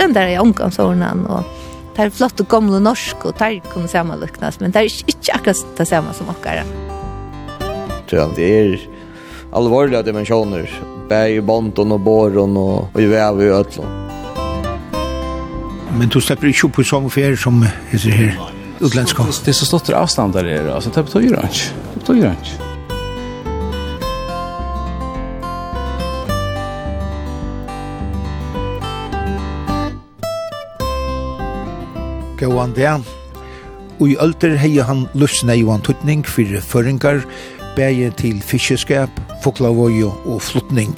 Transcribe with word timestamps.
slendar 0.00 0.30
i 0.32 0.38
omgangsåren 0.40 1.26
og 1.28 1.44
det 1.96 2.06
er 2.06 2.12
flott 2.14 2.40
og 2.40 2.48
gamle 2.48 2.78
norsk 2.80 3.26
og 3.28 3.34
det 3.36 3.46
er 3.46 3.72
kunne 3.72 4.16
lyknes, 4.16 4.60
men 4.60 4.72
det 4.72 4.80
er 4.80 4.88
ikke 5.12 5.34
akkurat 5.34 5.76
det 5.76 5.88
samme 5.88 6.14
som 6.16 6.30
okkara 6.32 6.64
Det 8.08 8.46
er 8.46 8.78
alvorliga 9.52 10.02
dimensjoner 10.02 10.70
bæg 11.08 11.36
i 11.36 11.40
bonton 11.40 11.92
og 11.92 12.00
boron 12.00 12.56
og, 12.56 12.88
og 12.94 13.00
i 13.00 13.06
vev 13.06 13.40
i 13.40 13.50
ødlån. 13.50 13.96
Men 15.98 16.08
du 16.08 16.20
släpper 16.20 16.46
inte 16.46 16.66
upp 16.66 16.78
i 16.78 16.84
sångfärger 16.84 17.36
som 17.36 17.66
heter 17.90 18.10
här 18.10 18.40
utländska? 18.80 19.22
Det 19.44 19.50
är 19.50 19.52
så 19.52 19.66
stort 19.66 19.88
avstånd 19.88 20.32
där 20.32 20.44
det 20.44 20.58
är. 20.58 20.68
Alltså 20.68 20.90
det 20.90 21.02
betyder 21.02 21.42
inte. 21.42 21.58
Det 21.94 22.00
betyder 22.00 22.30
inte. 22.30 22.69
Gåan 32.40 32.72
det. 32.76 32.92
Og 34.00 34.06
i 34.08 34.16
ølter 34.20 34.56
heie 34.56 34.84
han 34.88 35.04
løsne 35.14 35.58
i 35.60 35.66
van 35.66 35.84
tutning 35.84 36.24
for 36.24 36.60
føringar, 36.64 37.20
bæje 37.76 38.10
til 38.16 38.40
fiskeskap, 38.40 39.10
foklavøy 39.44 40.02
og 40.08 40.40
flutning. 40.42 40.96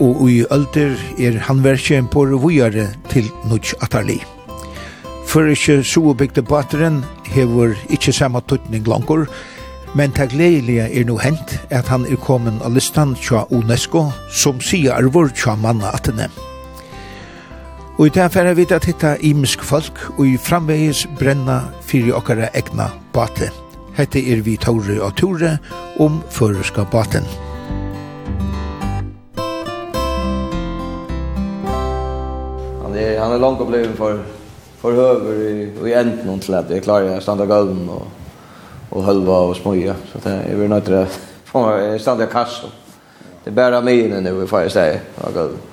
Og 0.00 0.24
i 0.30 0.42
ölter 0.50 0.96
er 1.20 1.38
handverkje 1.46 2.02
på 2.10 2.24
vujare 2.40 2.88
til 3.12 3.28
nudj 3.50 3.74
atarli. 3.84 4.20
Før 5.28 5.52
ikke 5.52 6.14
bygde 6.14 6.42
bateren 6.42 7.04
hever 7.30 7.76
ikkje 7.90 8.12
samme 8.12 8.40
tutning 8.48 8.88
langer, 8.88 9.26
Men 9.94 10.12
det 10.14 10.28
gledelige 10.30 10.86
er 11.00 11.06
nå 11.06 11.16
hent 11.18 11.56
at 11.74 11.88
han 11.90 12.04
er 12.06 12.18
kommet 12.22 12.62
av 12.62 12.74
listan 12.76 13.16
tja 13.18 13.42
UNESCO 13.50 14.04
som 14.30 14.60
sier 14.62 14.94
arvor 14.94 15.32
tja 15.34 15.56
manna 15.58 15.90
atene. 15.90 16.28
Og 18.00 18.06
i 18.06 18.12
det 18.16 18.30
færre 18.32 18.54
vita 18.56 18.78
at 18.80 18.86
hitta 18.88 19.10
imisk 19.20 19.60
folk 19.60 19.98
og 20.14 20.22
i 20.24 20.38
framvegis 20.40 21.02
brenna 21.18 21.58
fyrir 21.84 22.14
okkara 22.16 22.46
egna 22.56 22.86
bate. 23.12 23.50
Hette 23.92 24.22
er 24.32 24.40
vi 24.40 24.54
Tore 24.56 24.96
og 25.04 25.18
Tore 25.20 25.50
om 26.00 26.16
føreska 26.32 26.86
baten. 26.88 27.28
Han 32.80 32.96
er, 32.96 33.20
han 33.20 33.36
er 33.36 33.44
langt 33.44 33.60
opplevd 33.60 33.92
for, 34.00 34.24
for 34.80 34.96
høver 34.96 35.44
i, 35.44 35.54
i 35.68 35.96
enden 36.00 36.24
noen 36.24 36.40
til 36.40 36.56
at 36.56 36.72
jeg 36.72 36.86
klarer 36.88 37.18
å 37.18 37.20
standa 37.20 37.44
gulven 37.44 37.84
og, 37.92 38.06
og 38.96 39.10
hølva 39.10 39.42
og 39.50 39.58
smøya. 39.60 40.00
Så 40.08 40.24
det 40.24 40.38
er 40.46 40.56
vi 40.56 40.72
nødt 40.72 40.88
til 40.88 41.02
å 41.02 41.08
få 41.52 41.68
meg 41.68 42.00
standa 42.00 42.24
i 42.24 42.32
kassen. 42.32 42.72
Det 43.44 43.52
er 43.52 43.60
bare 43.60 43.84
mine 43.84 44.24
nu 44.24 44.38
i 44.40 44.48
steg 44.72 45.20
av 45.20 45.36
gulven. 45.36 45.69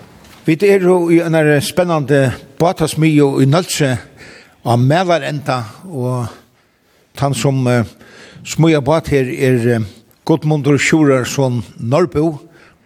Vi 0.47 0.55
er 0.63 0.79
jo 0.79 1.09
i 1.11 1.17
en 1.19 1.35
spennende 1.59 2.29
batasmio 2.55 3.41
i 3.43 3.45
Nølse 3.45 3.89
av 4.63 4.79
Mælarenda, 4.79 5.57
og 5.91 6.29
han 7.19 7.33
som 7.35 7.65
uh, 7.67 7.81
smuja 8.47 8.79
bat 8.79 9.09
her 9.11 9.27
er 9.27 9.65
uh, 9.75 9.87
Gudmundur 10.23 10.77
Sjurarsson 10.79 11.57
Norrbo. 11.83 12.37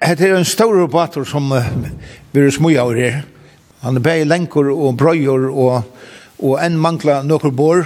Det 0.01 0.25
er 0.25 0.33
en 0.39 0.47
stor 0.49 0.87
bator 0.89 1.21
som 1.29 1.51
uh, 1.53 1.67
vi 2.33 2.41
er 2.41 2.49
smuja 2.49 2.81
over 2.81 2.97
her. 2.97 3.19
Han 3.83 3.99
er 3.99 4.05
bare 4.07 4.25
lenker 4.25 4.71
og 4.73 4.97
brøyer 4.97 5.45
og, 5.51 5.83
og 6.41 6.55
en 6.66 6.79
mangla 6.81 7.19
nøkker 7.21 7.53
bor. 7.53 7.83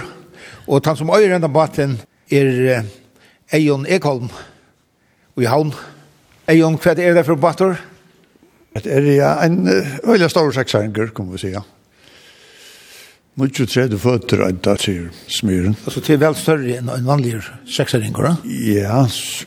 Og 0.66 0.88
han 0.88 0.96
som 0.96 1.12
øyer 1.12 1.36
enda 1.36 1.52
baten 1.52 1.98
er 2.32 2.48
uh, 2.78 2.88
Eion 3.52 3.84
Ekholm 3.84 4.32
i 5.36 5.44
havn. 5.44 5.74
Eion, 6.48 6.80
hva 6.80 6.96
er 6.96 7.12
det 7.20 7.26
for 7.28 7.36
bator? 7.36 7.76
Det 8.84 8.92
er 8.92 9.08
ja, 9.14 9.32
en 9.46 9.62
veldig 10.04 10.28
stor 10.30 10.52
seksanger, 10.52 11.12
kan 11.16 11.32
vi 11.32 11.38
säga. 11.38 11.62
Mykje 13.36 13.66
tredje 13.68 13.98
føtter, 14.00 14.40
en 14.46 14.60
da, 14.64 14.72
sier 14.80 15.10
smyren. 15.28 15.74
Altså 15.84 16.00
til 16.00 16.16
vel 16.22 16.36
større 16.40 16.78
enn 16.78 16.88
en 16.88 17.04
vanlig 17.04 17.34
seksaringer, 17.68 18.30
da? 18.30 18.54
Ja, 18.64 19.02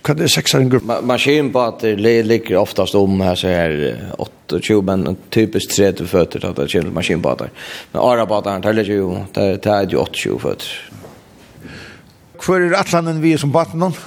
hva 0.06 0.14
er 0.14 0.30
seksaringer? 0.30 0.84
Ma 0.86 1.00
Maskinbåter 1.10 1.98
ligger 1.98 2.60
oftast 2.62 2.94
om 3.00 3.18
her, 3.26 3.34
så 3.40 3.50
her 3.50 3.74
28, 4.22 4.78
men 4.86 5.18
typisk 5.34 5.74
tredje 5.74 6.06
føtter, 6.06 6.46
at 6.46 6.62
det 6.62 6.70
kommer 6.70 7.00
maskinbåter. 7.00 7.50
Men 7.96 8.06
arabåteren 8.06 8.62
teller 8.62 8.94
jo, 8.94 9.24
det 9.34 9.66
er 9.66 9.90
jo 9.90 10.06
28 10.06 10.38
føtter. 10.46 10.70
Hvor 12.46 12.62
er 12.62 12.78
atlanen 12.78 13.26
vi 13.26 13.34
som 13.42 13.50
baten 13.52 13.90
om? 13.90 13.98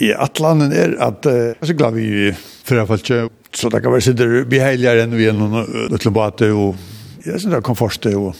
i 0.00 0.12
atlanen 0.14 0.72
er 0.72 0.96
at 1.04 1.26
uh, 1.28 1.34
jeg 1.52 1.60
er 1.60 1.70
så 1.70 1.76
glad 1.76 1.96
vi 1.96 2.32
frafallt 2.66 3.12
så 3.52 3.68
det 3.68 3.82
kan 3.84 3.92
være 3.92 4.06
sitter 4.06 4.32
beheiligere 4.48 5.04
enn 5.04 5.16
vi 5.18 5.28
er 5.28 5.36
noen 5.36 5.92
utlebate 5.92 6.48
og 6.56 6.78
jeg 7.22 7.36
synes 7.36 7.50
det 7.52 7.58
er 7.58 7.66
komforte 7.66 8.14
og 8.16 8.32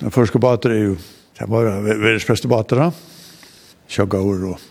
den 0.00 0.14
første 0.14 0.40
bater 0.40 0.74
er 0.74 0.82
jo 0.92 0.96
det 1.36 1.48
var 1.52 1.66
verdens 1.84 2.24
beste 2.24 2.48
bater 2.48 2.80
da. 2.80 2.86
Kjøkka 3.92 4.20
og 4.22 4.62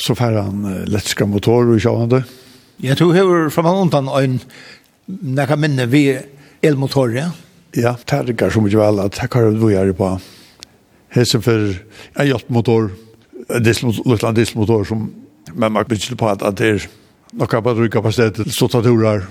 så 0.00 0.14
færre 0.18 0.46
han 0.46 0.64
uh, 0.64 0.84
lettska 0.88 1.26
motor 1.28 1.68
og 1.74 1.82
kjøkka 1.82 2.22
Jeg 2.82 2.96
tror 2.98 3.14
hever 3.14 3.50
fra 3.50 3.62
man 3.62 3.82
undan 3.84 4.08
en 4.08 4.38
nekka 5.06 5.56
minne 5.56 5.86
vi 5.86 6.08
elmotor, 6.64 7.12
ja? 7.12 7.28
Ja, 7.76 7.94
det 7.98 8.16
er 8.16 8.30
ikke 8.32 8.50
så 8.50 8.62
mye 8.62 8.78
vel 8.78 9.02
at 9.02 9.18
jeg 9.20 9.30
kan 9.30 9.50
vært 9.50 9.74
gjøre 9.74 9.96
på 9.98 10.08
hese 11.14 11.40
for 11.42 11.74
en 11.74 12.28
hjelpmotor, 12.28 12.90
en 13.50 13.64
dieselmotor 13.64 14.86
som 14.88 15.08
men 15.54 15.72
man 15.72 15.86
bygger 15.88 16.16
på 16.18 16.28
at, 16.28 16.42
at 16.42 16.58
det 16.58 16.68
er 16.68 16.86
noen 17.34 17.64
batterikapasiteter, 17.66 18.50
så 18.50 18.68
tar 18.70 18.84
turer, 18.86 19.26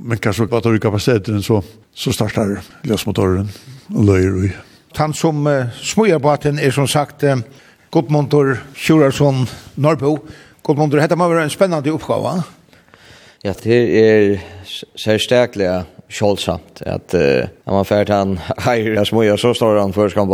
men 0.00 0.20
kanskje 0.20 0.48
batterikapasiteten 0.50 1.42
så, 1.44 1.60
så 1.94 2.12
starter 2.14 2.60
løsmotoren 2.88 3.50
og 3.92 4.06
løyer 4.08 4.38
vi. 4.40 4.52
Han 4.98 5.14
som 5.16 5.46
uh, 5.48 5.68
smøyer 5.80 6.20
båten 6.20 6.60
er 6.60 6.72
som 6.74 6.88
sagt 6.88 7.24
uh, 7.24 7.40
Godmundur 7.92 8.56
Kjurarsson 8.76 9.46
Norrbo. 9.76 10.18
Godmundur, 10.64 11.00
dette 11.00 11.16
må 11.16 11.28
være 11.28 11.46
en 11.48 11.52
spennende 11.52 11.92
oppgave. 11.92 12.42
Ja, 13.44 13.54
det 13.58 13.78
er 13.98 14.36
særstaklega 14.96 15.82
kjolsamt 16.12 16.84
at 16.86 17.16
uh, 17.16 17.48
når 17.64 17.78
man 17.78 17.88
fært 17.88 18.12
han 18.18 18.36
heirer 18.64 19.08
smøyer, 19.08 19.40
så 19.40 19.54
står 19.56 19.80
han 19.80 19.96
først 19.96 20.16
kan 20.16 20.28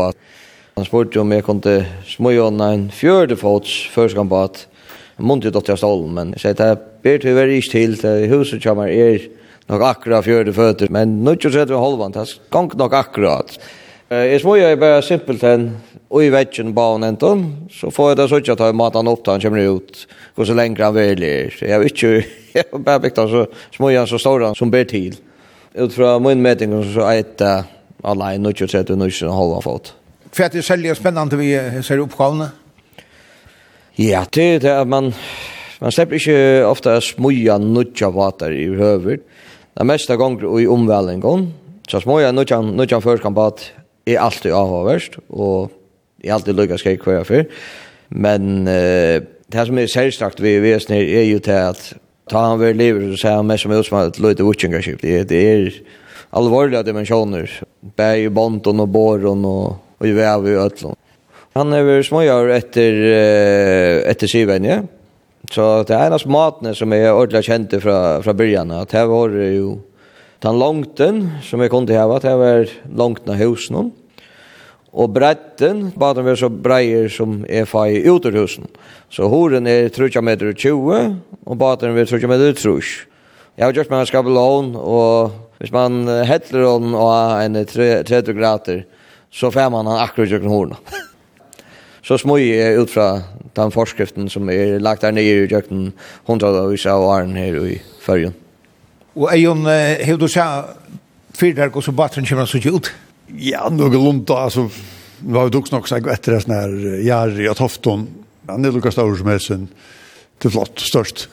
Han 0.79 0.85
spurte 0.85 1.21
om 1.21 1.33
jeg 1.33 1.43
kunne 1.43 1.87
smøye 2.07 2.47
en 2.47 2.91
fjørdefots 2.91 3.89
først 3.95 4.15
kan 4.15 4.29
Mont 5.19 5.45
ju 5.45 5.51
dotter 5.51 5.77
stolen, 5.77 6.15
men 6.15 6.35
så 6.39 6.53
det 6.55 6.79
ber 7.03 7.19
være 7.35 7.59
ikke 7.59 7.71
til, 7.71 7.97
det 7.99 8.29
huset 8.31 8.63
kommer 8.63 8.87
er 8.87 9.19
nok 9.69 9.83
akkurat 9.83 10.25
fjärde 10.25 10.53
føtter, 10.55 10.91
men 10.91 11.25
nå 11.25 11.33
ikke 11.33 11.51
jag 11.51 11.63
att 11.63 11.71
vi 11.71 12.13
det 12.13 12.17
er 12.17 12.39
gång 12.51 12.71
nok 12.77 12.93
akkurat. 12.93 13.59
Eh 14.11 14.41
små 14.41 14.57
jag 14.57 14.79
bare 14.79 15.03
simpelt 15.03 15.43
enn, 15.43 15.77
og 16.11 16.25
i 16.25 16.31
väggen 16.31 16.73
han 16.77 17.05
enten, 17.05 17.69
så 17.71 17.91
får 17.91 18.09
jeg 18.09 18.17
det 18.17 18.29
så 18.29 18.37
att 18.37 18.61
jag 18.61 18.75
matar 18.75 19.09
upp 19.09 19.27
han 19.27 19.41
kommer 19.41 19.77
ut 19.77 20.07
hvor 20.35 20.45
så 20.45 20.55
lenge 20.55 20.83
han 20.83 20.95
vill 20.95 21.51
så 21.59 21.65
jag 21.65 21.81
vet 21.81 22.03
har 22.73 22.79
bare 22.79 23.01
bygd 23.01 23.19
han 23.19 23.29
så 23.29 23.47
små 23.77 23.91
jag 23.91 24.09
så 24.09 24.39
han 24.45 24.55
som 24.55 24.71
ber 24.71 24.85
til. 24.85 25.17
ut 25.75 25.93
fra 25.93 26.19
min 26.19 26.43
meting 26.43 26.73
så 26.95 27.01
er 27.01 27.23
det 27.39 27.65
online 28.03 28.43
nu 28.43 28.53
tror 28.53 28.71
jag 28.73 28.91
att 28.91 28.99
nu 28.99 29.11
så 29.11 29.31
halva 29.31 29.61
fot. 29.61 29.95
För 30.33 30.45
att 30.45 30.53
det 30.53 31.37
vi 31.37 31.83
ser 31.83 31.99
uppgåvna. 31.99 32.51
Ja, 33.99 34.23
det 34.31 34.63
er 34.63 34.77
at 34.79 34.87
man, 34.87 35.11
man 35.83 35.91
slipper 35.91 36.21
ikke 36.21 36.67
ofte 36.69 36.93
smuja 37.03 37.57
nudja 37.59 38.13
vater 38.15 38.53
i 38.55 38.69
høver. 38.71 39.17
Det 39.19 39.83
er 39.83 39.89
meste 39.91 40.15
ganger 40.15 40.53
i 40.63 40.69
omvelingen, 40.71 41.49
så 41.91 41.99
smuja 42.05 42.31
nudja, 42.31 42.61
nudja 42.63 43.01
førskampat 43.03 43.65
er 44.07 44.21
alltid 44.23 44.55
avhåverst, 44.55 45.19
og 45.35 45.73
er 46.23 46.37
alltid 46.37 46.55
lukka 46.55 46.79
skrek 46.79 47.03
hver 47.03 47.27
fyr. 47.27 47.51
Men 48.15 48.69
uh, 48.71 49.19
det 49.51 49.67
som 49.67 49.83
er 49.83 49.91
særstrakt 49.91 50.45
vi 50.47 50.55
vesen 50.63 50.95
her 50.95 51.11
er 51.19 51.27
jo 51.33 51.43
til 51.43 51.59
at 51.59 51.83
ta 52.31 52.45
han 52.53 52.63
ved 52.63 52.79
livet, 52.79 53.11
og 53.11 53.19
sier 53.19 53.41
han 53.41 53.51
mest 53.51 53.67
som 53.67 53.75
er 53.75 53.83
utsmatt 53.83 54.13
et 54.13 54.23
løyte 54.23 54.47
vutsingarskip. 54.47 55.03
Det, 55.03 55.25
det 55.35 55.43
er 55.43 55.83
alvorlige 56.39 56.87
dimensjoner, 56.87 57.51
bæg 57.99 58.29
i 58.29 58.31
bonden 58.31 58.87
og 58.87 58.93
båren 58.95 59.43
og, 59.43 59.79
og 59.99 60.07
i 60.07 60.15
vev 60.15 60.47
i 60.47 60.59
øtlån. 60.69 61.03
Han 61.59 61.75
er 61.75 61.83
vel 61.83 62.05
väl 62.07 62.53
etter 62.55 62.97
uh, 63.03 64.11
etter 64.11 64.31
syven, 64.31 64.65
ja. 64.65 64.83
Så 65.51 65.83
det 65.89 65.97
er 65.97 66.07
en 66.07 66.15
av 66.15 66.27
matene 66.31 66.75
som 66.77 66.93
jag 66.93 67.17
ordentlig 67.17 67.49
kjente 67.49 67.81
fra, 67.81 68.21
fra 68.23 68.35
byrjan, 68.37 68.71
at 68.71 68.93
det 68.93 69.07
var 69.09 69.33
jo 69.33 69.79
den 70.45 70.59
långten 70.59 71.23
som 71.43 71.61
jeg 71.61 71.71
kunde 71.71 71.97
ha 71.99 72.17
att 72.17 72.23
det 72.23 72.37
var 72.37 72.69
långtna 72.95 73.35
husen 73.35 73.77
hon. 73.77 73.93
Och 74.91 75.11
bredden 75.11 75.93
var 75.97 76.37
så 76.37 76.49
breier 76.49 77.09
som 77.09 77.45
er 77.49 77.65
fai 77.65 78.07
ut 78.07 78.27
ur 78.27 78.33
husen. 78.33 78.69
Så 79.11 79.29
horen 79.29 79.67
er 79.67 79.89
30 79.89 80.23
meter 80.23 80.53
20 80.53 81.17
och 81.45 81.57
baden 81.57 81.95
var 81.95 82.05
30 82.05 82.27
meter 82.27 82.53
30. 82.53 82.83
Jeg 83.57 83.67
har 83.67 83.73
gjort 83.73 83.91
meg 83.91 84.01
en 84.01 84.07
skabelån 84.07 84.77
og 84.77 85.35
hvis 85.59 85.73
man 85.73 86.07
hettler 86.07 86.63
hon 86.63 86.95
och 86.95 87.43
en 87.43 87.65
30 87.65 88.33
grader 88.33 88.85
så 89.31 89.51
får 89.51 89.71
man 89.71 89.87
han 89.87 89.99
akkurat 89.99 90.43
i 90.43 90.47
horna. 90.47 90.77
så 92.09 92.17
smøy 92.17 92.41
jeg 92.41 92.81
ut 92.81 92.93
fra 92.93 93.09
den 93.59 93.73
forskriften 93.75 94.31
som 94.33 94.49
er 94.49 94.79
lagt 94.81 95.05
der 95.05 95.13
nede 95.13 95.45
i 95.45 95.51
jøkken 95.51 95.91
hundra 96.29 96.55
av 96.63 96.73
isa 96.73 96.95
og 96.97 97.11
åren 97.11 97.37
her 97.37 97.59
i 97.61 97.75
fyrjen. 98.01 98.37
Og 99.19 99.29
Eion, 99.35 99.67
har 99.67 100.17
du 100.17 100.29
sa 100.31 100.47
fyrder 101.37 101.75
og 101.75 101.85
så 101.85 101.93
batteren 101.93 102.29
kommer 102.29 102.49
så 102.49 102.63
ut? 102.65 102.89
Ja, 103.37 103.67
noe 103.69 103.93
lunt 103.93 104.25
da, 104.31 104.47
altså, 104.47 104.65
vi 105.21 105.37
har 105.37 105.51
jo 105.51 105.59
duks 105.59 105.75
nok 105.75 105.91
sagt 105.91 106.09
etter 106.09 106.37
det 106.39 106.41
sånn 106.47 106.57
her, 106.57 106.73
Jari 107.05 107.51
og 107.51 107.59
Tofton, 107.59 108.07
han 108.49 108.65
er 108.65 108.73
lukka 108.73 108.93
stavur 108.95 109.19
som 109.19 109.29
helsen, 109.29 109.69
til 110.41 110.55
flott, 110.55 110.81
størst. 110.81 111.27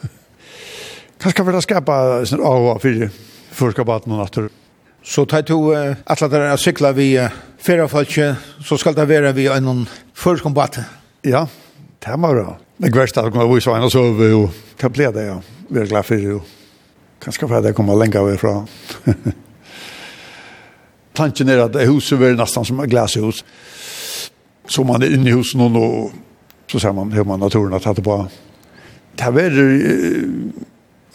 Kanskje 1.21 1.38
kan 1.38 1.48
vi 1.48 1.56
da 1.56 1.63
skapa 1.63 1.98
sånn 2.28 2.44
av 2.44 2.71
og 2.74 2.83
fyrir, 2.83 3.13
fyrir 3.56 3.78
skapa 3.78 3.94
baten 3.94 4.12
natur? 4.12 4.50
natter. 4.50 4.65
Så 5.06 5.25
tar 5.25 5.42
du 5.42 5.54
uh, 5.54 5.96
alla 6.06 6.28
där 6.28 6.40
att 6.40 6.60
cykla 6.60 6.92
vi 6.92 7.19
uh, 7.19 7.30
förra 7.57 7.88
fallet 7.88 8.38
så 8.66 8.78
ska 8.78 8.92
det 8.92 9.06
vara 9.06 9.31
vi 9.31 9.48
en 9.48 9.90
förkombat. 10.13 10.80
Ja, 11.22 11.48
det 12.00 12.12
var 12.12 12.34
bra. 12.34 12.57
Det 12.78 12.90
värsta 12.90 13.22
att 13.22 13.34
komma 13.34 13.54
vi 13.54 13.62
så 13.62 13.74
en 13.74 13.90
så 13.90 14.12
vi 14.12 14.31
och 14.31 14.50
kan 14.78 14.92
bli 14.92 15.06
det 15.06 15.24
ja. 15.24 15.42
Vi 15.68 15.80
är 15.80 15.86
glada 15.86 16.04
för 16.04 16.16
det. 16.16 16.42
Kanske 17.24 17.48
för 17.48 17.56
att 17.56 17.63
det 17.63 17.74
kommer 17.74 17.96
länge 17.96 18.19
av 18.19 18.34
ifrån. 18.34 18.68
Tanken 21.13 21.50
är 21.50 21.57
att 21.57 21.75
huset 21.75 22.22
er 22.22 22.36
nesten 22.36 22.66
som 22.66 22.80
et 22.80 22.90
glashus. 22.90 23.46
Så 24.68 24.84
man 24.84 25.04
er 25.04 25.13
inne 25.13 25.30
i 25.30 25.34
huset 25.34 25.60
nå, 25.60 25.84
og 25.86 26.12
så 26.72 26.80
ser 26.80 26.92
man 26.92 27.12
hur 27.12 27.24
man 27.24 27.40
naturen 27.40 27.72
har 27.72 27.80
tagit 27.80 28.04
på. 28.04 28.28
Det 29.16 29.24
här 29.24 29.31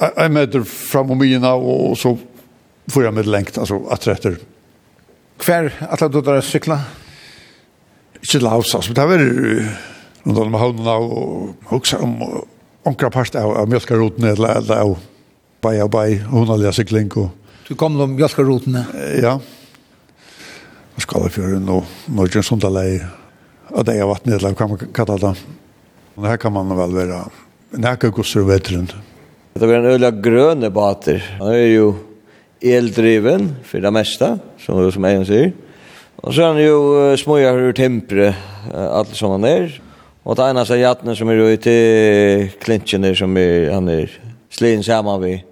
Jeg 0.00 0.31
møter 0.31 0.58
meter 0.58 0.62
fram 0.64 1.10
och 1.10 1.16
mina 1.16 1.54
og 1.54 1.98
så 1.98 2.16
fyra 2.90 3.10
medellengt, 3.10 3.58
alltså 3.58 3.87
att 3.90 4.06
rätter. 4.06 4.37
Kvar 5.38 5.72
att 5.78 6.00
låta 6.00 6.20
dra 6.20 6.42
cykla. 6.42 6.81
Inte 8.20 8.38
laus, 8.38 8.75
alltså 8.75 8.92
det 8.92 9.06
var 9.06 9.19
någon 10.22 10.37
av 10.37 10.44
de 10.44 10.54
hållarna 10.54 10.94
och 10.94 11.48
också 11.69 11.96
om 11.96 12.44
onkra 12.82 13.10
part 13.10 13.34
av, 13.34 13.56
av 13.56 13.69
mjölkaroten 13.69 14.25
eller 14.25 14.81
av 14.81 14.98
baj 15.60 15.81
av 15.81 15.92
hon 15.94 16.19
honaliga 16.19 16.72
cykling. 16.72 17.12
Och, 17.12 17.28
du 17.69 17.75
kom 17.75 17.98
de 17.98 18.14
mjölkarotene? 18.14 18.84
Ja. 19.22 19.40
Skalafjøren 21.00 21.69
og 21.72 21.88
Norge 22.12 22.42
Sundalei 22.44 23.00
og 23.70 23.87
det 23.87 23.96
er 23.96 24.08
vattnet 24.08 24.40
eller 24.40 24.54
kan 24.54 24.69
man 24.69 24.90
kalla 24.94 25.16
det. 25.16 25.34
Och 26.14 26.26
her 26.26 26.37
kan 26.37 26.52
man 26.52 26.76
vel 26.76 26.94
være 26.94 27.25
nækka 27.70 28.10
gosser 28.10 28.42
og 28.42 28.50
vetren. 28.50 28.90
Det 29.54 29.66
var 29.66 29.75
en 29.75 29.92
øyla 29.94 30.10
gröna 30.10 30.70
bater. 30.70 31.22
Han 31.38 31.54
er 31.54 31.66
jo 31.75 31.94
eldriven 32.60 33.56
för 33.64 33.80
det 33.80 33.90
mesta 33.90 34.38
som 34.58 34.92
som 34.92 35.04
jag 35.04 35.26
säger. 35.26 35.52
Och 36.16 36.34
sen 36.34 36.56
är 36.56 36.60
ju 36.60 37.16
småjar 37.16 37.58
ur 37.58 37.72
tempre 37.72 38.34
allt 38.74 39.16
som 39.16 39.30
han 39.30 39.44
är. 39.44 39.80
Och 40.22 40.36
det 40.36 40.42
ena 40.42 40.64
så 40.64 40.76
jatten 40.76 41.16
som 41.16 41.28
är 41.28 41.34
ute 41.34 41.70
i 41.70 42.52
klinchen 42.60 43.16
som 43.16 43.36
är 43.36 43.70
han 43.70 43.88
är 43.88 44.20
slin 44.50 44.84
samman 44.84 45.22
vi. 45.22 45.44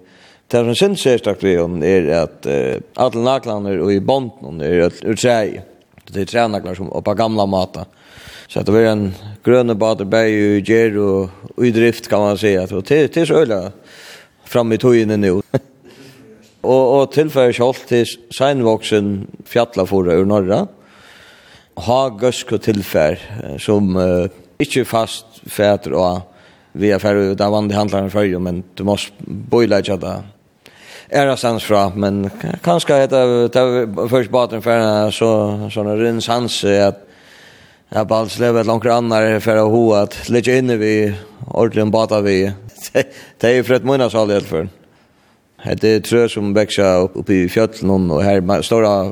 Det 0.47 0.57
som 0.57 0.75
syns 0.75 1.05
är 1.05 1.17
starkt 1.17 1.43
vi 1.43 1.59
om 1.59 1.83
är 1.83 2.09
att 2.09 2.45
uh, 2.47 2.81
alla 2.93 3.21
naklaner 3.21 3.79
och 3.79 3.93
i 3.93 3.99
bonden 3.99 4.61
är 4.61 4.91
ur 5.05 5.15
sig. 5.15 5.61
Det 6.07 6.21
är 6.21 6.25
tränaklar 6.25 6.75
som 6.75 6.89
och 6.89 7.05
på 7.05 7.13
gamla 7.13 7.45
mata. 7.45 7.85
Så 8.47 8.61
det 8.61 8.71
var 8.71 8.79
en 8.79 9.13
gröna 9.43 9.75
baderberg 9.75 10.33
i 10.33 10.59
ger 10.59 10.97
och 10.97 11.29
i 11.65 11.71
drift 11.71 12.07
kan 12.07 12.19
man 12.19 12.37
säga. 12.37 12.63
Och 12.63 12.83
det 12.83 13.17
är 13.17 13.25
så 13.25 13.33
öliga 13.33 13.71
fram 14.45 14.71
i 14.71 14.77
tojen 14.77 15.21
nu. 15.21 15.41
og, 16.63 16.83
og 16.99 17.11
tilføyer 17.15 17.55
kjolt 17.55 17.85
til 17.89 18.09
seinvoksen 18.35 19.13
fjallafora 19.47 20.17
ur 20.19 20.27
norra. 20.27 20.63
Ha 21.79 21.99
gøsk 22.19 22.51
og 22.57 22.63
tilfær 22.65 23.21
som 23.63 23.95
uh, 23.95 24.27
ikke 24.59 24.83
fast 24.87 25.39
fæter 25.47 25.95
og 25.95 26.25
vi 26.79 26.91
er 26.93 27.01
færre 27.01 27.31
ut 27.31 27.41
av 27.41 27.53
vanlig 27.55 27.77
handlaren 27.77 28.11
fyrir, 28.13 28.39
men 28.43 28.61
du 28.77 28.83
må 28.85 28.95
boile 29.25 29.79
ikke 29.81 29.97
det. 29.99 30.17
Ära 31.09 31.33
stans 31.39 31.65
fra, 31.65 31.87
men 31.97 32.27
kanskje 32.61 32.99
det 33.09 33.21
er 33.57 33.87
først 34.11 34.29
baten 34.29 34.61
færre 34.61 35.09
så, 35.15 35.31
sånn 35.73 35.95
rins 35.97 36.29
hans 36.29 36.61
at 36.69 37.05
Jeg 37.89 38.05
har 38.05 38.11
alls 38.13 38.35
levet 38.37 38.67
langt 38.69 38.85
annar 38.85 39.39
for 39.41 39.57
å 39.57 39.69
ho 39.73 39.79
at 39.97 40.13
litt 40.29 40.45
inne 40.45 40.75
vi 40.77 41.09
ordentlig 41.47 41.87
bata 41.89 42.19
vi. 42.21 42.43
Det 42.93 43.47
er 43.49 43.55
jo 43.55 43.63
for 43.65 43.79
et 43.79 44.13
all 44.13 44.29
helt 44.29 44.45
for. 44.45 44.67
Det 45.63 45.83
er 45.83 45.99
trø 45.99 46.27
som 46.27 46.53
växer 46.55 47.03
upp, 47.03 47.15
upp 47.15 47.29
i 47.29 47.49
fjöllen 47.49 48.11
och 48.11 48.23
här 48.23 48.61
stora 48.61 49.11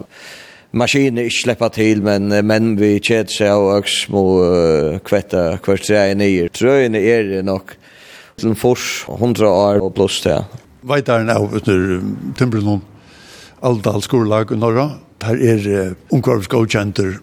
maskiner 0.72 1.24
inte 1.24 1.36
släppa 1.36 1.70
till 1.70 2.02
men 2.02 2.48
men 2.48 2.76
vi 2.76 3.00
kjet 3.00 3.32
sig 3.32 3.52
och 3.52 3.88
små 3.88 4.44
uh, 4.44 5.00
kvätta 5.00 5.58
kvart 5.58 5.84
tre 5.84 6.16
ner. 6.16 6.48
Tröjen 6.48 6.96
är 6.96 7.44
nog 7.44 7.62
till 8.36 8.56
fors 8.56 9.06
100 9.10 9.50
år 9.50 9.80
och 9.80 9.96
plus 9.96 10.24
det. 10.24 10.46
Vad 10.82 11.06
där 11.06 11.24
nu 11.24 11.58
efter 11.58 12.02
Timberlund 12.38 12.82
Aldal 13.60 14.02
skolelag 14.02 14.52
i 14.52 14.56
norra. 14.56 14.92
Der 15.18 15.36
Där 15.36 15.68
är 15.68 15.96
ungkarvsgodkjenter 16.10 17.20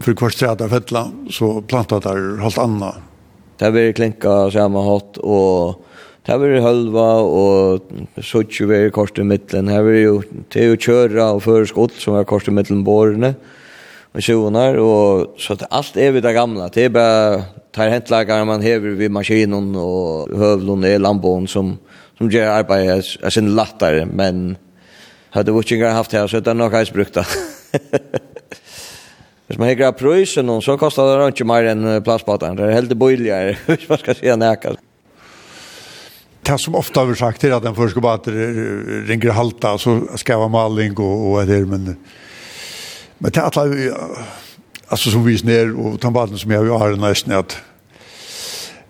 for 0.00 0.14
hver 0.14 0.30
tre 0.30 0.54
där 0.54 0.68
fettla 0.68 1.10
så 1.30 1.62
plantar 1.62 2.00
der 2.00 2.40
halvt 2.40 2.58
anna. 2.58 2.94
Det 3.58 3.70
blir 3.70 3.92
klinka 3.92 4.50
samma 4.50 4.82
hatt 4.82 5.16
och 5.16 5.84
Det 6.28 6.34
har 6.34 6.42
vært 6.42 6.60
halva 6.60 7.04
og 7.24 7.92
suttje 8.20 8.66
var 8.68 8.90
kors 8.92 9.14
i 9.16 9.24
middelen. 9.24 9.70
Det 9.70 9.72
har 9.72 9.86
vært 9.86 10.02
jo 10.02 10.16
til 10.52 10.72
å 10.74 10.80
kjøre 10.84 11.28
og 11.32 11.38
føre 11.40 11.68
skott 11.70 11.94
som 11.96 12.18
er 12.18 12.26
kors 12.28 12.50
i 12.50 12.52
middelen 12.52 12.82
bårene 12.84 13.30
og 14.12 14.20
sjoner. 14.26 14.76
Og, 14.76 15.38
så 15.40 15.56
det, 15.56 15.70
alt 15.72 15.96
er 15.96 16.10
vi 16.12 16.20
det 16.20 16.34
gamle. 16.36 16.66
Det 16.74 16.82
er 16.84 16.92
bare 16.92 17.46
tar 17.72 17.88
hentlagere 17.94 18.44
man 18.44 18.60
hever 18.60 18.98
vid 18.98 19.14
maskinen 19.16 19.70
og 19.80 20.34
høvlen 20.36 20.84
i 20.84 20.98
lamboen 21.00 21.46
som, 21.48 21.70
som 22.20 22.28
gjør 22.28 22.58
arbeidet 22.58 23.14
er 23.24 23.32
sin 23.32 23.48
lattere. 23.56 24.04
Men 24.04 24.58
hadde 25.32 25.54
vi 25.56 25.62
ikke 25.64 25.94
haft 25.96 26.12
her, 26.12 26.28
så 26.28 26.42
er 26.42 26.44
det 26.44 26.56
nok 26.60 26.76
hans 26.76 26.92
brukt 26.92 27.16
det. 27.16 27.24
Hvis 29.48 29.56
man 29.56 29.70
hekker 29.70 29.94
av 29.94 29.96
prøysen, 29.96 30.52
så 30.60 30.76
kostar 30.76 31.08
det 31.08 31.30
ikke 31.32 31.48
mer 31.48 31.70
enn 31.72 31.88
plassbatan. 32.04 32.60
Det 32.60 32.68
er 32.68 32.76
helt 32.82 32.92
bøyligere, 33.00 33.56
hvis 33.70 33.88
man 33.88 34.04
skal 34.04 34.20
si 34.20 34.36
nekast 34.44 34.84
det 36.48 36.58
som 36.58 36.74
ofta 36.74 37.00
har 37.00 37.14
sagt 37.14 37.44
är 37.44 37.52
att 37.52 37.62
den 37.62 37.74
först 37.74 37.90
ska 37.90 38.00
bara 38.00 38.16
ringer 38.16 39.30
halta 39.30 39.78
så 39.78 40.00
ska 40.14 40.38
vara 40.38 40.48
maling 40.48 40.96
och 40.96 41.32
och 41.32 41.46
det 41.46 41.66
men 41.66 41.96
men 43.18 43.30
det 43.30 43.40
alla 43.40 43.92
alltså 44.88 45.10
som 45.10 45.24
vi 45.24 45.42
ner 45.42 45.76
och 45.76 46.00
tambaten 46.00 46.38
som 46.38 46.50
jag 46.50 46.78
har 46.78 46.96
nästan 46.96 47.34
att 47.34 47.56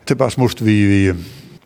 det 0.04 0.14
bara 0.14 0.30
smort 0.30 0.60
vi 0.60 0.86
vi 0.86 1.14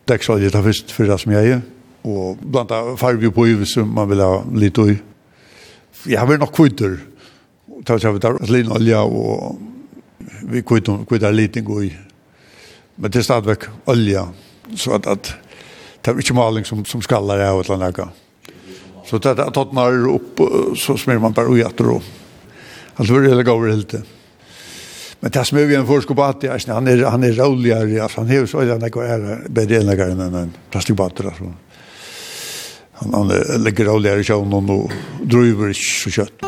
däcksolja 0.05 0.49
det 0.49 0.63
först 0.63 0.91
för 0.91 1.03
det 1.03 1.17
som 1.17 1.31
jag 1.31 1.47
är 1.47 1.61
och 2.01 2.37
blanda 2.37 2.97
färg 2.97 3.31
på 3.31 3.47
ju 3.47 3.65
som 3.65 3.93
man 3.93 4.09
vill 4.09 4.19
ha 4.19 4.43
lite 4.53 4.81
och 4.81 4.89
jag 6.05 6.27
vill 6.27 6.39
nog 6.39 6.53
kvitter 6.53 6.99
ta 7.85 7.99
så 7.99 8.11
där 8.11 8.51
linolja 8.51 9.01
och 9.01 9.57
vi 10.43 10.63
kvitter 10.63 11.05
kvittar 11.05 11.31
lite 11.31 11.61
gå 11.61 11.83
i 11.83 11.97
men 12.95 13.11
det 13.11 13.19
är 13.19 13.23
stadigt 13.23 13.69
olja 13.85 14.27
så 14.75 14.93
att 14.95 15.07
att 15.07 15.42
det 16.05 16.11
er 16.11 16.19
ikke 16.19 16.35
maling 16.35 16.65
som, 16.67 16.85
som 16.85 17.01
skaller 17.01 17.39
det 17.39 17.47
et 17.47 17.69
eller 17.69 17.85
annet. 17.87 18.21
Så 19.05 19.17
det 19.17 19.29
er 19.29 19.39
är 19.39 19.47
att 19.47 19.57
opp, 19.57 20.39
så 20.77 20.97
smer 20.97 21.19
man 21.19 21.33
bara 21.33 21.47
ojater 21.47 21.83
då. 21.83 22.01
Alltså 22.95 23.19
det 23.19 23.31
är 23.31 23.35
det 23.35 23.43
gav 23.43 23.67
helt 23.67 23.89
det. 23.89 24.03
Men 25.19 25.31
det 25.31 25.45
som 25.45 25.57
är 25.57 25.61
ju 25.61 25.75
en 25.75 25.87
forskare 25.87 26.15
på 26.15 26.23
att 26.23 26.43
han 26.67 26.87
er, 26.87 27.05
han 27.05 27.23
er 27.23 27.31
roligare, 27.31 28.03
altså 28.03 28.21
han 28.21 28.31
är 28.31 28.45
så 28.45 28.61
där 28.61 28.79
när 28.79 29.03
är 29.03 29.49
bättre 29.49 29.77
än 29.77 29.85
läggare 29.85 30.11
enn 30.11 30.35
en 30.35 30.53
plastikbatter. 30.71 31.25
Alltså. 31.25 31.53
Han, 32.91 33.13
han 33.13 33.63
lägger 33.63 33.85
roligare 33.85 34.19
i 34.19 34.23
sjön 34.23 34.53
og 34.53 34.91
driver 35.21 35.69
ikke 35.69 36.03
så 36.03 36.09
kjøtt. 36.09 36.43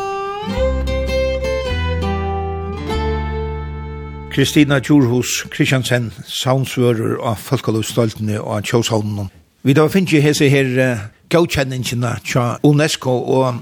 Kristina 4.36 4.80
Djurhus 4.80 5.46
Kristiansen, 5.50 6.12
saunsvører 6.26 7.16
av 7.24 7.40
Folkalovstoltene 7.40 8.40
og 8.40 8.62
Kjøshavnen. 8.68 9.30
Vi 9.66 9.74
da 9.74 9.88
finner 9.90 10.14
jo 10.14 10.22
hese 10.22 10.46
her 10.46 10.68
uh, 10.78 11.00
godkjenningene 11.34 12.12
til 12.22 12.52
UNESCO, 12.62 13.10
og 13.10 13.56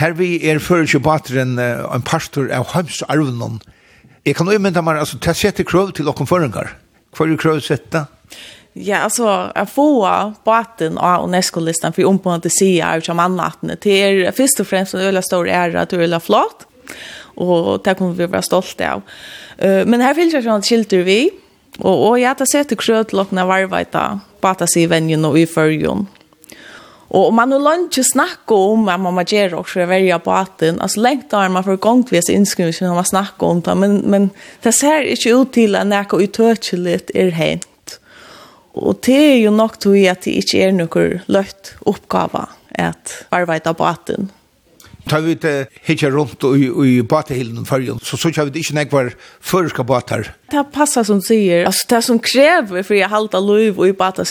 her 0.00 0.14
vi 0.16 0.38
er 0.48 0.60
fører 0.62 0.88
ikke 0.88 1.02
bare 1.04 1.42
en, 1.42 1.58
uh, 1.60 1.84
en 1.92 2.04
pastor 2.04 2.48
av 2.48 2.70
Hømsarven. 2.72 3.58
Jeg 4.24 4.38
kan 4.38 4.48
jo 4.48 4.56
mynda 4.56 4.80
meg, 4.80 5.02
altså, 5.02 5.20
til 5.20 5.34
å 5.34 5.36
sette 5.36 5.66
krøv 5.68 5.92
til 5.98 6.08
åkken 6.08 6.28
føringer. 6.30 6.72
Hva 7.12 7.28
er 7.28 7.36
krøv 7.40 7.60
sette? 7.64 8.06
Ja, 8.72 9.02
altså, 9.04 9.52
jeg 9.52 9.68
får 9.74 10.34
baten 10.48 10.96
av 10.96 11.28
UNESCO-listan 11.28 11.92
for 11.92 12.08
ombående 12.08 12.48
sider 12.52 12.96
av 12.96 13.04
kjamannatene. 13.04 13.76
Det 13.76 14.00
er 14.00 14.34
først 14.36 14.64
og 14.64 14.70
fremst 14.72 14.96
en 14.96 15.04
øyla 15.04 15.20
stor 15.24 15.44
ære 15.44 15.84
at 15.84 15.92
du 15.92 16.00
er 16.00 16.24
flott, 16.24 16.64
og 17.36 17.84
det 17.84 17.98
kommer 18.00 18.16
vi 18.16 18.32
være 18.32 18.48
stolte 18.48 18.94
av. 18.96 19.04
Uh, 19.60 19.84
men 19.84 20.00
her 20.00 20.16
finnes 20.16 20.40
jeg 20.40 20.48
sånn 20.48 20.64
at 20.64 20.72
skilter 20.72 21.04
vi, 21.04 21.26
Og, 21.82 21.94
og 21.94 22.20
jeg 22.20 22.32
har 22.32 22.48
sett 22.48 22.72
det 22.72 22.80
krød 22.80 23.10
til 23.10 23.22
åkne 23.24 23.44
varveita, 23.48 24.06
bata 24.42 24.68
seg 24.70 24.86
i 24.86 24.92
venjen 24.94 25.26
og 25.28 25.36
i 25.38 25.46
førjen. 25.48 26.06
Og 27.16 27.30
man 27.34 27.52
har 27.54 27.62
lønt 27.62 27.94
ikke 27.94 28.08
snakke 28.08 28.56
om 28.58 28.88
at 28.90 29.00
man 29.00 29.14
må 29.14 29.22
gjøre 29.22 29.52
det 29.54 29.70
for 29.70 29.84
å 29.84 29.88
velge 29.90 30.18
på 30.24 30.32
atten. 30.34 30.80
Altså 30.82 31.04
lengt 31.04 31.36
har 31.36 31.52
man 31.54 31.64
for 31.66 31.78
gongtvis 31.78 32.32
innskrivelse 32.32 32.84
når 32.84 32.98
man 32.98 33.08
snakker 33.12 33.46
om 33.46 33.62
det, 33.62 33.76
men, 33.78 33.96
men 34.10 34.28
det 34.64 34.74
ser 34.74 35.06
ikke 35.06 35.36
ut 35.38 35.54
til 35.54 35.78
at 35.78 35.86
noe 35.86 36.22
utøkelig 36.26 36.98
er 37.14 37.30
hent. 37.36 37.98
Og 38.76 38.98
det 39.06 39.16
er 39.16 39.38
jo 39.44 39.54
nok 39.54 39.78
til 39.80 40.02
at 40.10 40.26
det 40.26 40.34
ikke 40.42 40.64
er 40.66 40.74
noe 40.76 41.06
løtt 41.32 41.76
oppgave 41.86 42.44
at 42.76 43.14
arbeide 43.32 43.72
på 43.72 43.86
atten. 43.88 44.28
Tar 45.06 45.20
vi 45.20 45.34
det 45.34 45.68
hitja 45.86 46.10
rundt 46.10 46.44
i, 46.44 46.66
i 46.88 47.02
batehilden 47.02 47.64
förrjun 47.64 47.98
så 48.02 48.16
så 48.16 48.30
kör 48.30 48.44
vi 48.44 48.50
det 48.50 48.58
inte 48.58 48.74
nekvar 48.74 49.12
förska 49.40 49.84
batar. 49.84 50.34
Det 50.50 50.64
passar 50.72 51.04
som 51.04 51.22
sier, 51.22 51.66
altså 51.66 51.86
det 51.88 52.02
som 52.02 52.18
krever 52.18 52.82
for 52.82 52.94
jeg 52.94 53.08
halta 53.08 53.38
lov 53.40 53.86
i 53.86 53.92
batas. 53.92 54.30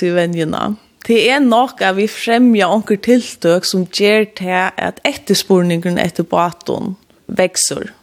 Det 1.08 1.30
er 1.30 1.40
nok 1.40 1.82
at 1.82 1.96
vi 1.96 2.08
fremja 2.08 2.68
onker 2.68 2.98
tiltøk 2.98 3.66
som 3.66 3.86
ger 3.94 4.26
til 4.26 4.72
at 4.78 5.00
etterspurningen 5.06 6.00
etter 6.02 6.24
baton 6.24 6.96
vekser. 7.28 7.94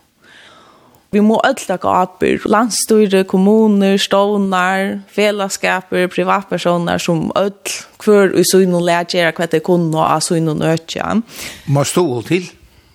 Vi 1.12 1.21
må 1.21 1.37
ödla 1.45 1.76
gaper, 1.76 2.38
landstyre, 2.49 3.25
kommuner, 3.29 3.99
stånar, 4.00 5.02
fellesskaper, 5.12 6.07
privatpersoner 6.09 6.99
som 6.99 7.26
ödl 7.37 7.75
og 8.09 8.38
i 8.41 8.64
og 8.64 8.83
lærer 8.83 9.35
hva 9.37 9.47
det 9.47 9.61
kunna 9.62 10.07
av 10.14 10.25
synen 10.25 10.62
ökja. 10.62 11.21
Må 11.67 11.85
stå 11.85 12.23
til? 12.31 12.49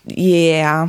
yeah. 0.10 0.88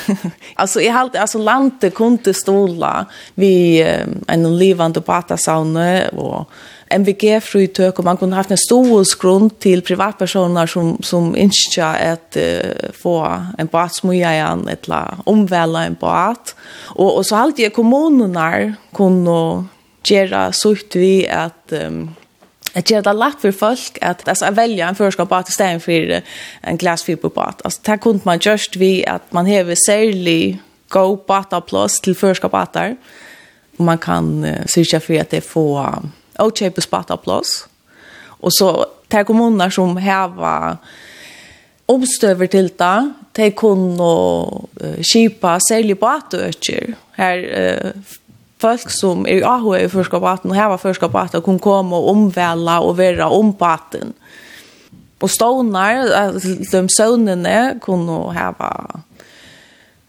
alltså 0.54 0.80
i 0.80 0.88
allt 0.88 1.16
alltså 1.16 1.38
landet 1.38 1.94
kunde 1.94 2.34
stola 2.34 3.06
vi 3.34 3.84
um, 3.84 4.24
en 4.28 4.58
levande 4.58 5.00
batasaune 5.00 6.08
och 6.08 6.50
MVG 6.88 7.42
frutök 7.42 7.98
och 7.98 8.04
man 8.04 8.16
kunde 8.16 8.36
haft 8.36 8.50
en 8.50 8.58
stålsgrund 8.58 9.58
till 9.58 9.82
privatpersoner 9.82 10.66
som 10.66 10.98
som 11.02 11.36
inte 11.36 11.54
att 11.84 12.36
uh, 12.36 12.90
få 13.02 13.42
en 13.58 13.66
båt 13.66 13.94
smöja 13.94 14.32
igen 14.32 14.68
eller 14.68 15.14
omvälla 15.24 15.86
en 15.86 15.96
båt 16.00 16.56
och 16.84 17.16
och 17.16 17.26
så 17.26 17.36
allt 17.36 17.58
i 17.58 17.70
kommunerna 17.70 18.74
kunde 18.94 19.64
göra 20.04 20.52
så 20.52 20.76
vi 20.98 21.28
att 21.28 21.72
um, 21.72 22.14
att 22.74 22.90
göra 22.90 22.98
att 22.98 23.04
det 23.04 23.12
lätt 23.12 23.40
för 23.40 23.52
folk 23.52 23.98
att, 24.00 24.28
alltså, 24.28 24.44
att 24.44 24.54
välja 24.54 24.88
en 24.88 24.94
förskapbåt 24.94 25.48
istället 25.48 25.84
för 25.84 26.22
en 26.60 26.76
glasfiberbåt. 26.76 27.62
Alltså, 27.64 27.80
det 27.82 27.98
kunde 27.98 28.20
man 28.24 28.38
just 28.42 28.76
vi 28.76 29.06
att 29.06 29.32
man 29.32 29.46
har 29.46 29.76
särskilt 29.86 31.26
bata 31.26 31.60
plus 31.60 32.00
till 32.00 32.16
förskapbåtar. 32.16 32.96
Och 33.76 33.84
man 33.84 33.98
kan 33.98 34.44
uh, 34.44 34.66
syrka 34.66 35.00
för 35.00 35.20
att 35.20 35.30
det 35.30 35.40
får 35.40 36.02
bata 36.90 37.16
plus. 37.16 37.66
Och 38.42 38.54
så 38.54 38.86
tar 39.08 39.24
kommuner 39.24 39.70
som 39.70 39.96
har 39.96 40.76
omstöver 41.86 42.46
till 42.46 42.70
det, 42.76 43.12
de 43.32 43.50
kunne 43.50 44.02
uh, 44.84 45.02
kipa 45.02 45.58
särskilt 45.68 46.00
båtöker. 46.00 46.94
Här 47.12 47.38
uh, 47.38 47.90
folk 48.62 48.90
som 48.90 49.26
är 49.26 49.40
i 49.40 49.42
AHU 49.42 49.76
i 49.76 49.88
förskapbaten 49.88 50.50
och 50.50 50.56
häva 50.56 50.78
förskapbaten 50.78 51.58
kan 51.58 51.92
omvela 51.92 52.80
og 52.80 52.96
være 52.98 53.24
om 53.24 53.28
vara 53.28 53.38
ombaten. 53.38 54.12
Och 55.20 55.30
stånar, 55.30 56.32
de 56.72 56.88
søvnene 56.88 57.78
kunne 57.80 58.32
häva 58.34 59.02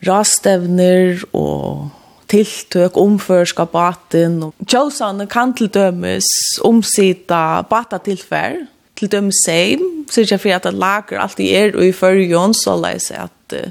rastevner 0.08 1.22
og 1.34 1.90
tiltøk 2.32 2.98
om 2.98 3.20
førskapaten. 3.22 4.40
Tjåsane 4.66 5.28
kan 5.30 5.54
til 5.54 5.70
dømes 5.74 6.30
omsida 6.66 7.64
bata 7.70 8.00
tilfær, 8.04 8.64
til 8.98 9.12
dømes 9.12 9.44
seim, 9.46 10.06
sikkert 10.10 10.42
for 10.42 10.56
at 10.56 10.66
det 10.68 10.74
lager 10.74 11.22
alt 11.22 11.40
i 11.40 11.52
er 11.56 11.78
og 11.78 11.86
i 11.86 11.94
førjon, 11.96 12.56
så 12.58 12.76
leis 12.80 13.12
at 13.12 13.58
uh, 13.58 13.70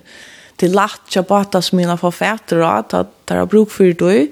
til 0.58 0.74
latja 0.76 1.20
kja 1.20 1.26
bata 1.26 1.62
som 1.62 1.80
mina 1.80 1.98
forfatter, 1.98 2.62
at 2.62 2.94
det 2.94 3.36
er 3.36 3.50
bruk 3.50 3.70
for 3.74 3.90
det, 3.98 4.30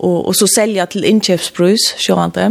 og, 0.00 0.30
og 0.30 0.36
så 0.36 0.48
selja 0.48 0.88
til 0.90 1.04
innkjøpsbrus, 1.08 1.94
sjående. 2.00 2.48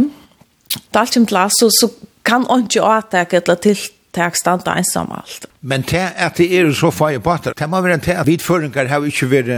Det 0.70 0.94
er 0.94 1.02
alt 1.02 1.16
som 1.16 1.26
glas 1.26 1.58
så 1.58 1.70
så 1.74 1.90
kan 2.24 2.46
inte 2.50 2.78
ikke 2.78 2.86
avtake 2.86 3.40
eller 3.40 3.54
tiltak 3.54 4.36
standa 4.36 4.76
ensam 4.78 5.10
alt. 5.12 5.46
Men 5.60 5.82
det 5.82 6.12
at 6.16 6.38
det 6.38 6.50
er 6.56 6.70
så 6.72 6.90
fag 6.90 7.14
i 7.14 7.22
botten, 7.22 7.56
det 7.58 7.68
må 7.68 7.80
være 7.80 7.98
en 7.98 8.04
til 8.04 8.16
at 8.16 8.26
vidføringar 8.26 8.86
har 8.88 9.06
ikke 9.06 9.30
vært 9.30 9.50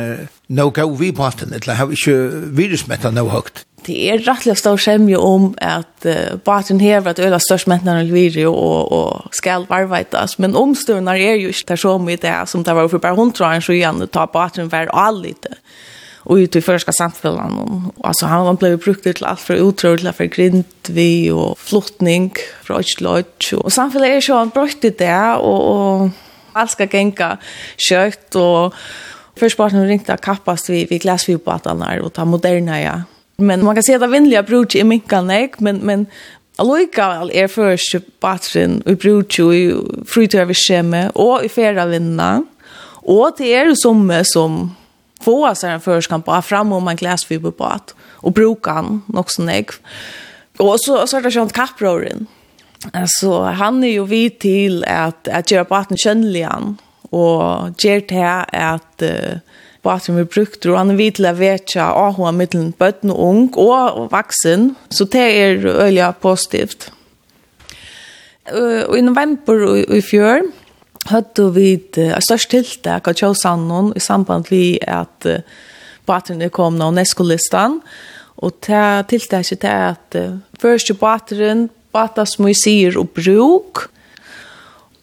noe 0.49 0.73
gav 0.73 0.97
vi 0.99 1.13
båten, 1.13 1.53
eller 1.53 1.75
har 1.75 1.93
ikke 1.93 2.17
virusmettet 2.57 3.15
noe 3.15 3.31
høyt. 3.31 3.65
Det 3.83 3.97
er 4.13 4.21
rettelig 4.23 4.61
stor 4.61 4.79
skjemje 4.79 5.19
om 5.19 5.49
at 5.59 6.07
uh, 6.07 6.39
båten 6.45 6.81
hever 6.81 7.11
at 7.11 7.19
øla 7.19 7.41
størst 7.43 7.67
mentan 7.67 7.99
og 7.99 8.13
viri 8.15 8.45
og, 8.47 8.93
og 8.93 9.35
skal 9.35 9.67
varvaitas, 9.71 10.39
men 10.39 10.55
omstøvnar 10.59 11.19
er 11.19 11.41
jo 11.41 11.51
ikke 11.51 11.73
det 11.73 11.79
som 11.83 12.09
i 12.09 12.17
det 12.17 12.37
som 12.49 12.63
det 12.63 12.77
var 12.79 12.89
for 12.89 13.03
bare 13.03 13.19
hundra 13.19 13.57
år 13.57 13.65
så 13.65 13.75
igjen, 13.75 14.07
ta 14.07 14.29
botten 14.31 14.71
var 14.71 14.93
allite 14.95 15.59
och 16.25 16.37
ut 16.37 16.57
i 16.57 16.61
förska 16.61 16.93
samfällan 16.93 17.53
och 17.97 18.07
alltså 18.09 18.27
han 18.27 18.45
var 18.45 18.55
blev 18.55 18.79
brukt 18.79 19.03
till 19.03 19.25
allt 19.25 19.41
för 19.41 19.63
otroligt 19.63 20.17
för 20.17 20.25
grindvi 20.25 21.31
och 21.31 21.59
flottning 21.59 22.33
från 22.63 22.81
Östlodge 22.81 23.55
och 23.55 23.73
samfällan 23.73 24.11
är 24.11 24.21
så 24.21 24.35
han 24.35 24.49
brötte 24.49 24.91
det 24.91 25.35
och 25.35 25.63
och 25.71 26.11
allt 26.53 26.71
ska 26.71 26.85
gänga 26.85 27.39
kött 27.77 28.35
och 28.35 28.75
först 29.37 29.57
bara 29.57 29.69
vi 29.69 29.87
ringte 29.87 30.17
kappast 30.23 30.71
vi 30.71 30.87
vi 30.91 30.99
glasfiberbåtarna 30.99 32.03
och 32.03 32.13
ta 32.13 32.25
moderna 32.25 32.83
ja. 32.83 33.03
Men 33.37 33.65
man 33.65 33.75
kan 33.75 33.83
se 33.83 33.95
att 33.95 34.11
vindliga 34.11 34.43
brukar 34.43 34.79
i 34.79 34.85
minkan 34.85 35.27
men 35.59 35.77
men 35.77 36.07
Aloika 36.61 37.27
er 37.33 37.49
først 37.49 37.97
batrin 38.21 38.83
og 38.87 38.99
brúti 39.01 39.43
i 39.57 39.63
frutøver 40.09 40.57
skjemme 40.57 41.07
og 41.17 41.47
i 41.47 41.49
ferra 41.49 41.87
vinna. 41.89 42.43
Og 43.09 43.39
det 43.39 43.55
er 43.57 43.71
jo 43.71 43.75
som 43.75 44.05
få 45.23 45.55
sig 45.55 45.71
en 45.71 45.81
förskan 45.81 46.21
bara 46.27 46.43
fram 46.43 46.73
om 46.73 46.89
en 46.89 46.97
glasfiberbåt 46.97 47.95
och 48.11 48.33
bruka 48.33 48.71
han 48.71 49.03
också 49.15 49.43
nägg. 49.43 49.71
Och 50.59 50.77
så 50.81 51.07
så 51.07 51.17
är 51.17 51.21
det 51.21 51.31
sånt 51.31 51.53
kapproren. 51.53 52.27
Alltså 52.93 53.43
han 53.43 53.85
är 53.85 53.89
ju 53.89 54.05
vid 54.05 54.39
till 54.39 54.85
att 54.85 55.29
att 55.29 55.51
göra 55.51 55.65
båten 55.65 55.97
känlig 55.97 56.43
han 56.43 56.77
och 57.11 57.71
ger 57.79 58.01
det 58.09 58.15
här 58.15 58.47
att 58.53 59.03
uh, 59.03 59.39
båten 59.83 60.17
vi 60.17 60.25
brukt 60.25 60.67
och 60.67 60.79
han 60.79 60.91
är 60.91 60.95
vid 60.95 61.15
till 61.15 61.27
att 61.27 61.37
veta 61.37 61.85
att 61.85 62.17
ha 62.17 62.33
mellan 62.33 62.73
bötten 62.79 63.11
och 63.11 63.29
ung 63.29 63.49
och 63.49 64.11
vuxen 64.13 64.75
så 64.89 65.05
det 65.05 65.43
är 65.43 65.67
öliga 65.67 66.13
positivt. 66.13 66.93
Uh, 68.55 68.83
och 68.83 68.99
i 68.99 69.03
november 69.03 69.77
i, 69.77 69.99
i 69.99 70.03
fjör 70.03 70.43
hadde 71.11 71.49
vi 71.57 71.75
et 71.75 71.99
størst 72.23 72.51
tiltak 72.53 73.09
av 73.11 73.19
Kjøsandon 73.19 73.93
i 73.97 74.03
samband 74.03 74.51
med 74.53 74.83
at 74.87 75.29
uh, 75.29 75.41
baterne 76.07 76.51
kom 76.55 76.79
nå 76.79 76.91
Nesko-listan. 76.95 77.81
og 78.37 78.53
det 78.67 79.09
tiltaket 79.09 79.65
er 79.65 79.95
at 79.95 80.19
uh, 80.19 80.39
første 80.61 80.95
bateren, 80.95 81.71
bata 81.93 82.25
som 82.25 82.47
vi 82.47 82.55
sier 82.55 82.99
og 82.99 83.11
bruk, 83.11 83.89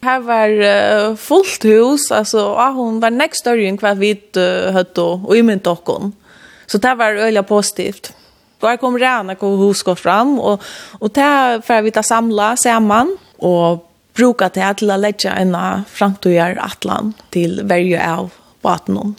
Her 0.00 0.22
var 0.24 0.48
uh, 0.48 1.16
fullt 1.16 1.66
hus, 1.68 2.08
altså, 2.10 2.46
og 2.56 2.78
hun 2.78 3.02
var 3.02 3.12
nekst 3.12 3.42
større 3.44 3.66
enn 3.68 3.76
hva 3.76 3.92
vi 3.98 4.14
uh, 4.40 4.78
og 4.96 5.34
i 5.36 5.42
mynd 5.44 5.68
okken. 5.68 6.14
Så 6.66 6.80
det 6.80 6.94
var 6.96 7.18
øyla 7.20 7.42
positivt. 7.44 8.14
Og 8.62 8.68
her 8.68 8.80
kom 8.80 8.96
Rana 8.96 9.36
og 9.40 9.58
hos 9.60 9.82
gå 9.84 9.94
fram, 9.96 10.38
og, 10.38 10.60
og 11.00 11.12
det 11.12 11.28
var 11.68 11.84
vi 11.84 11.92
ta 11.92 12.02
samla 12.04 12.54
sammen, 12.56 13.12
og 13.38 13.89
bruka 14.16 14.50
det 14.52 14.68
til 14.80 14.92
å 14.92 14.98
legge 15.00 15.32
en 15.32 15.54
framtidgjør 15.88 16.60
atlan 16.62 17.14
til 17.34 17.60
verje 17.68 18.00
av 18.02 18.30
baten. 18.64 19.16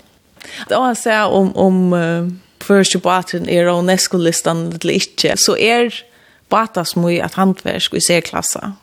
Det 0.69 0.77
var 0.77 0.95
så 0.97 1.23
om, 1.31 1.51
om 1.55 1.81
uh, 1.93 2.29
første 2.63 2.99
baten 3.01 3.49
er 3.49 3.69
UNESCO-listan 3.71 4.67
eller 4.73 4.97
ikke, 4.97 5.35
så 5.37 5.55
er 5.57 5.93
bata 6.51 6.83
som 6.87 7.05
i 7.09 7.19
et 7.23 7.37
handverk 7.39 7.95
i 7.95 8.03
C-klassa. 8.03 8.73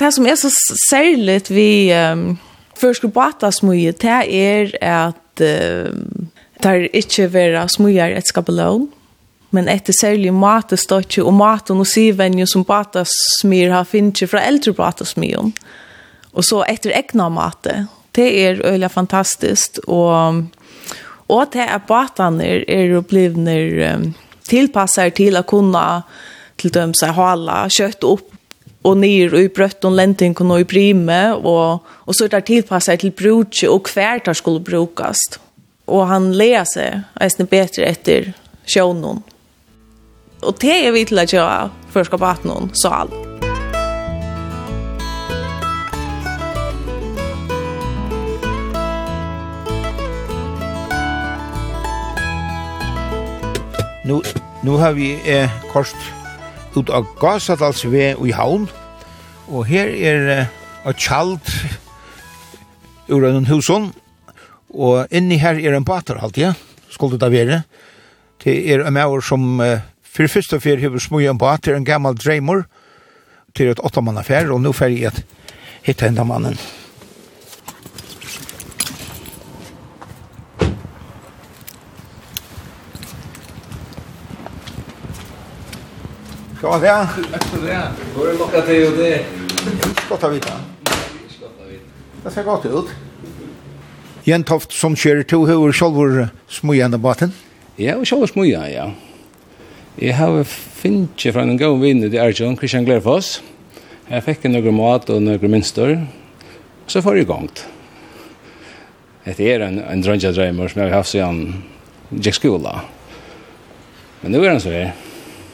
Det 0.00 0.10
som 0.14 0.26
er 0.26 0.38
så 0.40 0.50
særlig 0.88 1.42
vi 1.52 1.92
um, 1.94 2.32
første 2.80 3.08
bata 3.12 3.52
som 3.54 3.72
i, 3.74 3.86
det 3.92 4.18
er 4.26 4.72
at 4.80 5.44
uh, 5.44 5.92
det 6.62 6.70
er 6.70 6.88
ikke 6.94 7.28
være 7.34 7.68
smugjere 7.70 8.18
etskapelån, 8.20 8.88
men 9.52 9.68
etter 9.68 9.94
særlig 9.96 10.32
matestøtje 10.34 11.24
og 11.24 11.34
maten 11.36 11.82
og 11.82 11.88
sivenje 11.88 12.46
som 12.48 12.64
batasmyr 12.64 13.72
har 13.74 13.88
finnet 13.88 14.24
fra 14.30 14.44
eldre 14.48 14.72
batasmion. 14.76 15.52
Og 16.32 16.46
så 16.48 16.62
etter 16.68 16.94
egna 16.96 17.28
mate. 17.28 17.84
Det 18.16 18.28
er 18.42 18.60
øyla 18.64 18.88
fantastisk, 18.92 19.78
og, 19.86 20.42
og 21.28 21.52
det 21.52 21.64
er 21.64 21.84
batene 21.88 22.48
er 22.68 22.98
blivner 23.08 23.94
um, 23.94 24.10
tilpasset 24.48 25.16
til 25.16 25.38
å 25.40 25.46
kunne 25.48 25.84
til 26.60 26.72
dem 26.74 26.92
seg 26.96 27.14
hala 27.16 27.64
kjøtt 27.72 28.04
opp 28.04 28.28
og 28.82 28.98
nyr 28.98 29.32
og 29.32 29.46
i 29.46 29.50
brøtt 29.54 29.84
og 29.86 29.96
lenting 29.96 30.34
og 30.42 30.60
i 30.60 30.68
prime, 30.68 31.20
og, 31.38 31.84
og 32.06 32.16
så 32.16 32.26
er 32.26 32.34
det 32.34 32.44
tilpasset 32.50 33.02
til 33.02 33.14
brukje 33.16 33.70
og 33.70 33.88
hver 33.92 34.22
det 34.26 34.36
skulle 34.36 34.64
brukast. 34.64 35.38
Og 35.86 36.06
han 36.10 36.32
leer 36.36 36.66
seg 36.68 37.04
eisne 37.22 37.46
bedre 37.50 37.88
etter 37.88 38.32
sjånen. 38.66 39.22
Og 40.42 40.56
det 40.58 40.74
er 40.86 40.90
vi 40.90 41.04
til 41.06 41.22
å 41.22 41.26
gjøre 41.26 41.68
for 41.92 42.02
å 42.02 42.08
skape 42.08 42.26
at 42.26 42.46
noen 42.46 42.72
sal. 42.74 43.12
Nu, 54.02 54.18
nu 54.66 54.72
har 54.82 54.96
vi 54.98 55.12
eh, 55.30 55.52
kost 55.70 55.96
ut 56.74 56.90
av 56.90 57.06
Gasadalsve 57.20 58.16
i 58.18 58.34
havn, 58.34 58.66
og 59.46 59.68
her 59.70 59.92
er 59.94 60.26
eh, 60.32 60.50
et 60.90 60.98
kjald 60.98 61.38
ur 63.12 63.28
en 63.28 63.46
huson, 63.46 63.92
og 64.74 65.06
inni 65.14 65.38
her 65.38 65.60
er 65.60 65.78
en 65.78 65.86
baterhalt, 65.86 66.40
ja, 66.40 66.50
skulle 66.90 67.20
det 67.20 67.30
være. 67.30 67.62
Det 68.42 68.56
er 68.74 68.82
en 68.82 68.96
maur 68.96 69.22
som 69.22 69.62
eh, 69.62 69.86
For 70.12 70.28
første 70.28 70.58
fer 70.60 70.76
har 70.82 70.92
vi 70.92 71.00
smøy 71.00 71.24
en 71.30 71.38
båt 71.40 71.62
til 71.64 71.78
en 71.78 71.86
gammel 71.88 72.12
dreimer 72.20 72.66
til 73.56 73.70
et 73.72 73.80
åttamannaffær, 73.80 74.50
og 74.52 74.60
nå 74.60 74.72
fer 74.76 74.92
jeg 74.92 75.08
et 75.08 75.22
hitte 75.86 76.04
enda 76.10 76.24
mannen. 76.28 76.58
Ska 86.58 86.78
det? 86.78 87.08
Tack 87.32 87.44
för 87.44 87.66
det. 87.66 87.80
Går 88.16 88.26
det 88.26 88.32
locka 88.38 88.60
till 88.60 88.86
och 88.86 88.98
det? 88.98 89.24
Ska 90.06 90.16
ta 90.16 90.28
vita. 90.28 90.52
Ska 91.28 91.46
ta 91.46 91.64
vita. 91.64 91.84
Det 92.24 92.30
ser 92.30 92.44
gott 92.44 92.66
ut. 92.66 92.94
Jentoft 94.24 94.72
som 94.72 94.96
kör 94.96 95.22
till 95.22 95.38
hur 95.38 95.72
själva 95.72 96.28
smöjande 96.48 96.98
baten. 96.98 97.32
Ja, 97.76 97.96
og 97.96 98.08
själva 98.08 98.26
smuja, 98.26 98.70
ja. 98.70 98.92
Jeg 100.00 100.14
har 100.16 100.38
finnet 100.48 101.20
fra 101.34 101.42
en 101.44 101.58
god 101.60 101.82
vinner 101.82 102.08
til 102.08 102.20
Arjun, 102.22 102.56
Christian 102.56 102.86
Glerfoss. 102.88 103.42
Jeg 104.08 104.24
fikk 104.24 104.46
noen 104.48 104.72
mat 104.78 105.10
og 105.12 105.20
noen 105.20 105.52
minster. 105.52 105.98
Så 106.88 107.02
får 107.04 107.20
jeg 107.20 107.28
gongt. 107.28 107.66
Det 109.26 109.36
er 109.52 109.66
en, 109.66 109.78
en 109.84 110.02
drønja 110.02 110.32
drømmer 110.32 110.72
som 110.72 110.80
jeg 110.80 110.88
har 110.88 110.96
haft 110.96 111.12
siden 111.12 111.42
Jack 112.24 112.40
Skola. 112.40 112.80
Men 114.22 114.32
nu 114.32 114.40
er 114.40 114.54
han 114.54 114.64
så 114.64 114.72
her. 114.72 114.94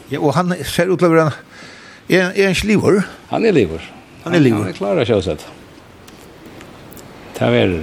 Ja, 0.08 0.22
og 0.22 0.36
han 0.38 0.54
ser 0.62 0.92
ut 0.92 1.02
til 1.02 1.10
å 1.10 1.14
være 1.16 1.28
er, 2.08 2.30
er 2.30 2.46
en 2.46 2.56
sliver. 2.56 3.02
Han 3.32 3.44
er 3.44 3.58
liver. 3.58 3.82
Han 4.22 4.38
er 4.38 4.44
liver. 4.44 4.62
Han 4.62 4.70
er 4.70 4.78
klar 4.78 5.02
av 5.02 5.08
kjøsett. 5.08 5.42
Det 7.34 7.42
er 7.42 7.56
vel... 7.58 7.80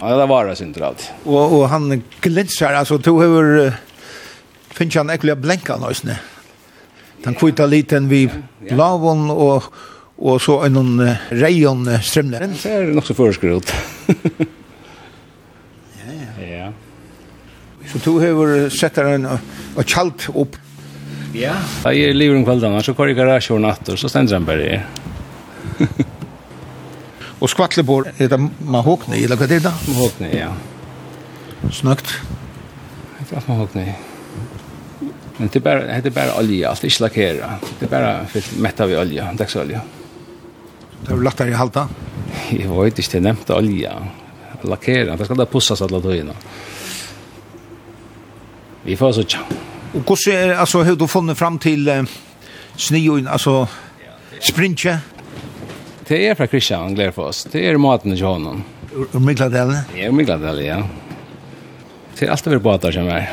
Ja, 0.00 0.16
det 0.16 0.26
var 0.28 0.48
det 0.48 0.56
synd 0.58 0.74
til 0.76 0.84
alt. 0.88 1.04
Og, 1.24 1.52
og 1.60 1.68
han 1.72 2.00
glinser, 2.24 2.72
altså, 2.72 2.96
to 2.96 3.20
over... 3.20 3.52
Uh 3.66 3.82
finner 4.76 5.02
han 5.02 5.12
ekkert 5.14 5.42
blenka 5.42 5.78
nøysene. 5.80 6.18
Den 7.24 7.36
kvita 7.38 7.66
liten 7.66 8.10
vi 8.10 8.26
blavon 8.68 9.30
og, 9.32 9.70
og 10.20 10.40
så 10.42 10.60
en 10.66 11.00
uh, 11.00 11.28
reion 11.32 11.86
uh, 11.88 12.00
strømne. 12.04 12.42
Den 12.44 12.56
ser 12.60 12.92
nok 12.94 13.08
så 13.08 13.16
foreskrut. 13.16 13.72
ja, 16.02 16.12
ja. 16.12 16.50
ja. 16.50 16.68
Så 17.86 18.02
to 18.04 18.18
har 18.20 18.68
sett 18.74 18.98
en 19.02 19.26
og 19.30 19.82
kjalt 19.84 20.28
opp. 20.34 20.56
Ja. 21.36 21.54
Da 21.82 21.92
Jeg 21.92 22.16
lever 22.16 22.38
om 22.38 22.46
kveldene, 22.46 22.80
så 22.82 22.94
kvar 22.96 23.10
i 23.12 23.16
garasje 23.16 23.52
over 23.54 23.66
natt, 23.66 23.88
og 23.92 24.00
så 24.00 24.08
stender 24.10 24.38
han 24.38 24.46
bare 24.48 24.70
her. 24.70 24.86
og 27.42 27.50
skvattlebor, 27.52 28.08
er 28.16 28.32
det 28.32 28.40
mahogni, 28.64 29.20
eller 29.22 29.38
hva 29.38 29.48
er 29.48 29.56
det 29.56 29.62
da? 29.68 29.74
Mahogni, 29.92 30.32
ja. 30.32 30.52
Snøkt. 31.72 32.18
Det 33.20 33.32
er 33.32 33.40
at 33.42 33.48
mahogni. 33.50 33.88
Ja. 33.90 34.15
Men 35.36 35.48
det 35.52 35.60
bara 35.60 36.00
det 36.00 36.10
bara 36.10 36.38
olja, 36.38 36.70
allt 36.70 36.84
är 36.84 37.02
lackera. 37.02 37.54
Det 37.78 37.90
bara 37.90 38.26
fyllt 38.26 38.58
mätt 38.58 38.80
av 38.80 38.90
olja, 38.90 39.32
dagsolja. 39.32 39.80
Det 41.06 41.12
har 41.12 41.22
lagt 41.22 41.38
där 41.38 41.46
i 41.46 41.52
halta. 41.52 41.88
Jag 42.50 42.84
vet 42.84 42.98
inte 42.98 43.16
det 43.16 43.20
nämnt 43.20 43.50
olja. 43.50 43.92
Lakera, 44.62 45.16
det 45.16 45.24
ska 45.24 45.34
det 45.34 45.46
pussas 45.46 45.82
alla 45.82 46.00
dagarna. 46.00 46.32
Vi 48.82 48.96
får 48.96 49.12
så 49.12 49.22
tja. 49.22 49.38
Och 49.94 50.18
hur 50.26 50.32
är 50.32 50.54
alltså 50.54 50.82
hur 50.82 50.96
du 50.96 51.08
funnit 51.08 51.38
fram 51.38 51.58
till 51.58 51.88
eh, 51.88 52.02
snö 52.76 53.30
alltså 53.30 53.68
sprintje? 54.40 54.98
Det 56.06 56.28
är 56.28 56.34
fra 56.34 56.46
Christian 56.46 56.94
Glerfoss. 56.94 57.48
Det 57.52 57.68
är 57.68 57.76
maten 57.76 58.12
i 58.12 58.20
honom. 58.20 58.64
Ur 58.94 59.20
er 59.20 59.82
Ja, 59.94 60.12
Migladalen, 60.12 60.64
ja. 60.64 60.88
Det 62.18 62.26
är 62.26 62.30
alltid 62.30 62.52
vi 62.52 62.58
båtar 62.58 62.92
som 62.92 63.08
är 63.08 63.32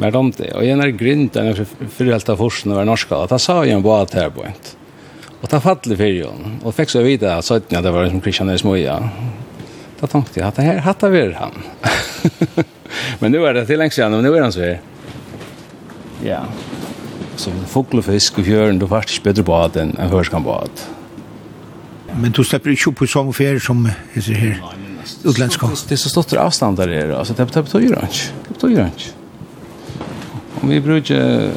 mer 0.00 0.16
om 0.16 0.30
det. 0.36 0.52
Og 0.56 0.64
en 0.66 0.82
er 0.82 0.94
grint 0.96 1.36
en 1.36 1.50
er 1.52 1.64
forhelt 1.64 2.30
av 2.32 2.40
forskene 2.40 2.76
var 2.76 2.88
norska. 2.88 3.24
Og 3.24 3.32
da 3.32 3.38
sa 3.40 3.60
jeg 3.66 3.76
en 3.76 3.84
bad 3.84 4.14
her 4.16 4.30
på 4.32 4.44
en. 4.46 4.58
Og 5.42 5.50
da 5.50 5.58
fattelig 5.62 5.98
for 5.98 6.16
jo. 6.16 6.30
Og 6.62 6.74
fikk 6.76 6.92
så 6.92 7.02
vite 7.04 7.30
at 7.32 7.46
søtten 7.46 7.78
at 7.78 7.84
det 7.84 7.92
var 7.94 8.08
som 8.10 8.22
Kristian 8.22 8.52
Esmoja. 8.52 8.98
Da 10.00 10.08
tenkte 10.10 10.40
jeg 10.40 10.46
at 10.46 10.58
det 10.58 10.66
her 10.66 10.82
hatt 10.86 11.02
av 11.06 11.14
han. 11.14 11.58
men 13.20 13.32
nu 13.32 13.42
er 13.44 13.54
det 13.54 13.66
til 13.66 13.78
lengst 13.78 13.98
igjen, 13.98 14.14
og 14.14 14.22
nu 14.22 14.32
er 14.32 14.42
han 14.42 14.54
svær. 14.54 14.80
Ja. 16.22 16.44
Så 17.36 17.50
fuglefisk 17.72 17.98
og 17.98 18.04
fisk 18.12 18.38
og 18.38 18.46
fjøren, 18.46 18.78
du 18.78 18.86
fast 18.86 19.10
ikke 19.10 19.30
bedre 19.30 19.46
bad 19.46 19.78
enn 19.80 19.96
en 19.98 20.12
hørskan 20.12 20.46
bad. 20.46 20.84
Men 22.14 22.34
du 22.34 22.42
slipper 22.44 22.74
ikke 22.74 22.92
opp 22.92 23.00
på 23.00 23.08
sånne 23.08 23.34
fjær 23.34 23.58
som 23.62 23.86
heter 24.14 24.38
her? 24.38 24.62
Utländska. 25.24 25.66
Det 25.88 25.96
er 25.96 26.02
så 26.02 26.08
stort 26.08 26.32
avstånd 26.32 26.76
där 26.76 26.86
det 26.86 26.96
är. 26.96 27.10
Alltså 27.10 27.34
det 27.34 27.46
betyder 27.46 28.02
inte. 28.02 28.30
Det 28.48 28.54
betyder 28.54 28.84
inte. 28.84 29.21
Om 30.62 30.68
vi 30.68 30.80
bruker 30.80 31.50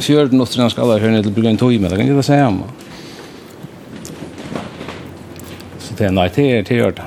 14 0.00 0.40
åtter 0.40 0.60
norsk 0.60 0.78
alle 0.82 0.98
høyne 1.00 1.22
til 1.22 1.32
å 1.32 1.36
bruke 1.36 1.48
en 1.48 1.60
tog 1.60 1.72
med, 1.80 1.88
det 1.88 1.96
kan 1.96 2.10
ikke 2.10 2.26
det 2.28 2.40
om. 2.44 2.58
Så 5.80 5.96
det 5.96 6.08
er 6.10 6.12
nei, 6.12 6.26
det 6.34 6.44
er 6.58 6.68
til 6.68 6.92
det. 6.98 7.06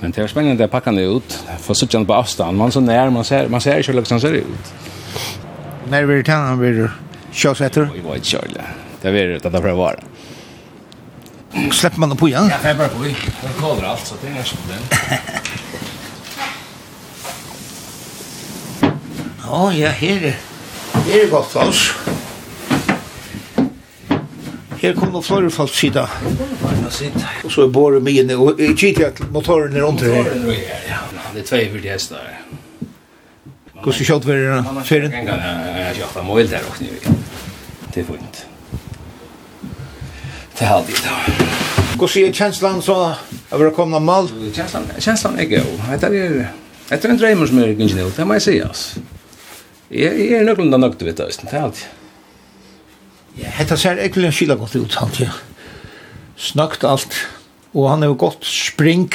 Men 0.00 0.12
det 0.12 0.22
er 0.22 0.28
spennende 0.32 0.68
å 0.68 0.72
pakke 0.72 0.92
den 0.92 1.16
ut, 1.16 1.38
for 1.64 1.76
så 1.76 1.88
kjenner 1.88 2.08
på 2.08 2.16
avstand. 2.16 2.56
Man 2.56 2.68
er 2.68 2.76
så 2.76 2.84
nær, 2.84 3.12
man 3.12 3.24
ser, 3.24 3.48
man 3.52 3.64
ser 3.64 3.80
ikke 3.80 3.96
hvordan 3.96 4.16
han 4.16 4.22
ser 4.26 4.38
ut. 4.44 4.70
Når 5.90 6.06
vi 6.08 6.20
det 6.20 6.28
til 6.28 6.46
han 6.46 6.60
blir 6.60 6.82
kjøs? 7.32 7.64
Vi 7.96 8.04
var 8.04 8.20
ikke 8.20 8.32
kjøl, 8.36 8.56
ja. 8.60 8.70
Det 9.00 9.08
er 9.10 9.36
det 9.38 9.42
det 9.42 9.52
prøver 9.56 9.76
å 9.76 9.84
være. 9.86 10.10
Släpper 11.72 11.98
man 11.98 12.12
den 12.12 12.20
på 12.20 12.28
igen? 12.28 12.48
Ja, 12.52 12.60
det 12.62 12.68
jag 12.68 12.76
bara 12.78 12.88
på. 12.88 13.04
Det 13.04 13.54
kollar 13.60 13.84
allt 13.84 14.06
så 14.06 14.14
det 14.20 14.28
är 14.28 14.30
inga 14.30 14.42
problem. 14.42 15.40
Ja, 19.50 19.70
ja, 19.74 19.90
her 19.90 20.26
er 20.30 20.38
det 21.06 21.22
er 21.22 21.30
godt 21.30 21.48
plass. 21.50 21.80
Her 24.80 24.94
kommer 24.94 25.16
noen 25.16 25.24
flere 25.26 25.50
folk 25.50 25.72
sida. 25.74 26.06
Og 27.44 27.50
så 27.52 27.64
er 27.64 27.72
båret 27.74 28.02
mine, 28.02 28.36
og 28.36 28.60
jeg 28.60 28.76
kikker 28.78 29.08
at 29.10 29.20
motoren 29.32 29.76
er 29.76 29.86
under 29.86 30.14
her. 30.14 30.30
Ja, 30.88 31.00
Det 31.34 31.42
er 31.42 31.46
tvei 31.46 31.64
for 31.70 31.82
de 31.82 31.90
hestene 31.90 32.20
her. 32.22 32.38
Hvordan 33.82 34.06
kjøtt 34.06 34.26
var 34.28 34.40
det 34.40 34.86
ferien? 34.86 35.12
Jeg 35.12 35.28
har 35.86 35.94
kjøtt 35.98 36.16
av 36.20 36.24
mål 36.24 36.50
der 36.50 36.66
også. 36.70 36.88
Det 37.94 38.02
er 38.02 38.08
fint. 38.08 38.42
Det 40.58 40.66
er 40.66 40.74
alltid 40.74 41.04
da. 41.04 41.18
Hvordan 41.96 42.26
er 42.26 42.34
kjenslan 42.36 42.82
så 42.82 42.98
av 43.50 43.62
å 43.66 43.70
komme 43.76 44.00
mal? 44.04 44.28
Kjenslan 44.54 45.38
er 45.40 45.48
god. 45.56 45.72
Det 46.90 46.98
er 46.98 47.08
en 47.14 47.22
dreimer 47.22 47.46
som 47.46 47.62
er 47.62 47.72
gynnsnivå, 47.78 48.10
det 48.16 48.26
må 48.26 48.36
jeg 48.38 48.42
si, 48.46 48.60
altså. 48.60 49.00
Jeg 49.90 50.30
er 50.38 50.44
nøkkelen 50.46 50.70
da 50.70 50.78
nøkte 50.78 51.06
vidt, 51.06 51.18
det 51.18 51.50
er 51.50 51.64
alltid. 51.64 51.86
Ja, 53.40 53.50
hetta 53.58 53.78
ser 53.78 53.98
ekkert 54.02 54.28
en 54.28 54.34
skila 54.34 54.54
godt 54.58 54.76
ut, 54.78 54.94
han, 55.00 55.14
ja. 55.18 55.32
Snakt 56.38 56.84
alt, 56.86 57.16
og 57.74 57.88
han 57.90 58.04
er 58.04 58.12
jo 58.12 58.18
godt 58.18 58.46
spring, 58.46 59.08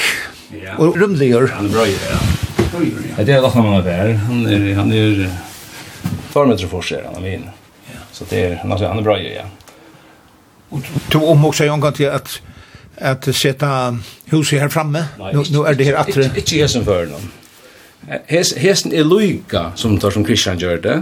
ja. 0.52 0.76
og 0.76 0.98
rumligur. 1.00 1.48
Han 1.56 1.70
er 1.70 1.72
bra, 1.72 1.86
ja. 1.88 2.18
Ja, 2.76 3.24
det 3.24 3.32
er 3.32 3.40
lakna 3.40 3.62
man 3.64 3.78
av 3.78 3.88
her, 3.88 4.12
han 4.26 4.42
er, 4.52 4.66
han 4.76 4.92
er, 4.92 5.22
farmetre 6.34 6.68
forser, 6.68 7.06
han 7.08 7.16
er 7.22 7.24
vinn. 7.24 7.48
Så 8.12 8.28
det 8.28 8.42
er, 8.42 8.58
han 8.60 8.76
er 8.76 9.04
bra, 9.04 9.16
ja. 9.20 9.46
Og 10.72 10.84
to 11.12 11.22
om 11.30 11.48
også 11.48 11.64
en 11.64 11.80
gang 11.80 11.96
til 11.96 12.12
at, 12.12 12.36
at 12.96 13.28
seta 13.32 13.72
huset 14.32 14.60
her 14.60 14.68
framme, 14.72 15.06
nu, 15.32 15.44
nu 15.52 15.64
er 15.64 15.76
det 15.78 15.88
her 15.88 16.00
atre. 16.04 16.28
Ikke 16.36 16.60
jeg 16.60 16.72
som 16.72 16.84
fører 16.84 17.08
noen. 17.14 17.32
Hes, 18.06 18.52
hesten 18.62 18.92
er 18.94 19.06
loika 19.06 19.72
som 19.74 19.96
tar 19.98 20.14
som 20.14 20.24
Christian 20.26 20.60
gjør 20.62 20.78
det. 20.82 20.96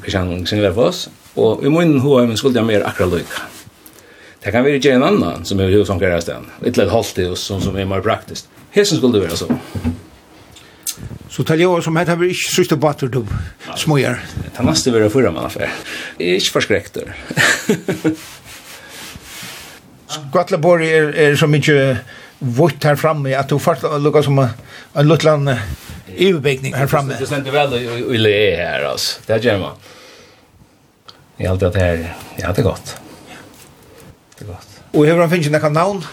Christian 0.00 0.46
synger 0.48 0.72
for 0.72 0.88
oss. 0.88 1.08
Og 1.36 1.64
i 1.64 1.70
munnen 1.70 2.00
hoa 2.00 2.24
men 2.26 2.36
skulle 2.40 2.56
jeg 2.58 2.66
mer 2.66 2.86
akra 2.88 3.06
loika. 3.06 3.44
Det 4.44 4.52
kan 4.54 4.64
være 4.64 4.78
ikke 4.80 4.94
en 4.96 5.04
annan 5.04 5.44
som 5.44 5.60
er 5.60 5.74
hos 5.74 5.90
omkring 5.92 6.14
resten. 6.14 6.46
Et 6.62 6.72
eller 6.72 6.92
halvt 6.92 7.18
i 7.18 7.26
oss 7.28 7.44
som, 7.50 7.60
som 7.60 7.76
er 7.76 7.88
mer 7.88 8.00
praktisk. 8.04 8.48
Hesten 8.72 9.00
skulle 9.00 9.18
det 9.18 9.26
være 9.26 9.36
så. 9.36 9.48
Så 11.28 11.44
tal 11.44 11.60
jag 11.60 11.84
som 11.84 11.96
heter 11.96 12.16
vi 12.16 12.30
ikke 12.32 12.54
sørste 12.54 12.76
batter 12.80 13.10
du 13.12 13.20
småjer. 13.76 14.16
Det 14.56 14.64
måste 14.64 14.92
være 14.94 15.10
förra 15.10 15.30
man 15.30 15.44
affär. 15.44 15.68
Jeg 16.18 16.28
er 16.28 16.40
ikke 16.40 16.52
förskräckt. 16.52 16.98
Skatleborg 20.08 20.86
er, 20.88 21.12
er 21.14 21.36
så 21.36 21.46
mycket 21.46 21.98
vått 22.40 22.84
her 22.84 22.96
framme 22.96 23.36
at 23.36 23.50
du 23.50 23.58
först 23.58 23.82
lukkar 24.00 24.22
som 24.22 24.38
en 24.38 25.06
luttland 25.08 25.48
övervägning 26.18 26.74
här 26.74 26.86
framme. 26.86 27.16
Det 27.18 27.26
stämmer 27.26 27.50
väl 27.50 27.74
i 28.14 28.18
le 28.18 28.56
här 28.56 28.84
alltså. 28.84 29.20
Det 29.26 29.44
gör 29.44 29.58
man. 29.58 29.72
I 31.36 31.46
allt 31.46 31.60
det 31.60 31.76
här, 31.76 32.14
ja 32.36 32.52
det 32.52 32.60
är 32.60 32.64
gott. 32.64 32.96
Det 34.38 34.44
är 34.44 34.48
gott. 34.48 34.68
Och 34.90 35.06
hur 35.06 35.16
han 35.16 35.30
finns 35.30 35.46
den 35.46 35.60
kan 35.60 35.72
namn? 35.72 36.04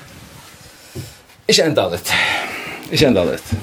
Ikke 1.47 1.63
enda 1.63 1.89
litt. 1.89 2.11
Ikke 2.91 3.07
enda 3.07 3.23
litt. 3.23 3.53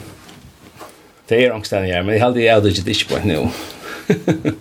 Det 1.27 1.39
er 1.39 1.55
angstene 1.55 1.87
her, 1.87 2.03
men 2.03 2.15
jeg 2.15 2.23
heldig 2.23 2.47
er 2.47 2.61
det 2.63 2.73
ikke 2.79 3.09
på 3.11 3.21
nå. 3.27 3.51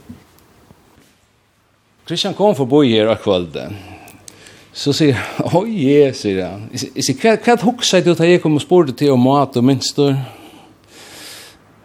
Christian 2.07 2.33
kom 2.33 2.55
forbi 2.57 2.95
her 2.95 3.11
og 3.13 3.21
kvalde. 3.21 3.67
Så 4.73 4.93
sier 4.95 5.17
han, 5.17 5.49
oi, 5.57 6.11
sier 6.17 6.45
han. 6.47 6.69
Jeg 6.73 7.05
sier, 7.05 7.17
hva 7.21 7.35
er 7.35 7.41
det 7.45 7.65
hukset 7.65 8.05
du 8.05 8.13
tar 8.15 8.29
jeg 8.29 8.41
kom 8.41 8.57
og 8.57 8.63
spurte 8.63 8.95
til 8.97 9.13
om 9.13 9.25
mat 9.25 9.57
og 9.57 9.67
minster? 9.67 10.15
Ja 10.15 10.40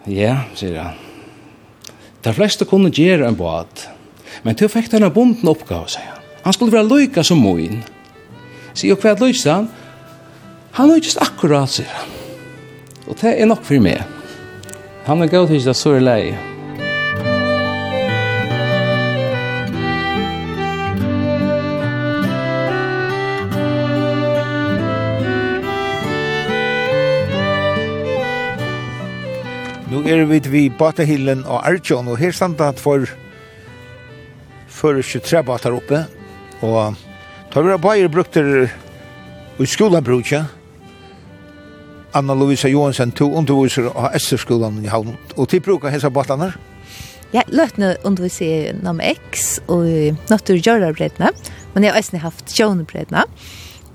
Ja, 0.07 0.45
sier 0.55 0.79
han. 0.79 0.99
De 2.23 2.33
fleste 2.35 2.67
kunne 2.67 2.93
gjøre 2.95 3.27
en 3.27 3.39
båt, 3.39 3.89
men 4.47 4.55
til 4.59 4.71
fikk 4.71 4.91
denne 4.93 5.11
bonden 5.11 5.51
oppgave, 5.51 5.91
sier 5.91 6.07
han. 6.13 6.23
Han 6.47 6.55
skulle 6.55 6.75
være 6.75 6.87
løyka 6.87 7.25
som 7.27 7.43
moin. 7.43 7.81
Sier 8.73 8.95
jo 8.95 8.99
hva 9.03 9.17
løyste 9.19 9.51
han? 9.51 9.67
Han 10.79 10.93
løyste 10.93 11.23
akkurat, 11.25 11.71
sier 11.73 11.91
han. 11.91 12.13
Og 13.07 13.19
det 13.19 13.35
er 13.35 13.51
nok 13.51 13.65
for 13.67 13.83
meg. 13.83 14.03
Han 15.07 15.23
er 15.23 15.31
gav 15.31 15.47
til 15.47 15.59
ikke 15.59 15.73
det 15.73 15.79
så 15.79 15.97
er 15.97 16.07
leie. 16.07 16.56
Nu 29.87 30.01
er 30.03 30.25
vi 30.27 30.41
vid 30.51 30.75
Batahillen 30.79 31.45
og 31.47 31.61
Arjon, 31.63 32.09
og 32.11 32.19
her 32.19 32.35
standa 32.35 32.73
for 32.75 33.07
for 34.77 34.99
23 34.99 35.41
batar 35.47 35.77
oppe, 35.77 36.03
og 36.67 36.97
tar 37.53 37.65
vi 37.65 37.77
bare 37.81 38.09
brukter 38.13 38.49
i 38.67 39.67
skolabrukja, 39.67 40.43
Anna 42.17 42.35
Louisa 42.35 42.69
Johansen, 42.69 43.13
to 43.13 43.29
underviser 43.39 43.87
av 43.95 44.17
skolan 44.19 44.83
i 44.85 44.91
Havn, 44.91 45.15
og 45.37 45.49
til 45.53 45.63
brukar 45.65 45.95
hessa 45.95 46.11
batanar? 46.11 46.59
Ja, 47.35 47.45
løtne 47.49 47.95
underviser 48.05 48.75
nam 48.83 49.01
X 49.01 49.61
og 49.69 49.87
naturgjørarbredna, 50.33 51.31
men 51.75 51.87
jeg 51.87 51.93
har 51.93 52.03
også 52.03 52.23
haft 52.27 52.53
sjånebredna, 52.53 53.25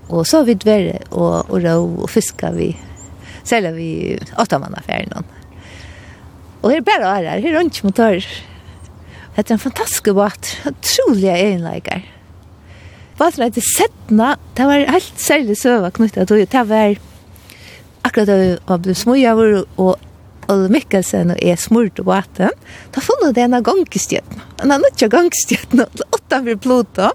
og 0.07 0.23
så 0.27 0.41
har 0.41 0.49
vi 0.49 0.57
dverre 0.59 0.97
og, 1.11 1.51
og 1.51 1.61
rå 1.65 1.75
og 2.05 2.09
fiska 2.11 2.55
vi, 2.55 2.71
særlig 3.43 3.75
vi 3.75 3.91
åttamannaferien, 4.39 5.19
og 5.19 5.40
Og 6.61 6.69
her 6.69 6.81
er 6.81 6.85
bare 6.85 7.13
her, 7.15 7.39
her 7.41 7.57
er 7.57 7.65
ikke 7.65 7.87
motor. 7.89 8.25
Det 9.35 9.49
er 9.49 9.55
en 9.55 9.59
fantastisk 9.59 10.11
båt, 10.13 10.51
utrolig 10.67 11.29
egenleikere. 11.31 12.03
Båten 13.17 13.43
heter 13.43 13.65
Sedna, 13.65 14.35
det 14.57 14.65
var 14.65 14.85
helt 14.91 15.21
særlig 15.21 15.57
søva 15.57 15.89
knyttet 15.93 16.27
til, 16.27 16.37
det 16.37 16.51
Det 16.51 16.67
var 16.69 16.95
akkurat 18.03 18.27
da 18.27 18.37
vi 18.37 18.55
var 18.67 18.81
ble 18.81 18.95
smøyavur 18.97 19.65
og 19.77 20.07
Olle 20.49 20.69
Mikkelsen 20.73 21.31
og 21.31 21.41
jeg 21.41 21.59
smurte 21.61 22.03
båten, 22.03 22.49
da 22.91 23.01
funnet 23.01 23.35
det 23.35 23.43
en 23.45 23.53
av 23.55 23.63
gangstjøtene. 23.63 24.47
En 24.63 24.73
av 24.73 24.81
nødja 24.81 25.07
gangstjøtene, 25.07 25.85
åtta 26.11 26.41
for 26.41 26.61
Pluto. 26.61 27.11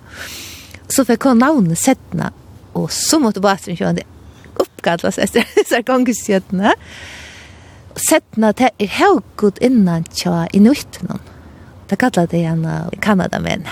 Så 0.89 1.05
fikk 1.05 1.27
hun 1.27 1.43
navnet 1.43 1.79
Sedna, 1.79 2.31
og 2.75 2.89
så 2.95 3.19
måtte 3.21 3.43
båten 3.45 3.77
kjøre 3.77 3.99
det 4.01 4.07
seg 4.87 5.25
etter 5.27 5.47
disse 5.57 5.83
gangstjøtene. 5.87 6.71
Og 6.71 7.16
setna 8.01 8.53
det 8.57 8.73
er 8.83 8.93
helgod 8.99 9.59
innan 9.65 10.07
tja 10.13 10.47
inuitnum. 10.53 11.21
Det 11.87 11.99
kallar 12.01 12.27
det 12.31 12.41
igjen 12.43 12.65
Kanada-menn. 13.03 13.67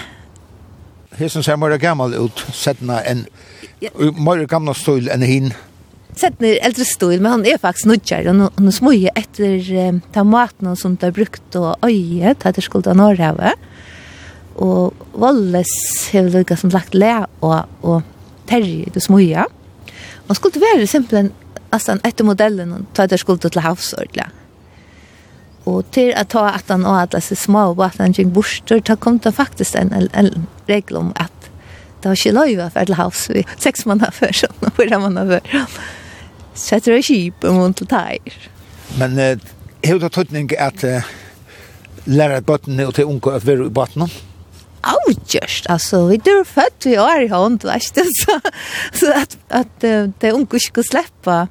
Hesen 1.18 1.44
ser 1.46 1.58
mer 1.60 1.76
gammal 1.78 2.14
ut, 2.14 2.42
setna 2.54 3.00
enn, 3.06 3.24
ja. 3.82 3.90
mer 4.18 4.42
gamla 4.50 4.74
stål 4.74 5.10
enn 5.14 5.22
hin. 5.26 5.52
Setna 6.18 6.50
er 6.50 6.62
eldre 6.66 6.86
stol, 6.86 7.16
men 7.18 7.30
han 7.32 7.46
er 7.46 7.60
faktisk 7.62 7.90
nudjar, 7.90 8.26
og 8.30 8.50
han 8.58 8.70
er 8.70 8.74
smøye 8.74 9.12
etter 9.18 9.70
um, 9.88 10.00
ta 10.14 10.22
maten 10.26 10.74
som 10.78 10.94
de 10.98 11.08
har 11.08 11.14
brukt 11.14 11.58
og 11.58 11.86
øye, 11.86 12.34
ta 12.38 12.50
etter 12.50 12.66
skulda 12.66 12.94
norrhavet. 12.98 13.58
Og 14.62 14.94
Walles 15.18 15.72
har 16.12 16.30
lukka 16.30 16.58
som 16.58 16.70
lagt 16.74 16.94
le 16.94 17.12
og, 17.42 17.70
og 17.82 18.02
terje, 18.50 18.90
du 18.94 19.00
smøye. 19.02 19.46
Han 20.28 20.38
skulle 20.38 20.62
være 20.62 20.86
simpelthen 20.90 21.32
alltså 21.74 21.98
ett 22.04 22.20
modellen 22.20 22.86
tar 22.92 23.06
det 23.06 23.18
skuld 23.18 23.40
till 23.40 23.60
havsordla. 23.60 24.30
Och 25.64 25.90
till 25.90 26.14
att 26.14 26.28
ta 26.28 26.48
att 26.48 26.68
han 26.68 26.86
och 26.86 26.96
alla 26.96 27.20
så 27.20 27.36
små 27.36 27.70
och 27.70 27.84
att 27.84 27.98
han 27.98 28.12
gick 28.12 28.26
borster 28.26 28.80
ta 28.80 28.96
kom 28.96 29.18
det 29.18 29.32
faktiskt 29.32 29.74
en, 29.74 29.92
en, 29.92 30.08
en 30.12 30.46
regel 30.66 30.96
om 30.96 31.12
att 31.16 31.50
det 32.02 32.08
var 32.08 32.26
inte 32.26 32.32
lov 32.32 32.70
för 32.70 32.84
till 32.84 32.94
havs 32.94 33.30
vi 33.30 33.44
sex 33.58 33.86
månader 33.86 34.12
för 34.12 34.32
så 34.32 34.46
några 34.60 34.98
månader 34.98 35.40
för. 35.40 35.66
Så 36.54 36.80
tror 36.80 36.96
är 36.96 37.02
skip 37.02 37.44
om 37.44 37.56
hon 37.56 37.74
till. 37.74 37.88
Men 38.98 39.18
eh, 39.18 39.38
hur 39.82 39.98
det 39.98 40.08
tydning 40.08 40.50
att 40.58 40.84
eh, 40.84 41.02
lära 42.04 42.40
botten 42.40 42.80
och 42.86 42.94
till 42.94 43.04
unga 43.04 43.36
att 43.36 43.44
vara 43.44 43.66
i 43.66 43.68
botten? 43.68 44.08
avgjørst, 44.84 45.68
altså, 45.72 46.04
vi 46.10 46.18
er 46.20 46.44
født 46.48 46.88
vi 46.88 46.96
er 47.00 47.24
i 47.24 47.30
hånd, 47.32 47.64
vet 47.64 47.96
du, 47.96 48.04
så, 48.22 48.38
så 48.92 49.12
at, 49.22 49.36
at 49.50 49.72
det 49.82 50.30
er 50.30 50.36
unge 50.36 50.60
ikke 50.60 50.84
slippe 50.86 51.44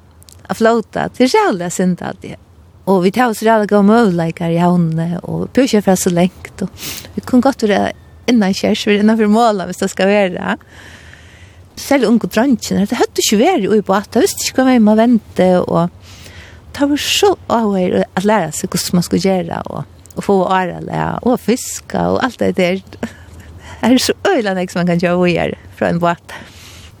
å 0.48 0.56
flota 0.56 1.08
til 1.14 1.30
själva 1.30 1.70
synd 1.72 2.02
alltid. 2.02 2.36
Og 2.84 3.00
vi 3.04 3.12
tar 3.16 3.32
oss 3.32 3.42
alla 3.42 3.66
gå 3.66 3.82
möjligheter 3.82 4.50
i 4.50 4.58
havnen 4.58 5.18
och 5.18 5.52
pusha 5.52 5.82
fra 5.82 5.96
så 5.96 6.10
lengt. 6.10 6.62
Og 6.62 6.68
vi 7.14 7.20
kunne 7.20 7.42
godt 7.42 7.62
være 7.62 7.92
innan 8.28 8.54
kjærs, 8.54 8.86
vi 8.86 8.96
er 8.96 9.04
innanfor 9.04 9.30
målet 9.32 9.68
hvis 9.68 9.80
det 9.82 9.90
skal 9.92 10.10
være. 10.10 10.56
Selv 11.80 12.08
unge 12.08 12.28
drøntjene, 12.30 12.86
det 12.86 13.00
hadde 13.00 13.24
ikke 13.24 13.40
vært 13.40 13.66
i 13.66 13.82
båt, 13.84 14.14
jeg 14.14 14.24
visste 14.24 14.46
ikke 14.46 14.62
hva 14.62 14.68
vi 14.68 14.84
må 14.84 14.94
vente, 14.94 15.48
og 15.64 15.90
det 16.74 16.88
var 16.90 17.02
så 17.02 17.32
avhør 17.50 18.04
at 18.04 18.28
lære 18.28 18.52
seg 18.54 18.70
hvordan 18.70 19.00
man 19.00 19.06
skulle 19.06 19.26
gjøre, 19.26 19.58
og, 19.74 19.82
og 20.14 20.26
få 20.28 20.38
årele, 20.44 21.02
og 21.26 21.40
fiske, 21.42 21.98
og 21.98 22.22
alt 22.24 22.38
det 22.38 22.54
der. 22.60 22.82
Det 22.94 23.90
er 23.90 23.98
så 23.98 24.14
øyne 24.30 24.68
som 24.70 24.80
man 24.80 24.92
kan 24.92 25.02
gjøre 25.02 25.50
fra 25.76 25.90
en 25.90 26.00
båten 26.00 26.53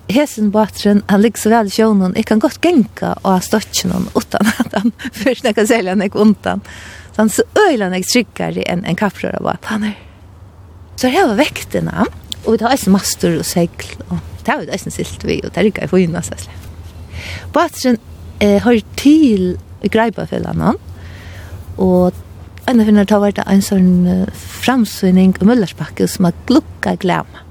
hesen 0.08 0.50
båtren, 0.50 1.02
han 1.06 1.22
ligger 1.22 1.38
så 1.38 1.50
vel 1.50 1.66
i 1.66 1.70
sjånen, 1.70 2.12
jag 2.16 2.26
kan 2.26 2.38
godt 2.38 2.60
genka 2.60 3.14
og 3.22 3.30
ha 3.30 3.40
stått 3.40 3.84
utan 4.14 4.46
at 4.58 4.72
han 4.72 4.92
först 5.12 5.42
när 5.42 5.48
jag 5.48 5.56
kan 5.56 5.66
sälja 5.66 5.94
när 5.94 6.16
undan. 6.16 6.60
Så 7.12 7.22
han 7.22 7.30
så 7.30 7.42
öjlar 7.70 7.90
när 7.90 7.96
jag 7.96 8.06
tryckar 8.06 8.58
i 8.58 8.64
en, 8.66 8.84
en 8.84 8.96
kappröra 8.96 9.40
bara, 9.40 9.58
han 9.62 9.84
er 9.84 9.94
Så 10.96 11.08
her 11.08 11.26
var 11.26 11.34
vektene 11.34 12.06
og 12.44 12.52
vi 12.52 12.58
tar 12.58 12.70
eisen 12.70 12.92
master 12.92 13.38
og 13.38 13.46
segl, 13.48 13.94
og 14.10 14.18
det 14.44 14.52
har 14.52 14.60
vi 14.60 14.72
eisen 14.76 14.92
silt 14.92 15.24
vi, 15.24 15.40
og 15.42 15.50
det 15.50 15.58
er 15.58 15.70
ikke 15.70 15.86
jeg 15.86 15.90
får 15.90 16.02
inn 16.04 16.16
oss 16.16 16.30
Båtren 17.54 17.96
eh, 18.40 18.60
har 18.62 18.80
til 18.96 19.56
i 19.82 19.88
greipafällan, 19.88 20.76
og 21.78 22.12
en 22.68 22.80
av 22.80 22.86
henne 22.86 23.06
tar 23.06 23.20
vart 23.20 23.40
en 23.46 23.62
sån 23.62 24.28
framsynning 24.34 25.34
og 25.40 25.46
mullerspakke 25.46 26.06
som 26.08 26.28
har 26.28 26.36
glukka 26.46 26.94
glämma. 26.96 27.44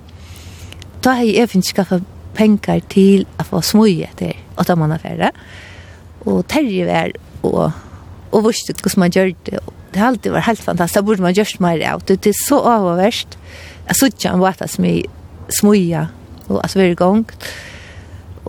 Da 1.04 1.18
har 1.20 1.28
jeg 1.28 1.50
finnes 1.52 1.74
skaffet 1.74 2.06
pengar 2.38 2.82
til 2.92 3.26
å 3.40 3.46
få 3.48 3.62
smøye 3.66 4.10
til 4.20 4.34
åtta 4.60 4.76
måneder 4.80 5.04
færre. 5.04 5.32
Og 6.26 6.44
terje 6.52 6.88
vær 6.88 7.14
og, 7.44 7.76
og 8.32 8.46
vurste 8.48 8.76
hvordan 8.78 9.04
man 9.06 9.14
gjør 9.16 9.34
det. 9.50 9.62
Det 9.94 10.02
har 10.02 10.14
alltid 10.14 10.34
vært 10.34 10.50
helt 10.50 10.64
fantastisk. 10.66 11.00
Det 11.00 11.08
burde 11.10 11.26
man 11.28 11.38
gjørst 11.38 11.62
mer 11.62 11.84
av. 11.86 12.04
Det 12.10 12.18
er 12.32 12.40
så 12.40 12.60
avhverst. 12.72 13.38
Jeg 13.88 14.00
så 14.00 14.10
ikke 14.10 14.32
en 14.32 14.44
vata 14.44 14.68
som 14.72 14.88
er 14.90 15.04
smøye 15.54 16.08
og 16.50 16.60
altså 16.64 16.82
være 16.82 16.98
gang. 17.00 17.26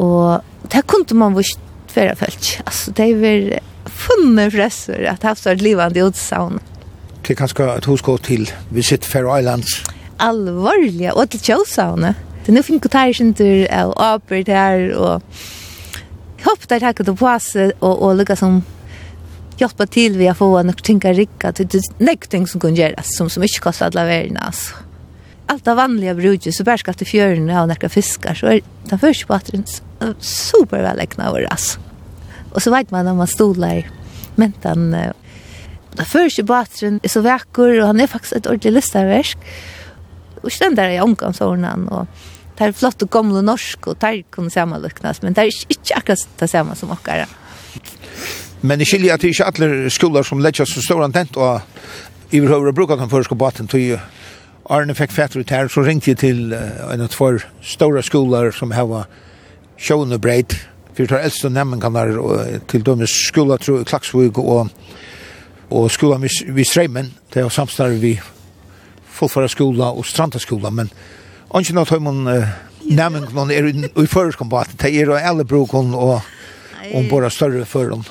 Og 0.01 0.71
det 0.73 0.85
kunne 0.91 1.19
man 1.19 1.37
vurst 1.37 1.61
færre 1.93 2.17
følt. 2.19 2.59
Altså 2.67 2.95
det 2.97 3.11
er 3.11 3.21
vel 3.21 3.51
funnet 3.85 4.55
fresser 4.55 5.05
at 5.11 5.21
det 5.23 5.31
har 5.31 5.43
vært 5.45 5.65
livende 5.65 6.07
utsavn. 6.09 6.63
Det 7.25 7.35
er 7.35 7.41
kanskje 7.41 7.69
et 7.73 7.89
hoskå 7.89 8.17
til 8.25 8.49
Visit 8.75 9.07
Fair 9.09 9.29
Islands. 9.39 9.79
Alvorlig, 10.21 11.09
og 11.15 11.31
til 11.33 11.41
Kjøsavnet. 11.41 12.19
Det 12.47 12.53
nu 12.53 12.63
fick 12.63 12.95
jag 12.95 13.21
inte 13.21 13.69
av 13.73 13.95
apor 13.97 14.45
där 14.45 14.93
och 14.93 15.23
hopp 16.45 16.69
där 16.69 16.81
tack 16.81 16.99
det 16.99 17.15
på 17.15 17.41
sig 17.41 17.73
och 17.79 18.03
och 18.03 18.15
lika 18.15 18.37
som 18.37 18.63
hjälpa 19.57 19.87
till 19.87 20.19
vi 20.19 20.35
få 20.35 20.63
några 20.63 20.73
tinka 20.73 21.13
ricka 21.13 21.53
till 21.53 21.81
nästa 21.99 22.27
ting 22.27 22.47
som 22.47 22.61
kan 22.61 22.75
göras 22.75 23.17
som 23.17 23.31
som 23.31 23.43
inte 23.43 23.61
kostar 23.61 23.87
alla 23.87 24.05
världen 24.05 24.37
alltså. 24.37 24.75
Allt 25.47 25.69
av 25.69 25.77
vanliga 25.77 26.15
brudje 26.15 26.53
så 26.53 26.65
bär 26.65 26.77
skatt 26.77 27.03
i 27.03 27.05
fjörden 27.05 27.51
och 27.51 27.69
några 27.69 27.89
fiskar 27.89 28.35
så 28.35 28.47
är 28.47 28.61
den 28.89 28.99
första 28.99 29.27
patrin 29.27 29.65
super 30.19 30.83
väl 30.83 31.01
ägna 31.01 31.49
alltså. 31.51 31.81
Och 32.53 32.63
så 32.63 32.71
vet 32.71 32.91
man 32.91 33.07
om 33.07 33.17
man 33.17 33.27
stolar 33.27 33.91
men 34.35 34.53
den 34.61 36.07
första 36.07 36.47
patrin 36.47 37.01
är 37.03 37.09
så 37.09 37.21
vacker 37.21 37.81
och 37.81 37.87
han 37.87 38.01
är 38.01 38.07
faktiskt 38.07 38.33
ett 38.33 38.47
ordentligt 38.47 38.73
listaverk. 38.73 39.39
Och 40.43 40.53
ständare 40.53 40.95
i 40.95 41.01
omgångsordnan 41.01 41.89
och 41.89 42.07
Det 42.55 42.69
er 42.69 42.75
flott 42.77 43.03
og 43.03 43.11
gamle 43.11 43.43
norsk, 43.43 43.89
og 43.91 43.99
det 44.03 44.29
kunne 44.31 44.51
samanluknas, 44.51 45.23
men 45.23 45.35
det 45.35 45.43
er 45.43 45.73
ikke 45.75 45.97
akkurat 45.99 46.27
det 46.41 46.51
samme 46.51 46.77
som 46.79 46.93
okkar. 46.95 47.27
Men 48.63 48.79
det 48.79 48.87
skiljer 48.89 49.15
at 49.15 49.23
det 49.23 49.29
er 49.29 49.35
ikke 49.35 49.49
alle 49.51 49.91
skoler 49.91 50.23
som 50.23 50.43
letjas 50.43 50.71
så 50.71 50.83
stor 50.83 51.03
antent, 51.05 51.37
og 51.37 51.61
i 52.31 52.41
vil 52.41 52.49
høyre 52.49 52.73
bruka 52.73 52.97
den 52.97 53.11
første 53.11 53.35
baten 53.35 53.69
til 53.69 53.99
Arne 54.71 54.95
fikk 54.97 55.13
fætter 55.13 55.43
ut 55.43 55.51
her, 55.53 55.69
så 55.69 55.83
ringte 55.85 56.11
jeg 56.15 56.19
til 56.23 56.55
en 56.55 57.03
av 57.05 57.11
två 57.13 57.35
stora 57.61 58.03
skoler 58.03 58.55
som 58.55 58.73
hava 58.73 59.03
sjående 59.77 60.19
breit, 60.23 60.55
for 60.95 61.05
det 61.05 61.19
er 61.19 61.27
eldste 61.27 61.51
nemmen 61.51 61.83
kan 61.83 61.93
være 61.93 62.61
til 62.71 62.87
dømes 62.87 63.13
skoler, 63.29 63.59
tror 63.61 63.83
jeg, 63.83 63.89
Klaksvig 63.91 64.39
og, 64.39 64.71
og 65.71 65.91
skola 65.91 66.17
vid 66.23 66.65
Streimen, 66.65 67.13
det 67.35 67.43
er 67.43 67.53
samstarve 67.53 67.99
vi 68.01 68.15
fullfara 69.15 69.51
skola 69.51 69.91
og 69.93 70.07
stranda 70.07 70.41
skola, 70.41 70.71
men 70.71 70.91
Och 71.55 71.71
nå 71.71 71.85
tar 71.85 71.99
man 71.99 72.25
nemmen 72.83 73.27
någon 73.33 73.51
är 73.51 73.65
i 74.03 74.07
føreskombat, 74.07 74.69
det 74.79 74.91
är 74.91 75.11
och 75.11 75.19
alla 75.19 75.45
brokon 75.45 75.95
och 75.95 76.21
om 76.95 77.09
bara 77.09 77.31
större 77.31 77.65
för 77.65 77.91
dem. 77.91 78.05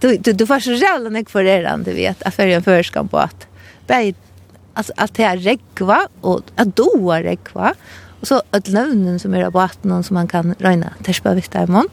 Du, 0.00 0.16
du, 0.16 0.32
du 0.32 0.46
får 0.46 0.60
så 0.60 0.72
jävla 0.72 1.10
nek 1.10 1.30
för 1.30 1.44
det 1.44 1.82
du 1.84 1.92
vet, 1.92 2.22
att 2.22 2.34
följa 2.34 2.56
en 2.56 2.62
förskampat. 2.62 3.46
Bär 3.86 4.14
alltså 4.74 4.92
att 4.96 5.14
det 5.14 5.22
är 5.22 5.36
regva 5.36 6.08
och 6.20 6.40
att 6.56 6.76
då 6.76 7.10
är 7.10 7.22
regva 7.22 7.74
och 8.20 8.26
så 8.28 8.42
att 8.50 8.68
lönen 8.68 9.18
som 9.18 9.34
är 9.34 9.50
på 9.50 9.60
att 9.60 9.84
någon 9.84 10.04
som 10.04 10.14
man 10.14 10.28
kan 10.28 10.54
räna 10.58 10.92
tärspa 11.02 11.34
visst 11.34 11.52
där 11.52 11.66
mon 11.66 11.88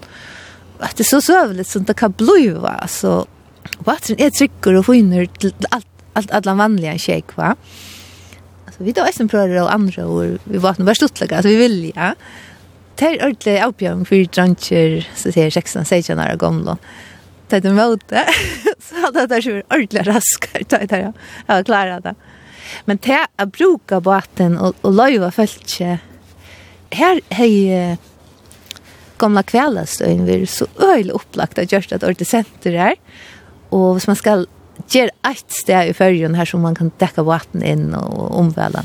att 0.79 0.97
det 0.97 1.01
är 1.01 1.05
så 1.05 1.21
sövligt 1.21 1.67
som 1.67 1.83
det 1.83 1.93
kan 1.93 2.11
bliva 2.11 2.87
så 2.87 3.25
vatten 3.79 4.15
är 4.19 4.29
trycker 4.29 4.73
och 4.73 4.85
finner 4.85 5.27
allt 5.69 5.87
allt 6.13 6.31
alla 6.31 6.53
vanliga 6.53 6.97
shake 6.97 7.33
va 7.35 7.55
Vi 8.81 8.91
då 8.91 9.01
är 9.01 9.11
som 9.11 9.27
prövar 9.27 9.61
och 9.61 9.73
andra 9.73 10.05
och 10.05 10.37
vi 10.43 10.57
var 10.57 10.75
nog 10.77 10.97
så 10.97 11.07
vi 11.43 11.55
vill 11.55 11.91
ja. 11.95 12.15
Det 12.95 13.25
ordle 13.25 13.25
ordentligt 13.25 13.63
avbjörn 13.65 14.05
för 14.05 14.25
drancher 14.25 15.07
så 15.15 15.31
säger 15.31 15.49
16, 15.49 15.85
16 15.85 16.19
år 16.19 16.35
gamla. 16.35 16.77
Det 17.47 17.65
är 17.65 17.73
mot. 17.73 18.03
Så 18.79 18.95
hade 18.95 19.27
det 19.27 19.27
varit 19.27 19.65
ordentligt 19.73 20.07
raskare, 20.07 20.63
det 20.69 20.97
ja. 20.97 21.13
det 21.63 21.63
jag 21.87 21.93
har 21.93 22.01
det. 22.01 22.15
Men 22.85 22.97
te 22.97 23.17
att 23.35 23.51
bruka 23.51 23.99
båten 23.99 24.57
och, 24.57 24.75
och 24.81 24.93
löjva 24.93 25.31
fältje, 25.31 25.99
här 26.89 27.21
är 27.29 27.97
gamla 29.17 29.43
kvällastøyen 29.43 30.25
vi 30.25 30.45
så 30.47 30.65
øyelig 30.79 31.15
opplagt 31.15 31.59
av 31.59 31.65
det 31.65 32.03
Orte 32.03 32.25
Center 32.25 32.71
her. 32.71 32.95
Og 33.71 33.93
hvis 33.93 34.07
man 34.07 34.15
skal 34.15 34.47
ger 34.89 35.11
ett 35.31 35.51
sted 35.51 35.89
i 35.89 35.93
färgen 35.93 36.35
här 36.35 36.45
som 36.45 36.61
man 36.61 36.75
kan 36.75 36.91
täcka 36.91 37.23
vatten 37.23 37.63
in 37.63 37.93
och 37.93 38.39
omvälda. 38.39 38.83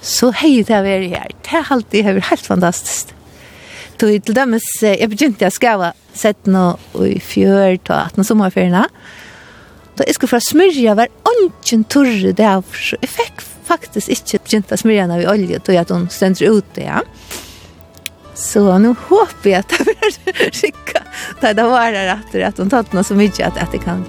Så 0.00 0.30
hej 0.30 0.62
det 0.62 0.74
är 0.74 0.82
vi 0.82 1.08
här. 1.08 1.30
Det 1.42 1.56
är 1.56 1.66
alltid 1.68 2.04
helt 2.04 2.46
fantastiskt. 2.46 3.14
Då 3.96 4.10
är 4.10 4.20
till 4.20 4.34
dem 4.34 4.60
jag 4.80 5.10
begynte 5.10 5.44
jag 5.44 5.52
skriva 5.52 5.92
sett 6.12 6.46
nå 6.46 6.78
i 7.04 7.20
fjör 7.20 7.76
ta 7.76 7.94
att 7.94 8.16
när 8.16 8.24
sommarferierna. 8.24 8.88
Då 9.94 10.04
jag 10.06 10.14
skulle 10.14 10.28
få 10.28 10.40
smörja 10.40 10.94
var 10.94 11.08
ungen 11.38 11.84
torre 11.84 12.32
det 12.32 12.62
så 12.72 12.96
jag 13.00 13.10
fick 13.10 13.40
faktiskt 13.64 14.08
inte 14.08 14.38
begynta 14.44 14.76
smörja 14.76 15.06
när 15.06 15.18
vi 15.18 15.28
olja 15.28 15.60
då 15.64 15.72
jag 15.72 15.90
hon 15.90 16.08
ständer 16.08 16.58
ut 16.58 16.64
det 16.74 16.82
ja. 16.82 17.02
Så 18.34 18.78
nu 18.78 18.88
hoppas 19.08 19.34
jag 19.42 19.54
att 19.54 19.68
det 19.68 19.84
blir 19.84 20.50
skicka. 20.50 21.02
Det 21.54 21.62
var 21.62 21.92
det 21.92 22.22
rätt 22.32 22.48
att 22.48 22.58
hon 22.58 22.70
tatt 22.70 22.92
något 22.92 23.06
så 23.06 23.14
mycket 23.14 23.48
att, 23.48 23.58
att 23.58 23.72
det 23.72 23.78
kan 23.78 24.04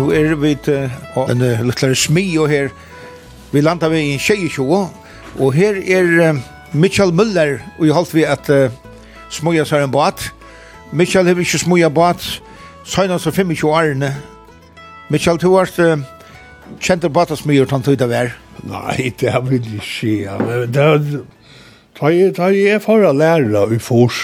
Nu 0.00 0.08
er 0.16 0.34
vi 0.34 0.54
til 0.64 0.88
en 1.28 1.42
liten 1.68 1.94
smi 1.94 2.24
og 2.40 2.48
her. 2.48 2.70
Vi 3.52 3.60
landa 3.60 3.88
vi 3.88 3.98
i 4.00 4.14
en 4.16 4.88
og 5.38 5.52
her 5.52 5.76
er 5.76 6.40
Mitchell 6.72 7.12
Müller 7.12 7.58
og 7.78 7.86
jeg 7.86 7.94
holdt 7.94 8.14
vi 8.14 8.24
at 8.24 8.48
uh, 8.50 8.70
smuja 9.30 9.64
seg 9.66 9.84
en 9.84 9.92
båt 9.92 10.30
Mitchell 10.92 11.26
har 11.26 11.38
ikke 11.38 11.58
smuja 11.58 11.90
båt 11.90 12.22
søgnet 12.84 13.20
seg 13.22 13.34
25 13.34 13.68
årene 13.68 14.14
Mitchell, 15.10 15.38
du 15.38 15.54
har 15.56 15.70
uh, 15.78 15.98
kjent 16.80 17.04
en 17.04 17.12
båt 17.12 17.34
smuja 17.38 17.66
tann 17.66 17.82
tøyda 17.82 18.08
vær 18.10 18.32
Nei, 18.64 19.12
det 19.20 19.34
har 19.34 19.44
vi 19.46 19.60
ikke 19.60 19.84
skje 19.84 20.38
Det 20.70 20.86
er 20.86 21.04
Da 22.00 22.48
jeg 22.48 22.70
er 22.70 22.80
for 22.80 23.04
å 23.04 23.12
lære 23.12 23.66
i 23.74 23.78
fors, 23.78 24.22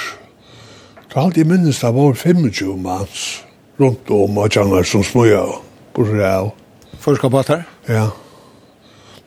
da 1.13 1.27
halte 1.27 1.43
jeg 1.43 1.51
minnes 1.51 1.83
det 1.83 1.93
var 1.93 2.15
25 2.17 2.79
manns 2.81 3.27
rundt 3.77 4.11
om 4.11 4.39
og 4.41 4.55
kjenner 4.55 4.87
som 4.89 5.05
smøyer 5.05 5.66
bortsett 5.97 6.25
av. 6.29 6.53
her? 7.49 7.67
Ja. 7.89 8.07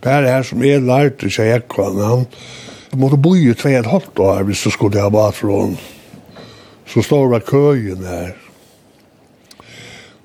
Bare 0.04 0.32
her 0.32 0.44
som 0.48 0.62
jeg 0.64 0.86
lærte 0.86 1.30
seg 1.34 1.52
ekvann, 1.58 2.00
han 2.00 2.28
måtte 3.00 3.20
bo 3.20 3.34
i 3.36 3.52
tve 3.54 3.76
et 3.80 3.90
halvt 3.90 4.22
år 4.24 4.46
hvis 4.48 4.64
du 4.64 4.72
skulle 4.72 5.02
ha 5.02 5.10
bakfrån. 5.12 5.76
Så 6.90 7.04
står 7.06 7.34
det 7.34 7.46
køyen 7.50 8.06
her. 8.08 8.38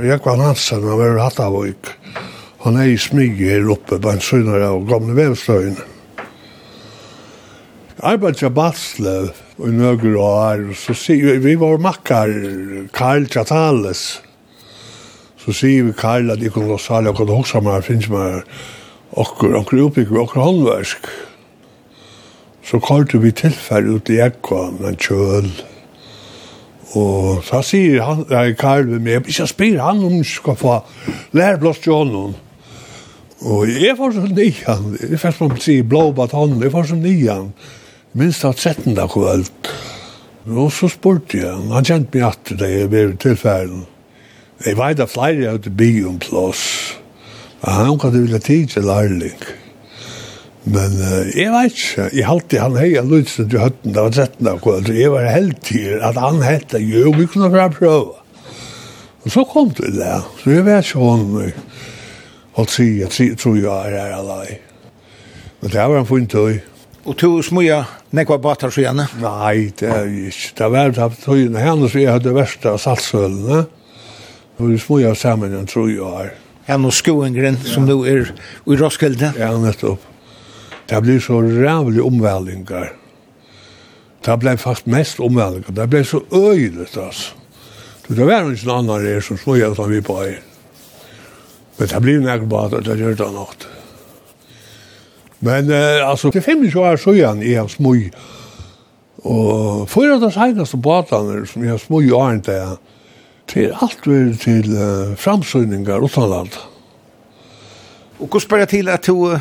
Ekvann 0.05 0.43
Hansen, 0.43 0.83
han 0.83 0.99
var 0.99 1.19
hatt 1.23 1.41
av 1.41 1.55
hattavøyk. 1.55 1.91
Han 2.65 2.79
er 2.81 2.95
i 2.95 3.01
smyg 3.01 3.41
her 3.45 3.67
oppe 3.75 3.99
på 4.01 4.11
en 4.11 4.23
sønner 4.25 4.63
av 4.71 4.87
gamle 4.89 5.17
vevstøyene. 5.19 5.91
Arbeid 8.05 8.37
til 8.37 8.51
Batsløv 8.53 9.31
i 9.65 9.71
nøkker 9.73 10.17
og 10.19 10.33
her, 10.41 10.63
så 10.77 10.97
sier 10.99 11.39
vi, 11.39 11.53
vi 11.53 11.55
var 11.61 11.81
makkar 11.81 12.33
Karl 12.93 13.29
Tjatales 13.31 14.21
så 15.45 15.53
sier 15.53 15.85
vi 15.85 15.93
Karl 15.93 16.33
at 16.33 16.41
jeg 16.41 16.55
kunne 16.55 16.73
gå 16.73 16.79
særlig 16.81 17.13
og 17.13 17.19
kunne 17.21 17.37
hoksa 17.37 17.61
meg, 17.61 17.85
finnes 17.85 18.09
meg 18.09 18.47
okkur, 19.13 19.59
okkur 19.61 19.83
oppbygger, 19.91 20.23
okkur 20.23 20.41
håndversk. 20.41 21.11
Så 22.65 22.81
kallte 22.81 23.21
vi 23.21 23.35
tilfell 23.37 23.91
ut 23.93 24.09
i 24.09 24.23
Ekva, 24.25 24.71
men 24.79 24.97
kjøl. 24.97 25.51
Og 26.97 27.45
så 27.45 27.61
sier 27.67 28.01
han, 28.07 28.25
nei, 28.31 28.55
Karl 28.57 28.89
ved 28.89 29.05
meg, 29.05 29.21
hvis 29.27 29.43
jeg 29.43 29.53
spyr 29.53 29.83
han 29.85 30.01
om 30.07 30.17
jeg 30.17 30.31
skal 30.33 30.57
få 30.57 30.79
læreblås 31.37 31.83
til 31.85 31.93
honom. 31.93 32.35
Og 33.45 33.69
jeg 33.69 33.99
får 33.99 34.15
så 34.17 34.29
nian, 34.31 34.93
jeg 35.03 35.21
får 35.21 35.41
man 35.43 35.59
sier 35.61 35.85
blåbat 35.85 36.33
hånden, 36.33 36.63
jeg 36.65 36.73
får 36.73 36.89
så 36.89 36.97
nian, 36.97 37.51
minst 38.17 38.47
av 38.49 38.55
17. 38.57 38.97
kvöld. 39.13 39.75
Og 40.49 40.71
så 40.73 40.89
spurte 40.93 41.43
jeg, 41.43 41.67
han 41.73 41.85
kjent 41.85 42.15
meg 42.15 42.31
at 42.31 42.55
det 42.61 42.71
er 42.79 42.89
ved 42.93 43.19
tilfellen. 43.21 43.85
Jeg 44.63 44.79
vet 44.79 45.01
at 45.03 45.11
flere 45.11 45.51
er 45.51 45.59
til 45.59 45.75
by 45.75 45.91
om 46.07 46.19
plås. 46.23 46.63
Men 47.65 47.75
han 47.75 47.99
kan 47.99 48.13
vilja 48.15 48.39
tid 48.39 48.67
til 48.75 48.87
lærling. 48.87 49.39
Men 50.65 50.95
uh, 51.01 51.27
jeg 51.35 51.51
vet 51.53 51.73
ikke. 51.73 52.09
Jeg 52.17 52.27
halte 52.29 52.61
han 52.63 52.77
hei 52.79 52.93
av 53.01 53.11
lydsen 53.11 53.51
til 53.51 53.61
høtten. 53.61 53.95
Det 53.97 54.05
var 54.05 54.15
13 54.15 54.51
av 54.53 54.61
kveld. 54.65 54.93
Jeg 54.95 55.13
var 55.13 55.27
helt 55.29 55.59
til 55.67 55.99
at 56.01 56.21
han 56.21 56.41
hette 56.45 56.81
jo, 56.81 57.11
vi 57.19 57.27
kunne 57.27 57.51
fra 57.53 57.67
prøve. 57.73 58.21
Og 59.25 59.33
så 59.33 59.45
kom 59.49 59.73
det 59.75 59.95
der. 59.99 60.23
Så 60.41 60.55
jeg 60.55 60.65
vet 60.69 60.87
ikke 60.87 61.03
hon 61.03 61.53
holdt 62.55 62.71
si, 62.71 62.89
jeg 63.01 63.37
tror 63.41 63.59
jeg 63.59 63.67
er 63.67 63.99
her 63.99 64.17
alai. 64.21 64.59
Men 65.61 65.73
det 65.73 65.87
var 65.91 65.99
en 65.99 66.09
fin 66.09 66.27
tøy. 66.31 66.61
Og 67.05 67.17
to 67.21 67.31
smuja 67.45 67.83
nekva 68.17 68.39
batar 68.41 68.73
så 68.73 68.85
gjerne? 68.85 69.09
Nei, 69.21 69.73
det 69.81 69.89
er 69.91 70.05
ikke. 70.09 70.53
Det 70.61 70.69
var 70.73 70.93
det 70.97 71.09
tøyene 71.25 71.65
hennes, 71.65 71.97
jeg 71.97 72.13
hadde 72.13 72.37
verste 72.37 72.77
saltsølene. 72.81 73.65
Ja 73.65 73.84
Vi 74.57 74.79
smuja 74.79 75.15
sammen 75.15 75.55
en 75.55 75.67
tru 75.67 75.89
år. 76.01 76.31
Ja, 76.69 76.77
no 76.79 76.91
skoengren 76.95 77.59
som 77.67 77.89
du 77.89 78.05
er 78.07 78.31
i 78.67 78.77
Roskilde. 78.79 79.33
Ja, 79.39 79.51
nettopp. 79.59 80.03
Det 80.89 81.01
blir 81.03 81.21
så 81.21 81.41
rævlig 81.41 82.03
omvælingar. 82.03 82.93
Det 84.25 84.37
ble 84.41 84.57
fast 84.61 84.87
mest 84.87 85.21
omvælingar. 85.21 85.73
Det 85.73 85.89
ble 85.91 86.05
så 86.05 86.21
øyligt, 86.33 86.97
altså. 86.97 87.35
Du, 88.09 88.15
det 88.15 88.27
var 88.27 88.51
ikke 88.53 88.69
noen 88.69 88.91
annen 88.91 89.07
er 89.09 89.21
som 89.25 89.39
smuja 89.41 89.73
som 89.75 89.91
vi 89.91 90.01
på 90.05 90.19
er. 90.23 90.41
Men 91.79 91.89
det 91.91 92.01
blir 92.05 92.21
nek 92.23 92.45
bare 92.49 92.79
at 92.79 92.87
det 92.87 92.99
gjør 93.01 93.17
det 93.19 93.31
nok. 93.33 93.67
Men 95.45 95.71
eh, 95.71 96.01
altså, 96.09 96.31
det 96.31 96.45
finnes 96.45 96.75
jo 96.75 96.85
her 96.85 97.01
søyan 97.01 97.43
i 97.43 97.57
hans 97.57 97.77
smuj. 97.81 98.11
Og 99.25 99.89
fyrir 99.89 100.21
det 100.21 100.35
seneste 100.37 100.77
båtene 100.77 101.47
som 101.49 101.65
jeg 101.65 101.81
smuj 101.81 102.09
i 102.09 102.13
åren 102.13 102.43
til, 102.45 102.77
Det 103.53 103.69
er 103.69 103.83
alt 103.85 104.07
vi 104.09 104.21
til 104.41 104.73
uh, 104.73 105.15
framsøyningar 105.21 106.03
utanland. 106.05 106.57
Og 108.19 108.27
hvordan 108.27 108.41
spør 108.41 108.63
jeg 108.65 108.69
til 108.69 108.89
at 108.89 109.07
du 109.07 109.17
uh, 109.33 109.41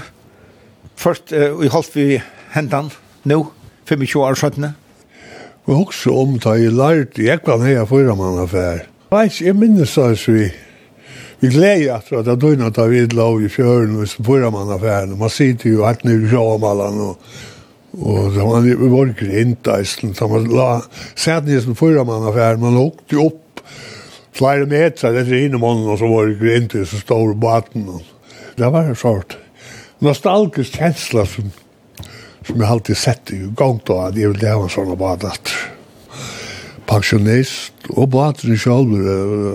først 0.96 1.32
uh, 1.32 1.64
i 1.64 1.72
holdt 1.72 1.96
vi 1.96 2.22
hendan 2.54 2.92
nå, 3.24 3.46
25 3.90 4.24
år 4.24 4.40
søttene? 4.40 4.74
Og 5.66 5.88
også 5.88 6.12
om 6.12 6.36
da 6.44 6.58
jeg 6.60 6.76
lærte, 6.76 7.24
jeg 7.24 7.42
kan 7.46 7.64
ha 7.64 7.86
fyra 7.88 8.16
mann 8.20 8.42
affær. 8.44 8.84
Veis, 9.14 9.40
jeg 9.42 9.56
minnes 9.56 9.96
da 9.96 10.10
vi, 10.12 10.50
vi 11.40 11.50
gleder 11.54 12.02
at 12.02 12.12
det 12.12 12.34
er 12.34 12.42
døgnet 12.42 12.76
da 12.76 12.90
vi 12.92 13.06
lov 13.08 13.42
i 13.42 13.50
fjøren 13.52 13.96
og 14.02 14.12
fyra 14.12 14.52
mann 14.52 14.74
affæren. 14.76 15.16
Man 15.20 15.32
sitter 15.32 15.70
jo 15.70 15.88
helt 15.88 16.04
nere 16.04 16.26
i 16.26 16.32
sjåmallan 16.34 17.02
og 17.08 17.34
Og 17.94 18.34
da 18.34 18.42
det 18.42 18.46
var 18.50 18.64
grint 18.66 19.62
borgrind, 19.62 20.16
da 20.18 20.28
man 20.28 20.48
la 20.50 20.82
sætnisen 21.16 21.76
fyra 21.78 22.04
mann 22.04 22.26
affæren, 22.26 22.62
man 22.62 22.78
åkte 22.78 23.14
jo 23.14 23.28
opp 23.28 23.43
flere 24.34 24.66
meter 24.70 25.14
etter 25.14 25.38
innemannen, 25.38 25.88
og 25.90 26.00
så 26.02 26.10
var 26.10 26.30
det 26.30 26.40
grint 26.42 26.76
i 26.78 26.86
så 26.90 27.00
stor 27.02 27.34
baten. 27.38 27.88
Det 28.58 28.70
var 28.74 28.90
en 28.90 28.98
sort 28.98 29.38
nostalgisk 30.04 30.78
kjensla 30.80 31.26
som, 31.30 31.52
som 32.44 32.60
jeg 32.60 32.70
alltid 32.70 33.00
sett 33.00 33.32
i 33.34 33.40
gang 33.58 33.80
da, 33.88 34.10
at 34.10 34.20
jeg 34.20 34.34
ville 34.34 34.52
ha 34.52 34.66
en 34.66 34.74
sånn 34.74 34.94
badat. 35.00 35.54
Pensionist, 36.90 37.74
og 37.96 38.10
baten 38.14 38.58
selv, 38.60 38.94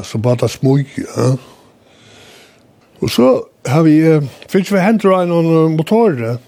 så 0.07 0.21
badat 0.23 0.55
smug, 0.55 0.89
ja. 0.97 1.35
Og 2.99 3.11
så 3.15 3.29
har 3.69 3.85
vi, 3.87 4.01
finnes 4.51 4.73
vi 4.75 4.83
hentet 4.83 5.13
av 5.13 5.29
noen 5.31 5.77
motorer, 5.79 6.39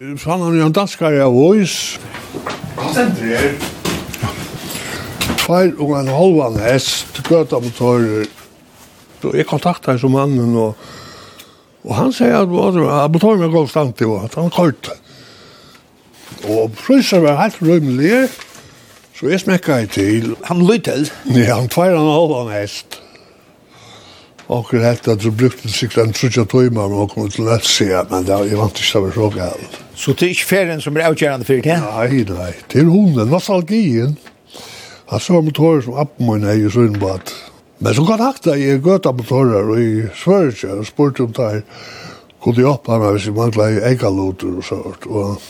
Så 0.00 0.30
han 0.30 0.40
har 0.40 0.54
jo 0.56 0.66
en 0.66 0.72
danskare 0.72 1.20
av 1.20 1.34
Ois. 1.36 1.98
Hva 2.76 2.92
sender 2.94 3.20
du 3.20 3.36
her? 3.36 3.79
tvær 5.50 5.72
og 5.82 5.96
en 5.98 6.12
halvan 6.14 6.58
hest, 6.62 7.10
gøta 7.16 7.28
grøtamotorer. 7.58 8.28
Så 9.20 9.32
jeg 9.36 9.46
kontakta 9.50 9.96
som 9.98 10.14
mannen, 10.14 10.54
og, 10.56 10.76
og 11.84 11.96
han 11.96 12.14
sier 12.14 12.38
at 12.44 12.48
motoren 12.48 13.42
er 13.44 13.52
god 13.52 13.68
stand 13.68 13.92
til, 13.98 14.14
at 14.22 14.36
han 14.38 14.48
er 14.48 14.54
kort. 14.54 14.92
Og 16.46 16.70
fryser 16.78 17.20
var 17.24 17.42
helt 17.42 17.60
rymelig, 17.62 18.30
så 19.18 19.28
jeg 19.28 19.42
smekka 19.42 19.82
jeg 19.82 19.90
til. 19.98 20.34
Han 20.48 20.62
lytel? 20.64 21.10
Ja, 21.34 21.58
han 21.58 21.68
tvær 21.68 21.98
og 21.98 22.06
en 22.06 22.14
halvan 22.14 22.52
hest. 22.60 23.00
Och 24.50 24.68
det 24.70 24.84
hette 24.84 25.12
att 25.12 25.20
du 25.20 25.30
brukte 25.30 25.68
sig 25.68 25.98
en 25.98 26.12
trutja 26.12 26.42
tøyma 26.44 26.88
men 26.88 27.08
kom 27.08 27.28
til 27.30 27.44
Letsia, 27.46 28.00
men 28.10 28.24
det 28.26 28.34
var 28.34 28.48
vant 28.58 28.80
ikke 28.82 29.02
det 29.04 29.12
så 29.14 29.28
galt. 29.30 29.76
Så 29.94 30.12
det 30.12 30.26
er 30.26 30.32
ikke 30.34 30.48
ferien 30.48 30.80
som 30.82 30.96
er 30.96 31.06
avgjørende 31.06 31.46
for 31.46 31.62
det? 31.62 31.76
Nei, 31.84 32.24
nei, 32.26 32.48
det 32.72 32.80
er 32.80 32.88
hunden, 32.90 33.30
nostalgien. 33.30 34.16
Han 35.10 35.20
så 35.20 35.40
motorer 35.42 35.80
som 35.82 35.96
appen 35.98 36.28
min 36.28 36.44
er 36.46 36.60
i 36.60 36.70
Sundbad. 36.70 37.32
Men 37.82 37.94
så 37.96 38.04
kontakta 38.06 38.54
jeg 38.54 38.82
gøta 38.84 39.10
motorer 39.12 39.72
og 39.72 39.80
i 39.82 40.04
Sverige 40.14 40.76
og 40.76 40.86
spurte 40.86 41.24
om 41.26 41.32
det 41.34 41.64
kunne 42.40 42.62
jeg 42.62 42.70
oppa 42.70 42.98
meg 43.00 43.16
hvis 43.16 43.26
jeg 43.26 43.36
manglet 43.36 43.78
i 43.78 43.82
eggaloter 43.90 44.60
og 44.60 44.64
sånt. 44.64 45.08
Og 45.10 45.40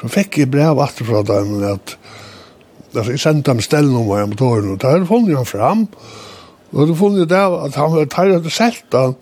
så 0.00 0.10
fikk 0.10 0.40
jeg 0.42 0.50
brev 0.50 0.82
etter 0.82 1.06
fra 1.06 1.22
dem 1.26 1.54
at 1.68 1.94
altså, 2.94 3.12
jeg 3.12 3.22
sendte 3.22 3.52
dem 3.52 3.62
stelle 3.62 3.94
om 3.94 4.10
av 4.10 4.26
motoren 4.32 4.74
og 4.74 4.82
der 4.82 5.06
funnet 5.06 5.38
han 5.38 5.48
fram 5.48 5.86
og 6.72 6.88
det 6.88 6.98
funnet 6.98 7.30
der 7.30 7.54
at 7.64 7.78
han 7.80 7.96
tar 8.10 8.34
hadde 8.34 8.52
sett 8.52 8.92
han 8.92 9.14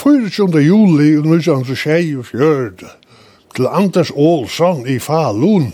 24. 0.00 0.62
juli 0.64 1.10
1924 1.18 2.94
til 3.56 3.66
Anders 3.68 4.12
Ålsson 4.16 4.86
i 4.88 4.98
Falun. 4.98 5.72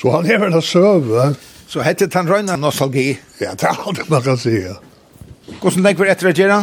Så 0.00 0.10
han 0.14 0.26
er 0.30 0.38
vel 0.40 0.54
å 0.56 0.62
søve. 0.64 1.34
Så 1.68 1.82
hette 1.84 2.08
han 2.14 2.28
røyna 2.28 2.56
nostalgi? 2.56 3.18
Ja, 3.38 3.52
det 3.54 3.66
är 3.66 3.76
allt 3.86 4.08
man 4.08 4.22
kan 4.22 4.38
si, 4.38 4.54
ja. 4.62 4.78
Hvordan 5.60 5.84
tenker 5.84 6.04
vi 6.04 6.10
etter 6.10 6.30
å 6.30 6.32
gjøre 6.32 6.60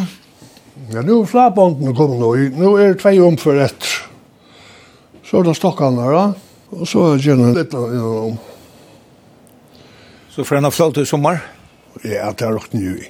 Ja, 0.93 1.01
nu 1.01 1.13
er 1.19 1.29
flabåndene 1.29 1.93
kommet 1.97 2.19
nå. 2.21 2.31
Nå 2.57 2.73
er 2.81 2.93
det 2.93 3.01
två 3.01 3.27
om 3.27 3.37
för 3.37 3.57
ett. 3.61 3.87
Så 5.25 5.39
er 5.39 5.43
det 5.43 5.55
stockarna 5.55 6.09
då. 6.11 6.23
Og 6.69 6.87
så 6.87 7.03
er 7.13 7.17
det 7.17 7.25
gärna 7.25 7.51
lite 7.53 7.77
om. 7.77 8.37
Så 10.29 10.43
for 10.45 10.57
en 10.57 10.65
av 10.65 10.71
flott 10.71 10.97
i 10.97 11.05
sommer? 11.05 11.39
Ja, 12.03 12.33
det 12.37 12.45
är 12.45 12.51
rått 12.51 12.73
nu. 12.73 13.03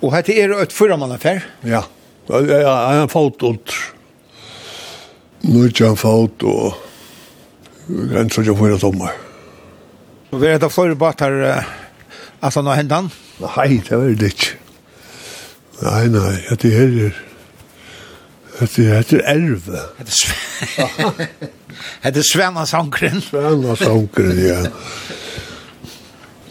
Og 0.00 0.12
hette 0.14 0.32
er 0.32 0.48
det 0.48 0.62
et 0.62 0.72
förra 0.72 0.96
Ja, 0.96 1.84
ja, 2.26 2.40
Ja, 2.40 2.60
ja, 2.60 2.74
har 2.86 2.94
en 2.94 3.50
ut. 3.54 3.72
Nå 5.40 5.64
er 5.64 5.68
ikke 5.68 5.86
han 5.86 5.96
en 5.96 6.30
og 6.42 6.74
och 7.86 8.16
en 8.16 8.30
sån 8.30 8.44
jag 8.44 8.58
får 8.58 8.78
sommar. 8.78 9.12
Og 10.34 10.40
vi 10.42 10.50
er 10.50 10.58
da 10.58 10.66
flere 10.66 10.98
bater 10.98 11.62
at 12.42 12.58
han 12.58 12.66
har 12.66 12.82
han? 12.90 13.06
Nei, 13.38 13.70
det 13.86 13.94
var 13.94 14.10
det 14.18 14.34
ikke. 14.34 14.56
Nei, 15.82 16.06
nei, 16.10 16.34
at 16.50 16.62
det 16.62 16.72
her 16.74 17.06
er 17.06 17.14
at 18.62 18.76
det 18.76 18.84
heter 18.86 19.20
Erve. 19.26 19.78
Det 19.98 20.14
er 22.18 22.22
Svennasankren. 22.32 23.20
Svennasankren, 23.20 24.38
ja. 24.38 24.62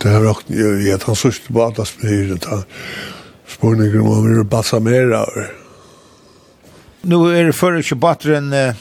Det 0.04 0.12
er 0.12 0.20
nok, 0.20 0.44
ju 0.48 0.82
i 0.84 0.92
han 0.92 1.16
sørste 1.16 1.54
på 1.54 1.64
att 1.64 1.88
sprida 1.88 2.38
ta 2.38 2.64
spårningar 3.48 4.02
om 4.02 4.14
han 4.14 4.36
vil 4.36 4.46
balsamera. 4.46 5.06
mer 5.06 5.16
av 5.16 5.30
det 5.36 5.50
Nå 7.04 7.28
er 7.28 7.44
det 7.44 7.54
inte 7.54 7.80
ikke 7.80 7.96
bateren, 7.96 8.76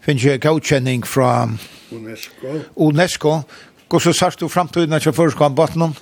finns 0.00 0.22
ju 0.22 0.38
godkänning 0.38 1.02
från 1.02 1.58
UNESCO. 1.90 2.60
UNESCO 2.74 3.42
Gå 3.88 3.98
så 4.02 4.12
sagt 4.12 4.40
du 4.40 4.48
framtiden 4.48 4.92
at 4.92 5.06
jeg 5.06 5.14
først 5.14 5.36
kom 5.38 5.54
botten 5.54 5.94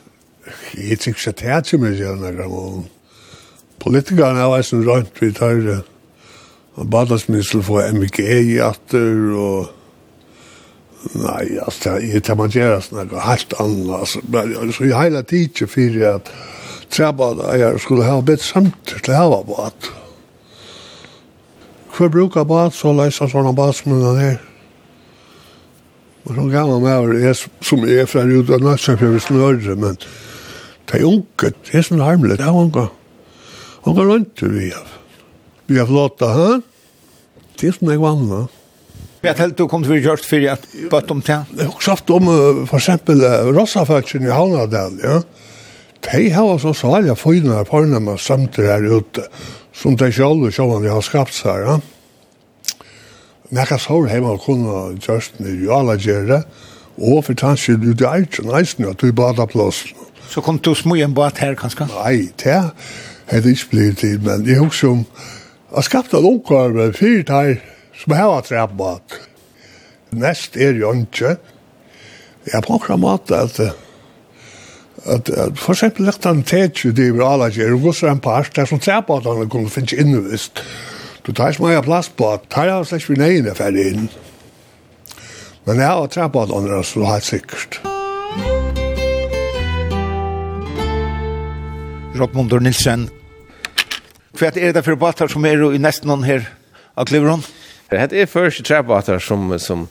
Jeg 0.77 0.99
tror 0.99 1.13
ikke 1.13 1.31
at 1.31 1.41
det 1.41 1.49
er 1.49 1.61
til 1.61 1.81
meg 1.81 1.99
gjerne 1.99 2.33
gammel. 2.37 2.85
Politikerne 3.81 4.41
er 4.41 4.53
vært 4.53 4.73
rønt 4.89 5.21
vi 5.21 5.33
tar 5.33 5.61
det. 5.65 5.81
Og 6.75 6.91
badlandsminister 6.91 7.63
får 7.63 7.93
MG 7.93 8.21
i 8.25 8.59
atter 8.59 9.33
og 9.39 9.73
Nei, 11.13 11.59
altså, 11.61 11.99
jeg 12.01 12.23
tar 12.25 12.39
man 12.41 12.49
gjøre 12.49 12.79
sånn 12.81 13.03
noe 13.11 13.25
helt 13.27 13.53
annet. 13.61 13.91
altså. 13.93 14.23
Så 14.73 14.87
jeg 14.87 14.97
hele 14.97 15.21
tiden 15.29 15.69
fyrir 15.69 16.07
at 16.15 16.31
trebadeier 16.89 17.77
skulle 17.77 18.07
ha 18.09 18.23
bedt 18.25 18.41
samt 18.41 18.95
til 18.95 19.13
å 19.13 19.19
ha 19.19 19.43
bad. 19.45 19.91
Hver 21.95 22.09
bruker 22.09 22.49
bad, 22.49 22.73
så 22.73 22.95
leiser 22.97 23.29
sånne 23.29 23.53
bad 23.53 23.77
som 23.77 23.93
den 24.01 24.23
er. 24.31 24.41
Og 26.25 26.35
som 26.35 26.49
gammal 26.49 26.81
med 26.81 27.17
er 27.21 27.35
som 27.37 27.85
er 27.85 28.07
fra 28.09 28.25
ut 28.25 28.51
av 28.55 28.63
Natsjafjøver 28.65 29.21
snørre, 29.21 29.77
men 29.77 29.99
det 30.89 31.01
er 31.01 31.09
unge, 31.09 31.51
det 31.53 31.75
er 31.77 31.85
sånn 31.85 32.05
harmelig, 32.05 32.39
det 32.41 32.47
er 32.49 32.57
unge. 32.57 32.87
Unge 33.85 34.07
rundt 34.09 34.45
vi 34.49 34.71
har. 34.73 34.93
Vi 35.69 35.81
har 35.81 35.89
flåta 35.89 36.31
her, 36.33 36.63
det 37.61 37.69
er 37.69 37.77
sånn 37.77 37.93
jeg 37.93 38.01
vann. 38.01 38.49
Jeg 39.25 39.37
tenkte 39.37 39.65
du 39.65 39.69
kom 39.69 39.85
til 39.85 39.97
å 39.97 40.01
gjøre 40.01 40.25
for 40.25 40.49
at 40.53 40.67
bøtt 40.93 41.13
om 41.13 41.21
det. 41.25 41.39
Jeg 41.61 41.69
har 41.71 41.85
sagt 41.85 42.13
om 42.13 42.29
for 42.69 42.81
eksempel 42.81 43.25
Rossaføtjen 43.57 44.29
i 44.29 44.33
Havnadal, 44.33 45.01
ja. 45.05 45.21
De 46.05 46.27
har 46.33 46.59
så 46.61 46.75
særlig 46.77 47.17
fyrne 47.17 47.57
her 47.57 47.69
fornemme 47.69 48.19
samtidig 48.21 48.69
her 48.69 49.01
ute, 49.01 49.25
som 49.73 49.97
de 49.97 50.11
selv 50.13 50.45
og 50.45 50.53
sjående 50.53 50.93
har 50.93 51.05
skapt 51.05 51.37
seg, 51.37 51.69
ja 51.69 51.79
nekka 53.55 53.79
sår 53.79 54.09
heima 54.11 54.35
og 54.35 54.45
kunne 54.47 54.97
just 54.99 55.39
i 55.41 55.69
alla 55.71 55.97
gjerra, 56.01 56.43
og 56.99 57.25
for 57.27 57.39
tanskje 57.39 57.79
ut 57.83 58.03
i 58.03 58.09
eisen, 58.09 58.51
eisen, 58.55 58.89
at 58.89 59.01
du 59.03 59.13
bada 59.13 59.47
plåsen. 59.47 59.95
Så 60.31 60.41
kom 60.41 60.59
du 60.59 60.75
små 60.75 60.97
en 60.97 61.15
båt 61.15 61.39
her, 61.39 61.55
kanskje? 61.59 61.87
Nei, 61.93 62.31
det 62.43 62.55
er 63.29 63.41
det 63.41 63.55
ikke 63.55 63.71
blitt 63.71 63.99
tid, 64.03 64.19
men 64.25 64.47
jeg 64.49 64.59
husker 64.63 64.89
om, 64.91 65.05
jeg 65.77 65.89
skapte 65.89 66.19
en 66.19 66.29
omkvar 66.29 66.75
med 66.75 66.97
fyrt 66.99 67.31
her, 67.31 67.57
som 67.99 68.17
her 68.17 68.31
var 68.31 68.47
trebbat. 68.47 69.19
Nest 70.15 70.57
er 70.57 70.79
jo 70.79 70.93
ikke. 70.95 71.37
Jeg 72.47 72.63
på 72.63 72.75
akkurat 72.77 73.01
måte 73.01 73.37
at, 73.37 73.61
at, 75.05 75.31
at 75.31 75.59
for 75.59 75.73
eksempel 75.73 76.07
lagt 76.07 76.27
han 76.29 76.43
tetsju, 76.43 76.93
det 76.93 77.13
vi 77.13 77.23
jo 77.23 77.29
alla 77.29 77.51
gjerra, 77.51 77.79
og 77.79 77.89
gos 77.89 78.03
er 78.03 78.13
en 78.13 78.23
par, 78.23 78.49
det 78.51 78.65
er 78.65 78.71
som 78.71 78.83
trebbat 78.83 79.27
han 79.27 79.49
kunne 79.51 79.73
finnes 79.73 79.97
innvist. 79.99 80.63
Du 81.25 81.33
tar 81.33 81.55
ikke 81.55 81.65
mye 81.65 81.81
plass 81.81 82.11
på 82.13 82.27
at 82.35 82.43
tar 82.53 82.69
jeg 82.69 82.85
slett 82.91 83.07
vi 83.09 83.15
nøyene 83.17 83.55
ferdig 83.57 83.85
inn. 83.95 84.09
Men 85.65 85.79
jeg 85.81 85.89
har 85.89 86.09
trappet 86.13 86.51
andre, 86.53 86.83
så 86.85 87.05
helt 87.09 87.25
sikkert. 87.25 87.79
Rockmundur 92.15 92.61
Nilsen, 92.61 93.09
hva 94.37 94.51
er 94.53 94.75
det 94.77 94.83
for 94.85 95.01
batar 95.01 95.33
som 95.33 95.47
er 95.49 95.63
i 95.73 95.81
nesten 95.81 96.11
noen 96.11 96.27
her 96.29 96.45
av 96.95 97.09
Kliveron? 97.09 97.43
Det 97.89 98.13
er 98.13 98.29
første 98.29 98.65
trebatar 98.67 99.23
som, 99.23 99.49
som 99.63 99.87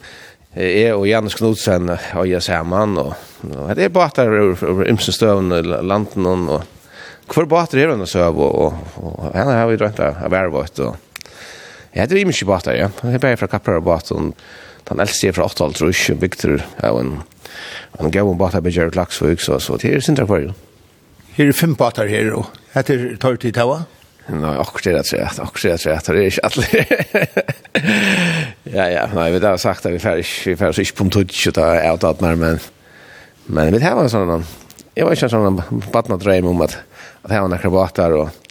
er 0.53 0.93
og 0.93 1.07
Janus 1.09 1.35
Knudsen 1.39 1.89
og 1.89 2.27
jeg 2.29 2.45
sammen, 2.45 2.93
og, 3.01 3.15
og 3.49 3.73
det 3.73 3.87
er 3.87 3.95
batar 3.95 4.29
over 4.29 4.85
ymsenstøvn, 4.85 5.49
landen 5.81 6.29
og 6.29 6.61
hver 7.33 7.47
batar 7.49 7.79
er 7.81 7.93
han 7.93 8.03
og 8.03 8.11
søv, 8.11 8.37
og, 8.37 8.53
og, 8.53 9.01
og 9.01 9.33
henne 9.33 9.57
har 9.57 9.69
vi 9.71 9.79
drømt 9.79 10.01
av 10.03 10.37
ervått, 10.37 10.83
og 10.83 11.12
Ja, 11.93 12.07
det 12.09 12.17
er 12.17 12.25
mye 12.25 12.49
båter, 12.49 12.77
ja. 12.77 12.89
Det 13.01 13.15
er 13.15 13.21
bare 13.21 13.37
fra 13.37 13.49
Kapra 13.51 13.77
og 13.77 13.85
båten. 13.85 14.33
Den 14.89 14.99
eldste 14.99 15.29
er 15.29 15.35
fra 15.37 15.45
8 15.45 15.69
tror 15.77 15.91
jeg, 15.93 16.19
Victor, 16.21 16.57
ja, 16.81 16.91
og 16.91 17.01
en, 17.03 17.11
en 18.01 18.11
gøy 18.11 18.33
båter 18.37 18.63
på 18.63 18.73
Gjerd 18.73 18.97
Laksvøk, 18.97 19.41
så, 19.41 19.59
så 19.61 19.77
det 19.81 19.93
er 19.93 20.03
sin 20.03 20.19
akvarium. 20.19 20.55
Her 21.37 21.49
er 21.49 21.57
fem 21.57 21.75
båter 21.77 22.09
her, 22.09 22.33
og 22.37 22.49
heter 22.73 23.13
Torti 23.21 23.47
til 23.47 23.55
Taua? 23.57 23.83
Nei, 24.31 24.53
akkurat 24.55 24.85
det 24.85 24.99
er 24.99 25.07
trett, 25.07 25.39
akkurat 25.43 25.63
det 25.65 25.71
er 25.73 25.81
trett, 25.83 26.05
det 26.07 26.21
er 26.21 26.29
ikke 26.31 26.45
alle. 26.47 26.67
ja, 28.77 28.85
ja, 28.87 29.07
nei, 29.11 29.31
vi 29.33 29.41
har 29.43 29.57
sagt 29.59 29.87
at 29.87 29.91
vi 29.95 29.99
færre 29.99 30.23
ikke, 30.23 30.53
vi 30.53 30.59
færre 30.59 30.85
ikke 30.85 30.99
på 30.99 31.07
en 31.07 31.11
tutsk, 31.17 31.49
og 31.51 31.57
det 31.57 31.65
er 31.65 31.87
alt 31.89 32.05
alt 32.07 32.21
mer, 32.23 32.37
men, 32.39 32.61
men 33.51 33.73
vi 33.75 33.81
har 33.83 33.99
en 33.99 34.13
sånn, 34.13 34.45
jeg 34.95 35.07
var 35.07 35.17
ikke 35.17 35.27
en 35.27 35.33
sånn 35.33 35.89
badna 35.91 36.19
drøm 36.21 36.53
om 36.53 36.63
at, 36.63 36.77
at 37.25 37.33
jeg 37.33 37.41
har 37.41 37.49
en 37.49 37.57
akrobater, 37.57 38.15
og 38.21 38.42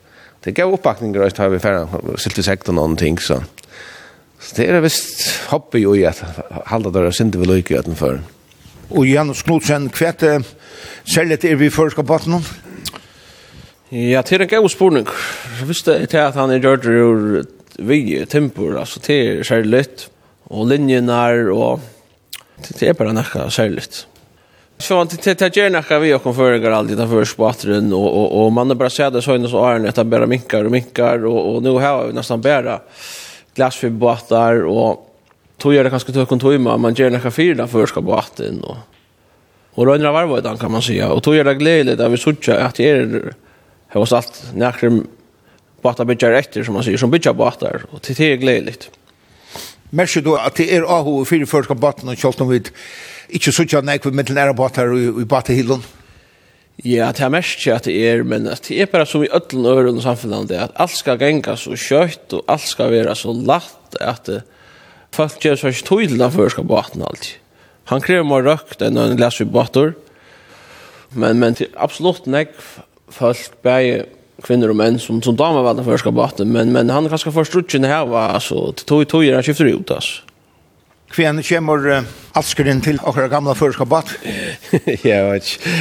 det 0.45 0.53
gav 0.53 0.73
uppbackningar 0.73 1.21
att 1.21 1.35
ta 1.35 1.49
vi 1.49 1.59
färra 1.59 1.89
silt 2.19 2.45
sektorn 2.45 2.75
någonting 2.75 3.19
så. 3.19 3.43
Så 4.41 4.57
det 4.57 4.67
är 4.67 4.81
visst 4.81 5.31
hoppe 5.47 5.79
ju 5.79 5.97
i 5.97 6.07
att 6.07 6.23
halda 6.65 6.91
där 6.91 7.03
och 7.03 7.15
synte 7.15 7.39
vi 7.39 7.47
lycka 7.47 7.79
utan 7.79 7.95
för. 7.95 8.21
Och 8.89 9.07
Janus 9.07 9.43
Knutsen 9.43 9.89
kvätt 9.89 10.23
säljet 11.15 11.45
är 11.45 11.55
vi 11.55 11.71
förska 11.71 12.03
botten. 12.03 12.41
Ja, 13.89 14.23
det 14.23 14.33
är 14.33 14.41
en 14.41 14.49
god 14.49 14.71
spårning. 14.71 15.07
Jag 15.61 15.67
visste 15.67 15.99
inte 16.01 16.27
att 16.27 16.35
han 16.35 16.51
är 16.51 16.59
gjort 16.59 16.85
ur 16.85 17.45
vi 17.77 18.27
tempor, 18.27 18.79
alltså 18.79 19.01
det 19.07 19.29
är 19.29 19.43
särligt. 19.43 20.11
Och 20.45 20.67
linjen 20.67 21.09
är, 21.09 21.51
och 21.51 21.81
det 22.69 22.89
är 22.89 22.95
bara 22.95 23.13
näkka 23.13 23.51
särligt. 23.51 24.07
Så 24.83 25.05
det 25.05 25.39
det 25.39 25.57
gör 25.57 25.83
kan 25.83 26.03
vi 26.03 26.15
och 26.15 26.23
konföringar 26.23 26.71
alltid 26.71 26.97
där 26.97 27.07
för 27.07 27.25
spattren 27.25 27.93
och 27.93 28.21
och 28.21 28.45
och 28.45 28.53
man 28.53 28.69
har 28.69 28.75
bara 28.75 28.91
sett 28.91 29.25
så 29.25 29.35
innan 29.35 29.51
så 29.51 29.65
är 29.65 29.79
det 29.79 29.99
att 29.99 30.07
bara 30.07 30.27
minkar 30.27 30.65
och 30.65 30.71
minkar 30.71 31.25
och 31.25 31.55
och 31.55 31.63
nu 31.63 31.71
har 31.71 32.07
vi 32.07 32.13
nästan 32.13 32.41
bara 32.41 32.81
båtar 33.91 34.65
och 34.65 35.17
tog 35.59 35.75
gör 35.75 35.85
det 35.85 35.91
kanske 35.91 36.13
tog 36.13 36.29
kontor 36.29 36.59
med 36.59 36.81
man 36.81 36.95
gör 36.95 37.19
kan 37.19 37.33
fyra 37.33 37.67
för 37.67 37.87
ska 37.87 38.01
båten 38.01 38.65
och 38.65 38.77
och 39.75 39.87
då 39.87 39.95
undrar 39.95 40.27
vad 40.27 40.43
det 40.45 40.57
kan 40.61 40.73
man 40.73 40.83
säga 40.83 41.09
och 41.13 41.23
tog 41.23 41.37
gör 41.37 41.45
det 41.45 41.55
glädje 41.55 41.95
där 41.95 42.09
vi 42.09 42.17
såg 42.17 42.51
att 42.51 42.75
det 42.75 42.91
är 42.91 43.35
det 43.93 43.99
var 43.99 44.13
allt 44.17 44.45
när 44.55 45.03
båtar 45.83 46.05
bygger 46.05 46.33
efter 46.33 46.65
som 46.65 46.75
man 46.75 46.85
säger 46.85 46.99
som 46.99 47.11
bygger 47.11 47.33
båtar 47.33 47.83
och 47.91 48.01
det 48.07 48.21
är 48.21 48.37
glädjeligt. 48.37 48.91
Märker 49.91 50.21
du 50.21 50.39
att 50.39 50.55
det 50.55 50.77
är 50.77 50.83
ahu 50.83 51.25
för 51.25 51.47
förska 51.47 51.75
båten 51.75 52.09
och 52.09 52.17
kjolten 52.17 52.49
vid 52.49 52.69
ikke 53.29 53.53
så 53.53 53.67
ikke 53.67 53.83
nek 53.87 54.07
vi 54.07 54.15
mittelnære 54.17 54.55
båtar 54.57 54.93
i 54.97 55.27
båtehillen? 55.29 55.83
Ja, 56.83 57.11
det 57.13 57.21
er 57.23 57.31
mest 57.31 57.61
ikke 57.61 57.75
at 57.77 57.87
det 57.87 57.95
er, 58.09 58.23
men 58.27 58.49
at 58.51 58.65
det 58.67 58.81
er 58.81 58.89
bare 58.91 59.07
som 59.07 59.23
i 59.23 59.29
ødelen 59.31 59.67
og 59.69 59.83
øren 59.83 60.01
samfunnet, 60.03 60.51
at 60.57 60.73
alt 60.81 60.97
skal 60.97 61.21
genga 61.21 61.55
så 61.57 61.77
kjøtt, 61.77 62.33
og 62.33 62.45
alt 62.49 62.65
skal 62.67 62.91
være 62.91 63.15
så 63.15 63.35
latt, 63.37 63.99
at 64.01 64.31
folk 65.15 65.37
gjør 65.45 65.61
så 65.61 65.71
ikke 65.71 65.87
tydelig 65.91 66.25
av 66.25 66.35
førska 66.35 66.65
båten 66.67 67.05
alltid. 67.07 67.37
Han 67.93 68.03
krever 68.03 68.25
mer 68.27 68.47
røkt 68.47 68.83
enn 68.83 68.99
han 68.99 69.21
leser 69.21 69.45
i 69.45 69.53
båter, 69.53 69.93
men, 71.13 71.39
men 71.39 71.55
til 71.59 71.71
absolutt 71.77 72.27
nek 72.27 72.57
folk, 73.13 73.61
bare 73.63 74.07
kvinner 74.43 74.73
og 74.73 74.79
menn 74.81 74.99
som, 74.99 75.21
som 75.23 75.37
damer 75.39 75.63
valgte 75.63 75.87
førska 75.87 76.11
båten, 76.15 76.51
men, 76.51 76.73
men 76.75 76.91
han 76.91 77.07
er 77.07 77.13
kanskje 77.13 77.35
forstruttjen 77.37 77.87
her, 77.87 78.09
altså, 78.09 78.73
til 78.75 78.89
tog, 78.89 79.07
tog 79.13 79.27
er 79.27 79.39
han 79.39 79.47
skifter 79.47 79.71
ut, 79.71 79.93
altså. 79.93 80.32
Kven 81.13 81.43
kommer 81.45 82.05
Askeren 82.33 82.79
til 82.81 82.97
akkurat 83.05 83.29
gamla 83.29 83.53
førskabat? 83.53 84.15
ja, 85.05 85.19
jeg 85.19 85.25
vet 85.29 85.51
ikke. 85.51 85.73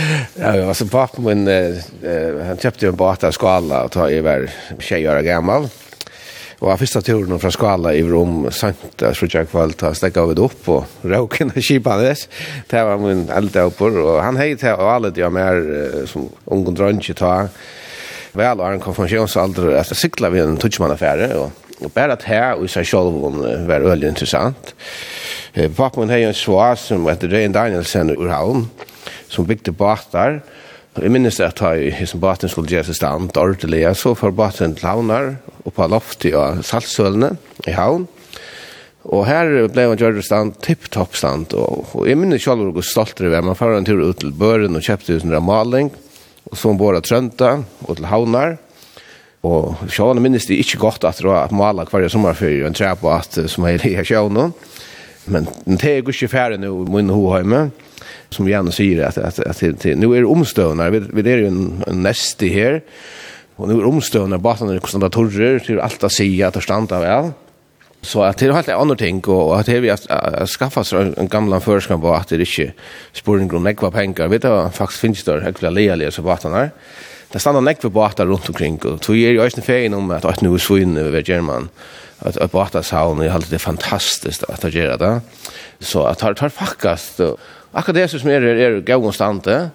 Altså, 0.44 0.88
men 1.24 1.46
min, 1.48 1.78
han 2.44 2.60
kjøpte 2.60 2.90
jo 2.90 2.92
en 2.92 3.00
bat 3.00 3.24
av 3.24 3.32
skala 3.38 3.86
og 3.86 3.94
ta 3.96 4.10
i 4.12 4.20
hver 4.20 4.50
tjej 4.84 5.08
år 5.08 5.22
gammal. 5.24 5.70
Og 6.60 6.68
av 6.74 6.82
første 6.84 7.00
turen 7.08 7.40
fra 7.40 7.54
skala 7.56 7.94
i 7.96 8.04
rom, 8.04 8.50
sant, 8.52 8.84
jeg 9.00 9.16
tror 9.16 9.32
ikke 9.32 9.46
kvall, 9.54 9.78
ta 9.80 9.94
stekka 9.96 10.26
av 10.26 10.36
det 10.36 10.44
opp 10.44 10.68
og 10.76 11.08
råken 11.08 11.56
og 11.56 11.64
kipan 11.64 12.04
det. 12.04 12.18
Det 12.70 12.84
var 12.86 13.00
min 13.02 13.24
eldre 13.32 13.70
oppor, 13.72 13.96
og 14.04 14.20
han 14.22 14.38
heit 14.38 14.68
og 14.76 14.92
alle 14.92 15.14
de 15.16 15.32
mer 15.32 15.64
som 16.12 16.28
ungen 16.52 16.76
drønge 16.76 17.16
ta. 17.18 17.48
Vel, 18.36 18.60
og 18.60 18.68
han 18.68 18.80
konfirmasjonsalder, 18.80 19.76
att 19.80 20.04
jeg 20.04 20.12
vid 20.22 20.32
vi 20.32 20.40
en 20.40 20.58
tutsmann 20.58 20.92
och 20.92 21.02
og 21.36 21.52
Og 21.82 21.92
bare 21.96 22.16
at 22.18 22.26
her 22.30 22.56
og 22.56 22.68
i 22.68 22.72
seg 22.72 22.88
selv 22.88 23.22
var 23.68 23.86
veldig 23.86 24.12
interessant. 24.12 24.74
Pappa 25.76 26.00
min 26.00 26.14
har 26.14 26.24
en 26.24 26.38
svar 26.38 26.78
som 26.80 27.08
heter 27.10 27.32
Reyn 27.34 27.56
Danielsen 27.56 28.14
ur 28.14 28.30
havn, 28.32 28.68
som 29.32 29.48
bygde 29.50 29.74
båtar. 29.76 30.40
Jeg 31.00 31.12
minnes 31.12 31.40
at 31.40 31.60
jeg 31.64 31.92
i 31.92 32.08
som 32.08 32.20
båten 32.20 32.52
skulle 32.52 32.72
gjøre 32.72 32.90
seg 32.90 33.00
stand 33.00 33.38
ordentlig. 33.40 33.84
Så 33.96 34.14
for 34.16 34.36
båten 34.36 34.76
til 34.76 34.90
havnar 34.90 35.36
og 35.64 35.74
på 35.76 35.88
loft 35.88 36.26
i 36.28 36.34
saltsølene 36.68 37.36
i 37.68 37.76
havn. 37.76 38.08
Og 39.10 39.24
her 39.26 39.50
ble 39.72 39.88
han 39.90 39.98
gjør 39.98 40.20
stand, 40.22 40.60
tipp-topp 40.62 41.16
stand. 41.18 41.56
Og, 41.58 41.88
og 41.98 42.10
jeg 42.10 42.20
minnes 42.20 42.44
selv 42.44 42.70
hvor 42.76 42.86
stolt 42.86 43.18
det 43.18 43.32
var. 43.34 43.46
Man 43.46 43.58
får 43.58 43.80
en 43.80 43.88
tur 43.88 44.04
ut 44.04 44.20
til 44.22 44.36
Børen 44.36 44.78
og 44.78 44.86
kjøpte 44.86 45.18
ut 45.18 45.26
en 45.26 45.40
maling. 45.48 45.90
Og 46.52 46.60
så 46.60 46.74
bor 46.78 46.94
det 46.94 47.08
Trønta 47.08 47.56
og 47.88 47.98
til 47.98 48.10
havnar. 48.12 48.60
Og 49.48 49.88
sjåan 49.90 50.22
minnes 50.22 50.46
det 50.46 50.60
ikke 50.62 50.84
godt 50.84 51.06
at 51.10 51.18
det 51.18 51.26
var 51.26 51.48
at 51.48 51.56
maler 51.56 51.90
hver 51.90 52.10
sommerferie 52.14 52.62
før 52.62 52.68
en 52.70 52.78
tre 52.78 52.92
på 53.00 53.10
at 53.10 53.40
som 53.50 53.66
er 53.66 53.82
i 53.88 53.96
sjåan 54.06 54.54
Men 55.26 55.48
det 55.66 55.82
er 55.86 56.02
ikke 56.02 56.30
ferdig 56.30 56.60
nå 56.62 56.72
i 56.84 56.92
min 56.94 57.10
hoheime, 57.10 57.70
som 58.34 58.48
gjerne 58.48 58.74
sier 58.74 59.04
at, 59.06 59.18
at, 59.18 59.40
at, 59.40 59.64
at 59.64 59.86
at 59.86 59.98
nå 59.98 60.14
er 60.14 60.24
det 60.24 60.30
omstående, 60.30 60.90
vi, 60.94 61.02
vi 61.14 61.26
er 61.30 61.44
jo 61.44 61.52
en, 61.52 61.84
en 61.88 62.02
neste 62.06 62.50
her, 62.50 62.82
og 63.58 63.70
nå 63.70 63.78
er 63.78 63.88
omstående, 63.90 64.40
Baten 64.42 64.72
er 64.72 64.82
kostnader 64.82 65.14
torrer, 65.14 65.60
til 65.62 65.82
alt 65.82 66.04
å 66.04 66.10
si 66.10 66.30
at 66.42 66.58
det 66.58 66.64
stand 66.66 66.94
av 66.96 67.06
vel. 67.06 67.32
Så 68.02 68.24
at 68.26 68.40
det 68.42 68.48
er 68.50 68.56
helt 68.58 68.70
andre 68.74 68.98
ting, 68.98 69.20
og 69.30 69.54
at 69.60 69.70
det 69.70 69.82
vi 69.84 69.92
har 69.92 70.48
skaffet 70.50 70.90
seg 70.90 71.12
en 71.22 71.30
gamle 71.30 71.60
førskap 71.62 72.02
på 72.02 72.14
at 72.18 72.34
det 72.34 72.48
ikke 72.48 72.72
spør 73.14 73.44
en 73.44 73.52
nekva 73.52 73.70
ekva 73.76 73.92
penger, 73.94 74.32
vi 74.32 74.40
vet 74.40 74.48
du, 74.48 74.54
faktisk 74.74 75.06
finnes 75.06 75.26
det 75.28 75.38
ekva 75.52 75.70
lealige 75.70 76.16
som 76.16 76.26
batene 76.26 76.66
er, 76.66 76.72
det 77.32 77.42
stannar 77.42 77.64
nekve 77.64 77.92
båtar 77.94 78.28
rundt 78.28 78.50
omkring, 78.52 78.80
og 78.86 79.02
tog 79.02 79.16
er 79.16 79.36
i 79.36 79.42
øyne 79.42 79.64
feien 79.64 79.94
om 79.94 80.12
at 80.12 80.26
at 80.26 80.42
nu 80.42 80.54
er 80.54 80.64
svinn 80.64 80.96
ved 80.96 81.24
German, 81.24 81.70
at 82.22 82.38
at 82.38 82.52
båtar 82.52 82.82
saun, 82.82 83.20
og 83.20 83.24
jeg 83.24 83.32
halte 83.32 83.52
det 83.52 83.62
fantastisk 83.62 84.44
at 84.50 84.62
det 84.62 84.74
gjerra 84.74 84.98
det. 84.98 85.22
Så 85.80 86.06
at 86.06 86.20
det 86.20 86.38
tar 86.38 86.50
fakkast, 86.50 87.22
akkurat 87.74 87.96
det 87.96 88.10
som 88.10 88.30
er 88.30 88.44
er 88.44 88.82
gavgonstante, 88.82 89.72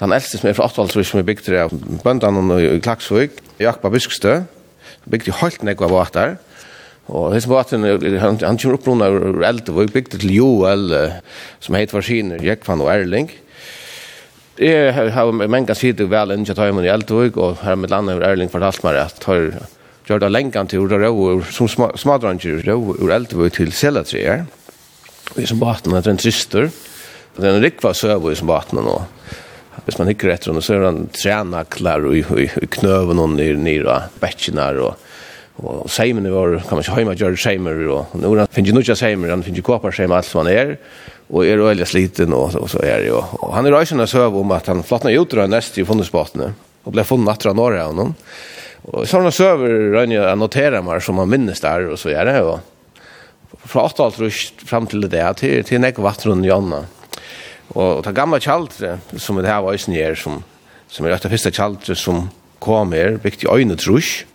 den 0.00 0.12
eldste 0.12 0.38
som 0.38 0.48
er 0.48 0.54
fra 0.54 0.64
Åttvaldtrus, 0.64 1.06
som 1.06 1.20
er 1.20 1.24
bygd 1.24 1.44
til 1.44 1.68
bøndene 2.04 2.76
i 2.76 2.78
Klaksvik, 2.78 3.30
Jakba 3.60 3.88
Byskstø, 3.88 4.42
bygd 5.10 5.24
til 5.24 5.32
Holt 5.32 5.62
nekva 5.62 5.88
båtar, 5.88 6.36
Og 7.10 7.32
hans 7.34 7.46
båten, 7.50 7.82
han, 7.82 8.38
han 8.38 8.58
kommer 8.58 8.76
opp 8.78 8.86
noen 8.86 9.02
av 9.02 9.16
eldre, 9.44 9.74
og 9.74 9.90
bygde 9.92 10.20
til 10.22 10.36
Joel, 10.36 10.92
som 11.60 11.74
heter 11.74 11.98
Varsiner, 11.98 12.42
Jekvann 12.46 12.82
og 12.84 12.92
Erling. 12.92 13.32
Jeg 14.60 15.12
har 15.14 15.30
mange 15.32 15.74
sider 15.74 16.10
vel 16.12 16.34
enn 16.34 16.44
til 16.44 16.56
tar 16.56 16.68
i 16.68 16.90
Eldvig, 16.92 17.36
og 17.40 17.62
her 17.64 17.76
med 17.76 17.90
landet 17.90 18.18
over 18.18 18.26
Erling 18.28 18.50
fortalt 18.52 18.82
meg 18.84 18.98
at 19.00 19.20
tar 19.22 19.54
gjør 20.04 20.20
det 20.20 20.32
lenge 20.32 20.64
til 20.68 20.84
å 20.84 20.98
røve, 21.00 21.44
som 21.48 21.70
smadranger 21.70 22.60
røve 22.66 22.98
ur 23.00 23.12
Eldvig 23.14 23.52
til 23.56 23.72
Selatreer. 23.72 24.44
Vi 25.32 25.46
som 25.48 25.62
baten 25.62 25.94
er 25.96 26.08
en 26.08 26.20
trister. 26.20 26.68
og 26.68 27.40
Det 27.40 27.48
er 27.48 27.56
en 27.56 27.64
rikva 27.64 27.94
søve 27.96 28.34
som 28.36 28.50
baten 28.50 28.82
nå. 28.84 28.98
Hvis 29.86 29.96
man 29.98 30.10
hikker 30.10 30.34
etter 30.34 30.52
henne, 30.52 30.60
så 30.60 30.76
er 30.76 30.84
han 30.84 31.06
trenaklar 31.16 32.04
og 32.04 32.18
i 32.18 32.68
knøven 32.76 33.22
og 33.22 33.32
nir, 33.38 33.56
nir 33.56 33.88
og 33.88 34.20
betsjenar 34.20 34.76
og 34.84 35.00
og 35.60 35.90
seimen 35.92 36.24
var, 36.32 36.56
kan 36.64 36.78
man 36.78 36.84
ikke 36.84 36.96
heima 36.96 37.14
gjøre 37.18 37.36
seimer, 37.40 37.80
og 37.92 38.14
nå 38.16 38.30
er 38.32 38.48
finner 38.52 38.70
ikke 38.70 38.78
nukja 38.78 38.96
seimer, 38.96 39.32
han 39.34 39.44
finner 39.44 39.64
kåpar 39.66 39.94
seimer, 39.94 40.18
alt 40.18 40.28
som 40.28 40.42
han 40.42 40.52
er, 40.52 40.72
og 41.28 41.44
er 41.44 41.60
øyelig 41.60 41.90
sliten, 41.90 42.32
og, 42.36 42.56
og 42.56 42.70
så 42.72 42.80
er 42.86 43.04
det, 43.04 43.12
og, 43.12 43.36
og 43.42 43.52
han 43.56 43.68
er 43.68 43.76
røysene 43.76 44.08
søv 44.08 44.38
om 44.40 44.54
at 44.56 44.70
han 44.72 44.82
flottna 44.86 45.12
i 45.12 45.20
utra 45.20 45.46
nest 45.50 45.76
i 45.78 45.84
fundesbåtene, 45.88 46.50
og 46.82 46.96
ble 46.96 47.04
funnet 47.06 47.28
natt 47.28 47.46
av 47.46 47.58
Norge 47.58 47.84
av 47.84 47.94
noen, 47.98 48.16
og 48.82 49.06
sånne 49.06 49.30
søver 49.34 49.92
røyne 49.92 50.16
jeg 50.16 50.40
noterer 50.40 50.82
meg 50.82 51.04
som 51.04 51.20
han 51.20 51.30
minnes 51.30 51.62
der, 51.62 51.90
og 51.92 52.00
så 52.00 52.14
er 52.16 52.26
det, 52.30 52.40
og 52.42 52.58
fra 53.68 53.84
8 53.86 54.02
alt 54.06 54.18
rust 54.24 54.64
fram 54.66 54.88
til 54.90 55.04
det, 55.06 55.22
til, 55.38 55.60
til 55.68 55.84
nek 55.84 56.00
vattron 56.02 56.42
Jonna, 56.48 56.82
og, 57.76 57.86
og 57.86 58.02
ta 58.08 58.16
gamla 58.16 58.40
kjaldre, 58.42 58.96
som 59.20 59.38
det 59.38 59.52
her 59.52 59.62
var 59.62 59.76
øysen 59.76 59.94
her, 59.94 60.16
som, 60.18 60.40
som 60.90 61.06
er 61.06 61.14
etter 61.14 61.30
fyrsta 61.32 61.52
kjaldre 61.54 61.96
som 61.96 62.26
kom 62.62 62.96
her, 62.96 63.20
bygd 63.22 63.44
i 63.44 63.52
øyne 63.52 63.78
trusk, 63.78 64.26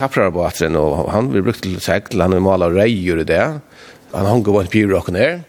kapprarbåten, 0.00 0.76
og 0.76 1.10
han 1.12 1.32
vil 1.32 1.44
brukt 1.46 1.62
til 1.62 1.80
segl, 1.82 2.22
han 2.22 2.34
vil 2.34 2.44
male 2.44 2.70
reier 2.72 3.22
i 3.22 3.26
det. 3.28 3.42
Han 4.14 4.30
hong 4.30 4.44
på 4.46 4.60
en 4.60 4.70
pyrokken 4.70 5.18
her. 5.18 5.42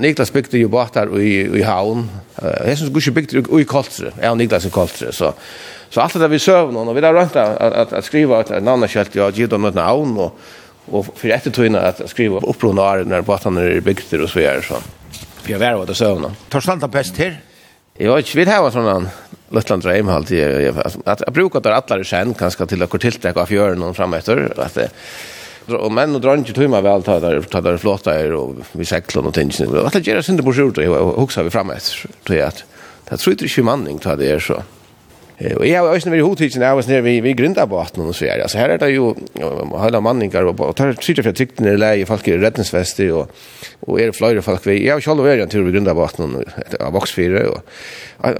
Niklas 0.00 0.30
bygde 0.32 0.60
jo 0.60 0.70
båtar 0.70 1.10
i, 1.18 1.42
i 1.58 1.62
havn. 1.66 2.06
Jeg 2.40 2.78
synes 2.78 2.94
ikke 2.96 3.16
bygde 3.20 3.60
i 3.60 3.66
Koltre. 3.68 4.12
Jeg 4.16 4.30
og 4.30 4.38
Niklas 4.38 4.66
i 4.66 4.72
Koltre, 4.74 5.12
så... 5.12 5.34
Så 5.90 6.00
alt 6.00 6.14
det 6.14 6.28
vi 6.30 6.38
söv 6.38 6.72
någon 6.72 6.88
och 6.88 6.96
vi 6.96 7.00
har 7.00 7.14
rønt 7.14 7.36
att 7.36 7.60
att, 7.60 7.92
att 7.92 8.04
skriva 8.04 8.40
ett 8.40 8.62
namn 8.62 8.82
och 8.82 8.90
skält 8.90 9.14
jag 9.14 9.40
et 9.40 9.74
navn, 9.74 10.18
og, 10.18 10.38
og 10.86 11.04
for 11.04 11.26
etter 11.26 11.50
tøyne 11.50 11.78
at 11.78 11.96
tog 11.96 12.04
att 12.04 12.10
skriva 12.10 12.38
upprorna 12.38 12.94
när 13.04 13.22
båtarna 13.22 13.60
när 13.60 13.68
det 13.68 13.80
byggts 13.80 14.12
och 14.12 14.30
så 14.30 14.40
gjør 14.40 14.60
så. 14.60 14.74
För 15.42 15.52
jag 15.52 15.58
var 15.58 15.74
vad 15.74 15.86
det 15.86 15.94
söv. 15.94 16.34
Tar 16.48 16.60
stanta 16.60 16.88
best 16.88 17.16
her? 17.16 17.40
Jag 17.98 18.14
vet 18.14 18.34
vi 18.34 18.44
har 18.44 18.70
sånn 18.70 19.08
Lettland 19.50 19.82
Dream 19.82 20.08
halt 20.08 20.32
allt 20.32 21.06
att 21.06 21.22
jag 21.26 21.34
brukar 21.34 21.60
där 21.60 21.70
alla 21.70 21.96
det 21.96 22.04
sen 22.04 22.34
kanske 22.34 22.66
till 22.66 22.82
att 22.82 22.90
kortilträck 22.90 23.36
av 23.36 23.52
göra 23.52 23.74
någon 23.74 23.94
fram 23.94 24.14
efter 24.14 24.60
att 24.60 24.78
och 25.66 25.92
men 25.92 26.14
och 26.14 26.20
drar 26.20 26.36
inte 26.36 26.52
tumma 26.52 26.80
väl 26.80 27.02
ta 27.02 27.20
där 27.20 27.42
ta 27.42 27.60
där 27.60 27.76
flotta 27.76 28.14
är 28.14 28.32
och 28.32 28.54
vi 28.72 28.84
seglar 28.84 29.26
och 29.26 29.34
tänker 29.34 29.66
nu 29.66 29.80
att 29.80 29.92
det 29.92 30.06
gör 30.06 30.22
synd 30.22 30.44
på 30.44 30.52
skjorta 30.52 30.90
och 30.90 31.20
huxar 31.20 31.42
vi 31.42 31.50
fram 31.50 31.70
efter 31.70 32.10
tror 32.24 32.38
jag 32.38 32.48
att 32.48 32.64
det 33.08 33.16
tror 33.16 33.32
inte 33.32 33.44
ju 33.44 33.62
manning 33.62 33.98
ta 33.98 34.16
det 34.16 34.30
är 34.30 34.38
så 34.38 34.62
Och 35.56 35.66
jag 35.66 35.86
har 35.86 35.94
ju 35.94 36.00
när 36.04 36.12
vi 36.12 36.20
hotigt 36.20 36.56
när 36.56 36.66
jag 36.66 36.74
var 36.74 36.88
nere 36.88 37.00
vid 37.00 37.22
vi 37.22 37.32
grindar 37.32 37.66
på 37.66 37.86
så 38.12 38.24
här. 38.24 38.40
Alltså 38.40 38.58
här 38.58 38.68
är 38.68 38.78
det 38.78 38.90
ju 38.90 39.14
hela 39.82 40.00
manningar 40.00 40.42
och 40.42 40.60
och 40.60 40.76
tar 40.76 40.92
sitter 41.00 41.22
för 41.22 41.32
tryckt 41.32 41.60
i 41.60 41.76
läge 41.76 42.06
folk 42.06 42.28
i 42.28 42.38
räddningsväster 42.38 43.12
och 43.12 43.30
och 43.80 44.00
är 44.00 44.06
det 44.06 44.12
flöjder 44.12 44.40
folk 44.40 44.66
vi. 44.66 44.86
Jag 44.86 44.94
har 44.94 45.00
själv 45.00 45.18
varit 45.18 45.50
tur 45.50 45.62
vi 45.62 45.72
grindar 45.72 45.94
på 45.94 46.04
att 46.04 46.18
någon 46.18 46.44
och 47.46 47.60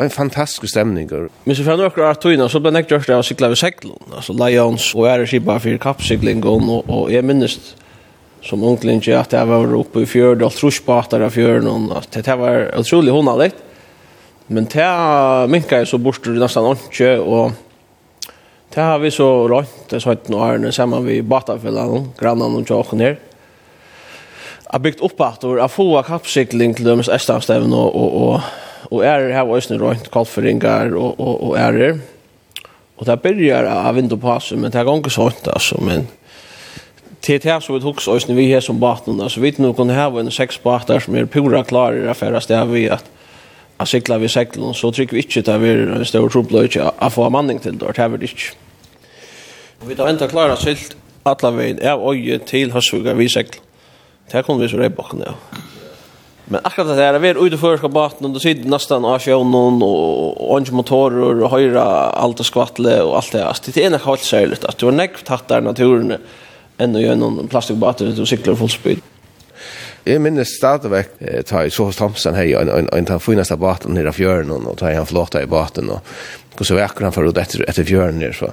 en 0.02 0.10
fantastisk 0.10 0.70
stämning. 0.70 1.10
Men 1.44 1.56
så 1.56 1.64
för 1.64 1.76
några 1.76 2.10
att 2.10 2.20
tog 2.20 2.50
så 2.50 2.60
blev 2.60 2.74
jag 2.74 2.90
just 2.90 3.06
där 3.06 3.22
cykla 3.22 3.48
vid 3.48 3.58
cykeln. 3.58 3.92
Alltså 4.14 4.32
Lions 4.32 4.94
och 4.94 5.10
är 5.10 5.18
det 5.18 5.40
bara 5.40 5.60
för 5.60 5.76
kappcykling 5.76 6.44
och 6.44 6.90
och 6.90 7.12
jag 7.12 7.24
minns 7.24 7.74
som 8.42 8.62
unglinge 8.62 9.18
att 9.18 9.32
jag 9.32 9.46
var 9.46 9.74
uppe 9.74 10.00
i 10.00 10.06
fjörd 10.06 10.42
och 10.42 10.52
truspatar 10.52 11.20
av 11.20 11.30
fjörden 11.30 11.90
och 11.90 12.04
det 12.10 12.36
var 12.36 12.78
otroligt 12.78 13.12
honaligt. 13.12 13.56
Men 14.50 14.66
det 14.66 14.86
minka 15.46 15.78
er 15.78 15.86
så 15.86 15.98
borster 16.02 16.34
nästan 16.34 16.72
ikke, 16.74 17.20
og 17.22 17.52
det 18.74 18.82
har 18.82 18.98
vi 18.98 19.12
så 19.14 19.26
rønt, 19.46 19.84
det 19.90 20.00
sagt 20.02 20.30
nå 20.30 20.40
er 20.42 20.58
det 20.58 20.72
sammen 20.74 21.04
vi 21.06 21.20
batafellene, 21.22 22.08
grannene 22.18 22.58
og 22.58 22.66
tjåken 22.66 23.02
her. 23.02 23.18
Jeg 24.70 24.80
har 24.80 24.88
att 24.88 25.00
opp 25.00 25.20
at 25.20 25.42
jeg 25.42 25.70
får 25.70 26.20
till 26.24 26.74
til 26.74 26.84
dømes 26.84 27.08
och 27.08 27.94
och 27.94 28.34
och 28.34 28.40
och 28.90 29.04
är 29.04 29.28
det 29.28 29.34
här 29.34 29.44
var 29.44 29.56
ju 29.56 29.78
rønt, 29.78 30.10
kalfringar 30.10 30.96
och 30.96 31.20
och 31.20 31.48
och 31.48 31.58
är 31.58 31.72
det. 31.72 31.98
Och 32.96 33.06
där 33.06 33.16
börjar 33.16 33.64
av 33.64 33.94
vindopassen, 33.94 34.60
men 34.60 34.70
det 34.70 34.84
går 34.84 34.96
inte 34.96 35.10
så 35.10 35.26
inte 35.26 35.52
alltså 35.52 35.80
men 35.80 36.08
till 37.20 37.40
det 37.40 37.62
som 37.62 37.74
vi 37.74 37.80
hooks 37.80 38.08
oss 38.08 38.28
vi 38.28 38.52
här 38.52 38.60
som 38.60 38.80
baten, 38.80 39.30
så 39.30 39.40
vi 39.40 39.50
vet 39.50 39.58
nog 39.58 39.76
kunne 39.76 39.94
ha 39.94 40.20
en 40.20 40.30
sex 40.30 40.62
bater 40.62 41.00
som 41.00 41.14
är 41.14 41.26
pura 41.26 41.94
i 41.94 42.08
affærast 42.08 42.48
det 42.48 42.64
vi 42.64 42.90
att 42.90 43.04
a 43.80 43.86
sikla 43.88 44.18
vi 44.20 44.28
seklen, 44.28 44.74
så 44.76 44.90
trykker 44.92 45.16
vi 45.16 45.24
ikke 45.24 45.42
til 45.42 45.62
vi 45.62 45.72
en 45.72 46.04
stor 46.04 46.28
trobløy 46.28 46.68
a 46.76 47.08
få 47.08 47.28
manning 47.32 47.62
til 47.62 47.78
det, 47.80 47.96
det 47.96 48.04
er 48.04 48.12
vi 48.12 48.28
ikke. 48.28 48.52
Vi 49.88 49.96
tar 49.96 50.10
enda 50.12 50.28
klara 50.28 50.56
silt 50.60 50.96
alla 51.24 51.50
veien 51.56 51.80
av 51.80 52.04
øye 52.04 52.38
til 52.44 52.72
høstvuga 52.74 53.16
vi 53.16 53.28
seklen. 53.28 53.64
Det 54.30 54.44
kommer 54.46 54.62
vi 54.62 54.70
så 54.70 54.78
rei 54.78 54.88
bakken, 54.88 55.24
ja. 55.26 55.34
Men 56.50 56.60
akkurat 56.64 56.96
det 56.96 57.02
här, 57.02 57.18
vi 57.18 57.28
är 57.28 57.46
ute 57.46 57.58
för 57.58 57.76
skabaten 57.76 58.26
och 58.26 58.30
då 58.30 58.40
sitter 58.40 58.68
nästan 58.68 59.04
av 59.04 59.18
sjönen 59.18 59.82
och 59.82 60.50
orange 60.50 60.72
motorer 60.72 61.42
och 61.42 61.50
höjra 61.50 61.82
allt 61.82 62.40
och 62.40 62.46
skvattle 62.46 63.02
och 63.02 63.16
allt 63.16 63.32
det 63.32 63.38
här. 63.38 63.56
Det 63.64 63.82
är 63.82 63.86
en 63.86 64.00
helt 64.00 64.20
särskilt 64.20 64.64
att 64.64 64.78
du 64.78 64.86
har 64.86 64.92
näkt 64.92 65.24
tatt 65.24 65.48
där 65.48 65.60
naturen 65.60 66.16
än 66.78 66.96
att 66.96 67.02
göra 67.02 67.14
någon 67.14 67.48
plastikbater 67.48 68.20
och 68.20 68.28
cyklar 68.28 68.54
fullspyd. 68.54 69.00
Jeg 70.06 70.20
minnes 70.24 70.48
stadigvæk 70.56 71.10
eh, 71.20 71.40
ta 71.44 71.64
i 71.66 71.72
Sofus 71.72 71.98
Thomsen 71.98 72.36
hei, 72.38 72.54
og 72.56 72.68
en, 72.68 72.88
en 72.88 73.08
den 73.08 73.58
baten 73.60 73.92
nere 73.94 74.08
av 74.08 74.16
fjøren, 74.16 74.52
og 74.56 74.78
ta 74.80 74.88
i 74.88 74.96
han 74.96 75.08
flåta 75.08 75.42
i 75.42 75.48
baten, 75.50 75.90
og, 75.92 76.00
og 76.56 76.64
så 76.66 76.76
vekker 76.78 77.04
han 77.04 77.12
forut 77.12 77.36
etter, 77.40 77.66
etter 77.68 77.84
fjøren 77.84 78.16
nere. 78.20 78.32
Så, 78.36 78.48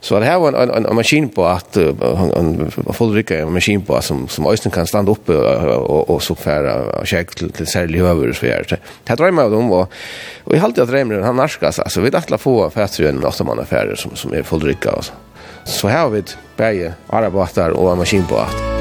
så 0.00 0.20
det 0.22 0.30
her 0.30 0.38
var 0.40 0.56
en, 0.56 0.70
en, 0.72 0.86
en, 0.88 0.96
maskin 0.96 1.28
på 1.32 1.44
at, 1.48 1.76
en, 1.76 2.32
en 2.32 2.96
fullrykka 2.96 3.42
en 3.42 3.52
maskin 3.52 3.84
på 3.84 4.00
som, 4.04 4.24
som 4.32 4.48
Øystein 4.48 4.72
kan 4.72 4.88
stande 4.88 5.12
oppe 5.12 5.36
og, 5.36 5.68
og, 5.76 6.14
og 6.16 6.22
så 6.24 6.36
færa 6.38 6.78
og 7.00 7.10
kjekk 7.10 7.36
til, 7.36 7.52
til 7.56 7.68
særlig 7.68 8.00
høver 8.04 8.32
så 8.36 8.48
gjør 8.48 8.70
det. 8.72 8.80
Det 9.08 9.18
drømmer 9.20 9.50
jeg 9.50 9.60
om, 9.60 9.74
og, 9.82 9.98
og 10.46 10.56
jeg 10.56 10.64
halte 10.64 10.86
at 10.86 10.92
drømmer 10.92 11.26
han 11.26 11.36
narskas, 11.40 11.82
altså 11.84 12.04
vi 12.04 12.14
dattla 12.14 12.40
få 12.40 12.58
fætter 12.72 13.10
en 13.10 13.24
åttamann 13.24 13.60
affærer 13.60 14.00
som, 14.00 14.16
som 14.16 14.32
er 14.32 14.48
fullrykka, 14.48 14.96
altså. 14.96 15.20
Så 15.66 15.88
her 15.90 16.04
har 16.04 16.08
vi 16.14 16.22
bæge 16.56 16.94
arabater 17.10 17.74
og 17.74 17.92
en 17.92 17.98
maskin 17.98 18.26
på 18.30 18.38
at. 18.38 18.75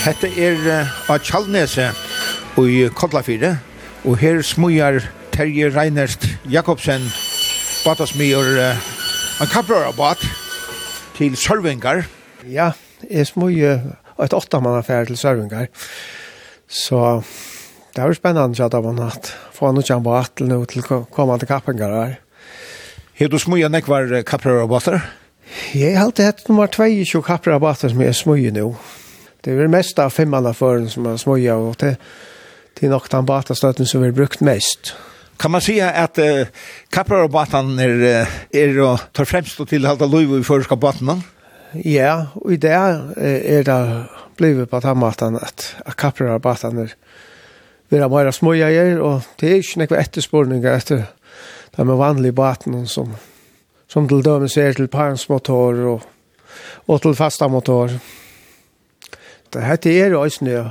Hette 0.00 0.30
er 0.32 0.56
av 1.12 1.18
Kjallnese 1.20 1.90
i 2.56 2.86
Kodlafire, 2.96 3.50
og 4.08 4.14
her 4.22 4.38
smujar 4.40 5.02
Terje 5.34 5.68
Reinert 5.74 6.24
Jakobsen, 6.48 7.02
batasmior, 7.84 8.48
en 8.56 9.50
kaprarabbat 9.52 10.22
til 11.18 11.36
Sørvingar. 11.36 12.06
Ja, 12.48 12.70
jeg 13.04 13.28
smujar 13.28 13.82
et 14.24 14.36
åttamannaffær 14.36 15.10
til 15.10 15.20
Sørvingar. 15.20 15.68
Så 16.64 17.20
det 17.92 18.00
var 18.00 18.16
spennende 18.16 18.64
at 18.64 18.72
det 18.72 18.80
var 18.86 18.96
natt. 18.96 19.34
Få 19.52 19.68
han 19.68 19.82
ikke 19.82 19.98
en 20.00 20.08
til 20.32 20.48
nå 20.48 20.64
til 20.64 20.80
å 20.80 21.04
Kappengar 21.44 21.92
her. 21.92 22.16
Har 23.18 23.28
du 23.28 23.38
smujar 23.38 23.68
nekvar 23.68 24.22
kaprarabbater? 24.24 25.00
Jeg 25.74 25.98
har 25.98 26.06
alltid 26.06 26.24
hatt 26.24 26.48
nummer 26.48 26.66
22 26.66 27.20
kaprarabbater 27.22 27.92
som 27.92 28.00
jeg 28.00 28.14
smujar 28.14 28.56
nå. 28.56 28.72
Det 29.40 29.50
är 29.50 29.68
mest 29.68 29.98
av 29.98 30.10
fem 30.10 30.34
alla 30.34 30.54
fören 30.54 30.90
som 30.90 31.02
man 31.02 31.18
smoja 31.18 31.56
och 31.56 31.76
det, 31.78 31.96
det 32.80 32.86
är 32.86 32.90
nog 32.90 33.02
den 33.10 33.26
batastøtten 33.26 33.86
som 33.86 34.02
vi 34.02 34.12
brukt 34.12 34.40
mest. 34.40 34.94
Kan 35.36 35.50
man 35.50 35.60
säga 35.60 35.90
att 35.90 36.18
og 37.10 37.30
batan 37.30 37.78
är, 37.78 38.26
är 38.50 38.78
och 38.78 39.00
tar 39.12 39.24
främst 39.24 39.60
och 39.60 39.68
tillhalta 39.68 40.06
liv 40.06 40.40
i 40.40 40.44
förska 40.44 40.76
batan? 40.76 41.22
Ja, 41.72 42.26
och 42.34 42.52
i 42.52 42.56
det 42.56 42.72
är 42.72 43.64
det 43.64 44.04
blivit 44.36 44.70
på 44.70 44.80
den 44.80 45.00
batan 45.00 45.36
att, 45.36 45.74
att 45.84 46.42
batan 46.42 46.78
är 46.78 46.94
vi 47.88 47.98
har 47.98 48.08
bara 48.08 48.32
smoja 48.32 49.02
och 49.02 49.22
det 49.36 49.52
är 49.52 49.56
inte 49.56 49.78
några 49.78 49.96
efterspårningar 50.00 50.72
efter 50.72 51.04
de 51.76 51.88
vanliga 51.88 52.32
batanen 52.32 52.86
som 52.86 53.14
som 53.92 54.08
till 54.08 54.22
dömes 54.22 54.56
är 54.56 54.72
till 54.72 54.88
parnsmotor 54.88 55.74
och, 55.74 56.02
och 56.86 57.02
till 57.02 57.14
fasta 57.14 57.48
motor 57.48 57.90
dette 59.58 59.90
er 59.90 60.14
jo 60.14 60.24
ikke 60.24 60.70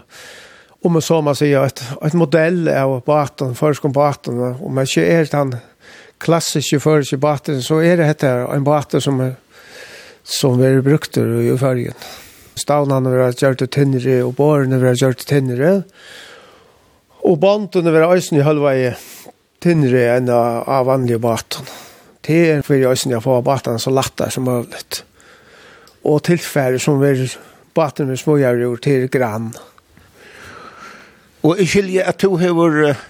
om 0.82 0.94
man 0.94 1.02
så 1.02 1.22
man 1.22 1.36
säger 1.36 1.66
ett 1.66 1.84
ett 2.06 2.14
modell 2.14 2.68
av 2.70 3.02
båten 3.06 3.56
förskom 3.56 3.92
båten 3.92 4.40
och 4.40 4.72
man 4.72 4.86
kör 4.86 5.12
helt 5.12 5.32
den 5.32 5.56
klassiska 6.18 6.80
förske 6.80 7.18
båten 7.18 7.62
så 7.62 7.80
är 7.80 7.98
det 7.98 8.06
heter 8.06 8.54
en 8.54 8.64
båt 8.64 9.04
som 9.04 9.20
är, 9.20 9.36
som 10.24 10.60
vi 10.60 10.82
brukte 10.82 11.22
i 11.22 11.58
färgen. 11.58 11.94
Stavnarna 12.56 13.10
vi 13.10 13.22
har 13.22 13.34
gjort 13.44 13.72
tännare 13.72 14.24
och 14.24 14.34
borna 14.34 14.78
vi 14.78 14.88
har 14.88 14.96
gjort 14.96 15.26
tännare. 15.26 15.84
Och 17.10 17.38
båten 17.38 17.94
vi 17.94 18.00
har 18.00 18.16
ösn 18.16 18.36
i 18.36 18.42
halva 18.42 18.76
i 18.76 18.94
tinnere 19.60 20.18
enn 20.18 20.30
av 20.30 20.86
vanlige 20.86 21.20
båten. 21.20 21.66
Det 22.22 22.52
är 22.52 22.62
för 22.62 22.86
ösn 22.92 23.16
å 23.16 23.22
få 23.22 23.42
båten 23.42 23.80
så 23.80 23.90
lätta 23.90 24.30
som 24.30 24.44
mulig. 24.44 25.04
Og 26.04 26.24
tilfære 26.24 26.80
som 26.80 27.00
vi 27.00 27.28
baten 27.80 28.12
med 28.12 28.20
småjarjor 28.20 28.84
til 28.84 29.08
grann. 29.12 29.54
Og 31.48 31.56
jeg 31.62 31.72
skiljer 31.72 32.12
at 32.12 32.20
du 32.20 32.36
har 32.42 32.54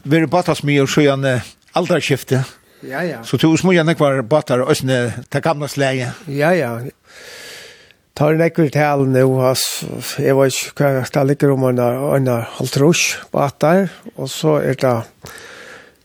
vært 0.05 0.29
batasmyr 0.29 0.85
sjøen 0.89 1.25
alderskifte. 1.73 2.43
Ja, 2.85 3.01
ja. 3.03 3.23
Så 3.27 3.37
du 3.37 3.49
små 3.57 3.73
gjerne 3.75 3.95
kvar 3.97 4.21
batar 4.23 4.63
og 4.63 4.71
sånne 4.77 5.25
til 5.27 5.43
gamle 5.43 5.67
slege. 5.71 6.13
Ja, 6.31 6.53
ja. 6.55 6.77
Tar 8.15 8.35
en 8.35 8.43
ekvirt 8.43 8.75
tal 8.75 9.05
nu, 9.07 9.19
jeg 10.19 10.35
vet 10.35 10.55
ikke 10.59 10.83
hva 10.83 10.93
jeg 10.97 11.07
skal 11.07 11.29
ligge 11.29 11.51
om 11.53 11.65
en 11.71 12.31
halvtrus 12.57 13.03
batar, 13.31 13.87
og 14.15 14.27
så 14.31 14.57
er 14.59 14.79
det, 14.79 14.95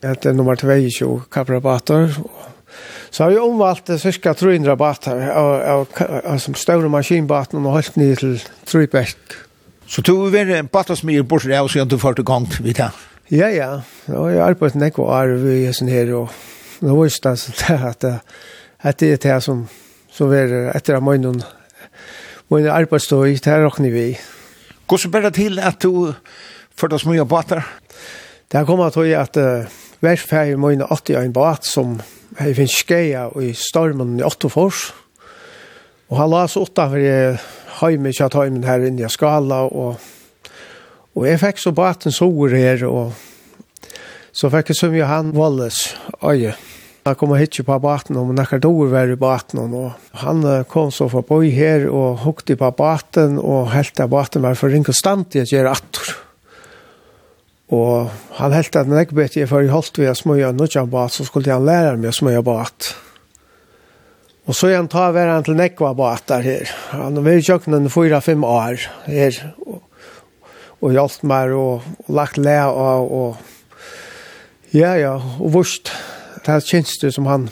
det 0.03 0.31
er 0.31 0.37
nummer 0.37 0.59
22 0.59 1.25
kapra 1.35 1.59
batar, 1.63 2.15
og 2.23 2.54
Så 3.15 3.23
har 3.23 3.31
vi 3.31 3.39
omvalgt 3.39 4.01
cirka 4.03 4.33
300 4.35 4.75
batar 4.77 5.21
av, 5.31 5.87
av, 6.27 6.39
som 6.43 6.55
større 6.59 6.89
maskinbaten 6.91 7.61
og 7.63 7.77
holdt 7.77 7.99
ned 8.01 8.17
til 8.19 8.41
Trybæk. 8.67 9.37
Så 9.87 10.03
du 10.03 10.17
vil 10.17 10.33
være 10.35 10.57
en 10.59 10.71
batar 10.73 10.99
som 10.99 11.13
gir 11.13 11.23
bort 11.23 11.47
av 11.47 11.69
siden 11.71 11.93
du 11.93 11.95
får 12.03 12.17
til 12.19 12.27
gang, 12.27 12.49
vet 12.65 12.81
jeg? 12.83 13.05
Ja, 13.31 13.51
ja. 13.55 13.69
Og 14.09 14.33
jeg 14.33 14.41
arbeidet 14.43 14.49
arbeidet 14.49 14.81
nekko 14.83 15.07
arv 15.15 15.47
i 15.47 15.61
sånn 15.71 15.93
her, 15.93 16.11
og 16.19 16.83
nå 16.83 16.97
visste 17.05 17.37
jeg 17.37 17.45
sånn 17.45 17.87
at, 17.93 18.09
at 18.83 18.99
det 18.99 19.13
er 19.13 19.23
det 19.23 19.39
som, 19.47 19.63
som 20.11 20.35
er 20.35 20.73
etter 20.75 20.99
av 20.99 21.07
munnen, 21.07 21.39
munnen 22.51 22.73
arbeidsstøy, 22.75 23.37
det 23.39 23.55
er 23.55 23.63
råkne 23.63 23.93
vi. 23.95 24.09
Går 24.91 25.05
så 25.05 25.13
bare 25.15 25.31
til 25.31 25.63
at 25.63 25.79
du 25.87 26.11
får 26.75 26.91
det 26.91 27.01
så 27.05 27.13
mye 27.13 27.31
batar? 27.31 27.63
Det 28.51 28.59
har 28.59 28.67
kommet 28.67 28.99
til 28.99 29.15
at 29.23 29.39
uh, 29.39 29.81
hver 30.03 30.19
ferie 30.19 30.59
i 30.59 30.61
munnen 30.61 30.83
80 30.91 31.15
er 31.15 31.31
en 31.31 31.39
bat 31.39 31.63
som 31.63 31.95
Jeg 32.35 32.57
finnes 32.59 32.75
skeia 32.75 33.29
i 33.39 33.53
stormen 33.55 34.17
i 34.19 34.25
Ottofors. 34.27 34.89
Og 36.11 36.19
han 36.19 36.33
la 36.33 36.41
seg 36.51 36.67
utenfor 36.67 36.99
i 36.99 37.13
høyme, 37.79 38.11
ikke 38.11 38.27
at 38.27 38.37
heimen 38.41 38.67
her 38.67 38.83
inne 38.89 39.07
i 39.07 39.11
skala. 39.13 39.61
Og, 39.71 40.01
og 41.15 41.29
jeg 41.29 41.41
fikk 41.45 41.63
så 41.63 41.73
baten 41.77 42.15
sår 42.15 42.57
her, 42.59 42.83
og 42.91 43.15
så 44.35 44.51
fikk 44.51 44.73
jeg 44.73 44.81
som 44.81 44.97
Johan 44.99 45.31
han 45.31 45.37
valdes 45.37 45.85
øye. 46.27 46.57
Han 47.05 47.19
kom 47.21 47.37
og 47.37 47.39
hittet 47.39 47.69
på 47.69 47.79
baten, 47.79 48.19
og 48.19 48.35
nekker 48.35 48.63
dår 48.65 48.91
var 48.91 49.15
i 49.15 49.21
baten. 49.21 49.63
Og 49.63 50.19
han 50.25 50.43
kom 50.67 50.91
så 50.91 51.07
forbi 51.13 51.55
her, 51.55 51.87
og 51.87 52.25
hukte 52.27 52.59
på 52.59 52.75
baten, 52.75 53.39
og 53.39 53.71
helt 53.77 54.01
av 54.03 54.11
baten 54.11 54.43
var 54.43 54.59
for 54.59 54.75
en 54.75 54.87
konstant 54.87 55.39
i 55.39 55.45
å 55.45 55.49
gjøre 55.49 55.79
attor. 55.79 56.15
Og 57.75 58.11
han 58.39 58.55
helt 58.55 58.77
at 58.77 58.91
når 58.91 59.03
jeg 59.03 59.17
vet 59.17 59.37
jeg 59.39 59.51
for 59.51 59.65
i 59.65 59.73
holdt 59.73 59.99
ved 59.99 60.13
å 60.13 60.19
smøye 60.19 60.53
nødjan 60.55 60.91
bat, 60.93 61.13
så 61.15 61.27
skulle 61.27 61.53
han 61.53 61.67
lære 61.67 61.97
meg 61.99 62.13
å 62.13 62.19
smøye 62.19 62.43
bat. 62.47 62.93
Og 64.45 64.57
så 64.57 64.75
han 64.75 64.91
tar 64.93 65.15
hver 65.17 65.33
han 65.33 65.47
til 65.47 65.57
nekva 65.57 65.95
bat 65.97 66.27
der 66.29 66.45
her. 66.45 66.73
Han 66.93 67.23
var 67.25 67.39
i 67.39 67.45
kjøkkenen 67.45 67.91
fyra-fem 67.93 68.45
år 68.45 68.85
her, 69.09 69.39
og, 69.65 69.81
og 70.85 70.93
hjalp 70.93 71.25
meg 71.31 71.55
og, 71.57 71.87
og 72.05 72.15
lagt 72.21 72.39
le 72.39 72.59
av, 72.61 72.77
og, 72.77 73.39
og 73.41 74.75
ja, 74.77 74.93
ja, 75.01 75.15
og 75.17 75.55
vurst. 75.57 75.93
Det 76.45 76.53
er 76.53 76.67
kjenstet 76.67 77.15
som 77.17 77.31
han, 77.31 77.49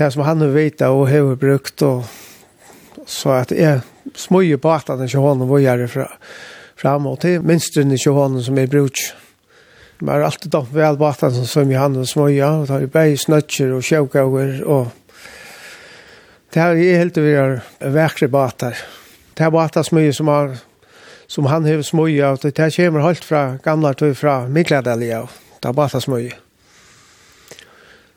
det 0.00 0.08
som 0.14 0.24
han 0.24 0.40
har 0.40 0.54
vet 0.54 0.80
og 0.88 1.10
har 1.10 1.34
brukt, 1.36 1.84
og 1.84 3.04
så 3.10 3.36
at 3.42 3.52
jeg 3.52 3.82
smøye 4.16 4.56
batene 4.62 5.10
til 5.10 5.20
hånden 5.20 5.50
hvor 5.50 5.60
jeg 5.60 5.84
er 5.84 5.92
fra. 5.92 6.08
Ja 6.08 6.49
fram 6.80 7.16
Det 7.20 7.34
är 7.34 7.40
minst 7.40 7.74
den 7.74 7.92
inte 7.92 8.10
honom 8.10 8.42
som 8.42 8.58
är 8.58 8.66
bruk. 8.66 8.98
Man 9.98 10.14
har 10.14 10.22
alltid 10.22 10.50
dom 10.50 10.66
vel 10.72 10.96
batan 10.96 11.34
som 11.34 11.46
som 11.46 11.70
Johannes 11.70 12.10
smøya, 12.10 12.48
og 12.48 12.68
tar 12.68 12.80
i 12.80 12.86
berg 12.86 13.18
snøtjer 13.18 13.74
og 13.76 13.84
sjøkauger, 13.84 14.64
og 14.64 14.88
det 16.54 16.60
här 16.60 16.76
är 16.76 16.98
helt 16.98 17.18
över 17.18 17.60
vekre 17.78 18.28
batar. 18.28 18.76
Det 19.34 19.44
er 19.44 19.50
batar 19.50 19.82
smøya 19.82 20.12
som 20.12 20.28
har 20.28 20.56
som 21.26 21.46
han 21.46 21.64
har 21.64 21.82
smøya, 21.82 22.32
og 22.32 22.42
det 22.42 22.58
här 22.58 22.70
kommer 22.70 23.00
helt 23.00 23.24
fra 23.24 23.58
gamla 23.64 23.94
tur 23.94 24.14
fra 24.14 24.48
Mikladalia 24.48 25.20
och 25.22 25.30
det 25.62 25.68
er 25.68 25.72
batar 25.72 26.00
smøya. 26.00 26.32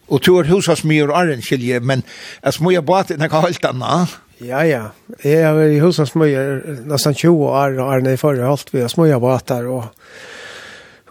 Og 0.08 0.14
Och 0.14 0.22
tur 0.22 0.44
husas 0.44 0.84
mye 0.84 1.04
og 1.04 1.18
arren 1.20 1.42
skiljer, 1.42 1.80
men 1.80 2.04
jag 2.44 2.54
smöjer 2.54 2.82
batar 2.82 3.18
när 3.18 3.26
jag 3.26 3.42
har 3.42 3.52
anna. 3.64 4.08
Ja, 4.44 4.62
ja. 4.68 4.84
Jeg 5.24 5.46
har 5.46 5.56
vært 5.56 5.78
i 5.78 5.82
husen 5.84 6.08
smøyer 6.10 6.64
nesten 6.90 7.16
20 7.16 7.44
år, 7.48 7.78
og 7.80 7.92
Arne 7.94 8.16
i 8.16 8.20
forrige 8.20 8.50
holdt 8.50 8.74
vi 8.74 8.84
har 8.84 8.92
smøyer 8.92 9.22
båter, 9.24 9.68
og 9.72 9.92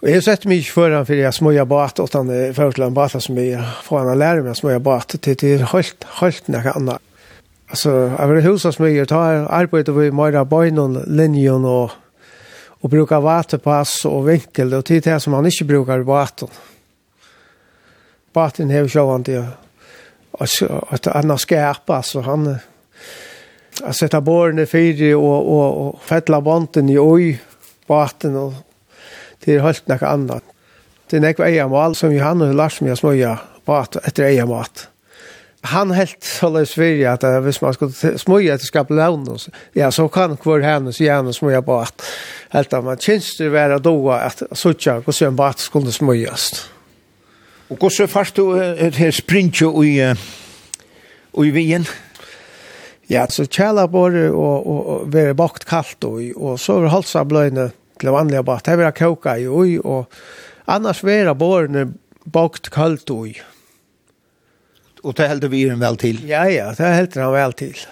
Og 0.03 0.09
jeg 0.09 0.17
har 0.17 0.23
sett 0.25 0.45
mye 0.51 0.63
foran 0.67 1.05
for 1.07 1.15
jeg 1.15 1.31
smøyer 1.31 1.63
bat, 1.63 1.99
og 2.03 2.09
han 2.11 2.29
er 2.29 2.51
til 2.51 2.83
en 2.83 2.93
bat 2.93 3.13
som 3.23 3.37
jeg 3.39 3.61
får 3.85 4.01
han 4.01 4.09
å 4.11 4.15
lære 4.19 4.41
meg 4.43 4.51
å 4.51 4.57
smøyer 4.59 4.81
bat, 4.83 5.15
til 5.15 5.37
det 5.39 5.51
er 5.53 5.63
holdt, 5.71 6.03
holdt 6.19 6.49
noe 6.51 6.73
annet. 6.75 6.99
Altså, 7.69 7.93
jeg 8.11 8.29
vil 8.29 8.49
huske 8.49 8.71
smøyer, 8.75 9.05
ta 9.07 9.21
arbeid 9.47 9.87
over 9.89 10.03
i 10.03 10.11
Møyra 10.11 10.43
Bøynon, 10.43 11.05
linjen 11.07 11.63
og, 11.63 11.95
og 12.81 12.91
bruke 12.91 13.21
vatepass 13.23 14.03
og 14.09 14.27
vinkel, 14.27 14.75
og 14.75 14.83
til 14.85 14.99
det 14.99 15.21
som 15.23 15.37
han 15.37 15.47
ikke 15.47 15.69
bruker 15.71 16.03
i 16.03 16.09
baten. 16.11 16.51
Baten 18.35 18.75
har 18.75 18.83
jo 18.83 18.91
sjåan 18.91 19.23
til 19.23 19.47
et 20.43 21.07
annet 21.15 21.39
skap, 21.39 21.87
altså 21.87 22.27
han 22.27 22.57
att 23.81 23.95
sätta 23.95 24.21
borren 24.21 24.59
i 24.59 24.65
fyra 24.65 25.17
och, 25.17 25.57
och, 25.57 25.87
och 25.87 26.01
fettla 26.03 26.41
bonten 26.41 26.89
i 26.89 26.97
oj 26.99 27.41
baten 27.87 28.35
och 28.35 28.53
det 29.39 29.55
är 29.55 29.59
helt 29.59 29.87
något 29.87 30.01
annat. 30.01 30.43
Det 31.09 31.17
är 31.17 31.21
något 31.21 31.39
eget 31.39 31.69
mål 31.69 31.95
som 31.95 32.15
Johan 32.15 32.41
och 32.41 32.53
Lars 32.53 32.77
som 32.77 32.87
jag 32.87 32.97
smöja 32.97 33.39
bat 33.65 33.95
efter 33.95 34.23
eget 34.23 34.47
mat. 34.47 34.87
Han 35.61 35.91
helt 35.91 36.23
sådär 36.23 36.65
svirja 36.65 37.13
att 37.13 37.23
uh, 37.23 37.39
hvis 37.39 37.61
man 37.61 37.73
skulle 37.73 38.17
smöja 38.17 38.57
till 38.57 38.67
skapa 38.67 38.93
lån 38.93 39.37
ja, 39.73 39.91
så 39.91 40.07
kan 40.07 40.37
kvar 40.37 40.59
henne 40.59 40.93
så 40.93 41.03
gärna 41.03 41.33
smöja 41.33 41.61
bat. 41.61 42.01
Helt 42.49 42.73
att 42.73 42.83
man 42.83 42.97
känns 42.97 43.37
det 43.37 43.49
vara 43.49 43.79
då 43.79 44.11
att 44.11 44.43
suttja 44.51 45.03
och 45.05 45.21
en 45.21 45.35
bat 45.35 45.59
skulle 45.59 45.91
smöjas. 45.91 46.69
Och 47.67 47.77
hur 47.81 47.89
så 47.89 48.07
fast 48.07 48.35
du 48.35 48.75
ett 48.75 48.95
här 48.95 49.11
sprintjo 49.11 49.83
i 49.83 50.15
i 51.33 51.51
vien? 51.51 51.85
Ja. 51.85 52.12
Ja, 53.11 53.25
så 53.29 53.45
kjæla 53.45 53.87
bare 53.91 54.29
og, 54.31 54.67
og, 54.67 54.85
og 54.87 55.13
være 55.13 55.35
bakt 55.35 55.65
kaldt 55.67 56.05
og, 56.07 56.21
og 56.35 56.59
så 56.59 56.79
er 56.79 56.93
halsa 56.93 57.23
bløyne 57.27 57.71
til 57.99 58.13
vanlige 58.15 58.43
bakt. 58.47 58.69
Her 58.71 58.79
var 58.79 58.91
jeg 58.91 58.99
koka 59.01 59.35
i 59.39 59.47
ui 59.47 59.77
og 59.79 60.07
annars 60.67 61.03
være 61.03 61.35
bare 61.35 61.87
bakt 62.23 62.71
kaldt 62.71 63.11
ui. 63.11 63.33
Og 65.03 65.17
det 65.17 65.27
heldur 65.27 65.51
vi 65.51 65.65
den 65.67 65.81
vel 65.81 65.99
til? 65.99 66.23
Ja, 66.27 66.45
ja, 66.47 66.69
det 66.71 66.95
heldur 66.95 67.25
han 67.25 67.35
vel 67.35 67.57
til. 67.59 67.83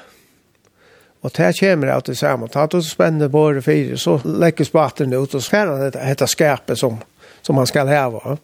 Og 1.21 1.33
det 1.35 1.51
kommer 1.59 1.91
av 1.93 2.05
det 2.07 2.15
samme. 2.17 2.47
Ta 2.49 2.65
det 2.71 2.81
spennende 2.87 3.29
båre 3.29 3.61
fire, 3.61 3.97
så 3.97 4.15
legger 4.25 4.65
spaten 4.65 5.13
ut 5.13 5.35
og 5.35 5.43
skjer 5.43 5.69
han 5.69 5.91
dette 5.91 6.27
skapet 6.31 6.79
som, 6.79 6.97
som 7.45 7.59
han 7.59 7.69
skal 7.69 7.91
heve. 7.91 8.37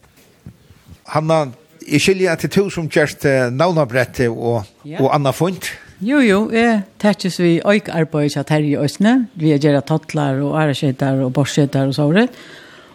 Hanna, 1.08 1.46
jeg 1.88 2.04
skiljer 2.04 2.38
til 2.38 2.52
to 2.54 2.68
som 2.70 2.90
kjørst 2.92 3.24
navnabrettet 3.56 4.28
og, 4.28 4.68
ja. 4.84 5.00
og 5.00 5.14
Anna 5.16 5.32
Ja. 5.32 5.87
Jo, 5.98 6.20
jo, 6.22 6.44
jeg 6.54 6.84
tætjes 7.02 7.40
vi 7.42 7.56
øyk 7.66 7.88
arbeid 7.90 8.30
til 8.30 8.44
Terje 8.46 8.78
Østene. 8.78 9.26
Vi 9.34 9.50
er 9.50 9.58
gjerne 9.58 9.80
tattler 9.82 10.36
og 10.46 10.52
æreskjeter 10.54 11.24
og 11.24 11.32
borskjeter 11.34 11.88
og 11.90 11.94
såret. 11.96 12.36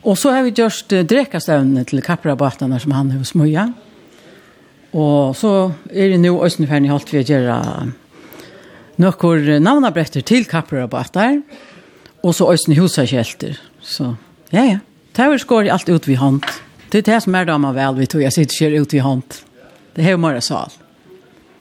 Og 0.08 0.16
så 0.18 0.32
har 0.32 0.46
vi 0.46 0.54
gjort 0.56 0.94
drekastøvnene 1.10 1.84
til 1.84 2.00
kapperabatene 2.00 2.78
som 2.80 2.94
han 2.96 3.10
har 3.12 3.26
smøya. 3.28 3.66
Og 4.96 5.36
så 5.36 5.74
er 5.92 6.14
det 6.14 6.22
nå 6.24 6.32
Østene 6.46 6.70
ferdig 6.70 6.94
holdt 6.94 7.12
vi 7.12 7.20
å 7.20 7.26
gjøre 7.28 7.58
noen 9.04 9.66
navnabretter 9.66 10.24
til 10.24 10.48
kapperabater. 10.48 11.42
Og 12.24 12.38
så 12.38 12.48
Østene 12.54 12.78
husaskjelter. 12.80 13.58
Så, 13.84 14.14
ja, 14.54 14.64
ja. 14.64 14.78
Tæver 15.12 15.44
skår 15.44 15.68
alt 15.76 15.92
ut 15.92 16.08
vi 16.08 16.16
hånd. 16.16 16.48
Det 16.88 17.04
er 17.04 17.10
det 17.12 17.20
som 17.26 17.36
er 17.36 17.52
da 17.52 17.60
man 17.60 17.76
vel, 17.76 18.00
vi 18.00 18.08
tog. 18.08 18.24
Jeg 18.24 18.32
sitter 18.32 18.70
ikke 18.70 18.86
ut 18.88 18.96
vi 18.96 19.04
hånd. 19.04 19.42
Det 19.92 20.08
er 20.08 20.16
jo 20.16 20.24
mer 20.24 20.40
sal. 20.40 20.72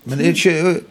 Men 0.07 0.23
er 0.23 0.39
ikke 0.39 0.85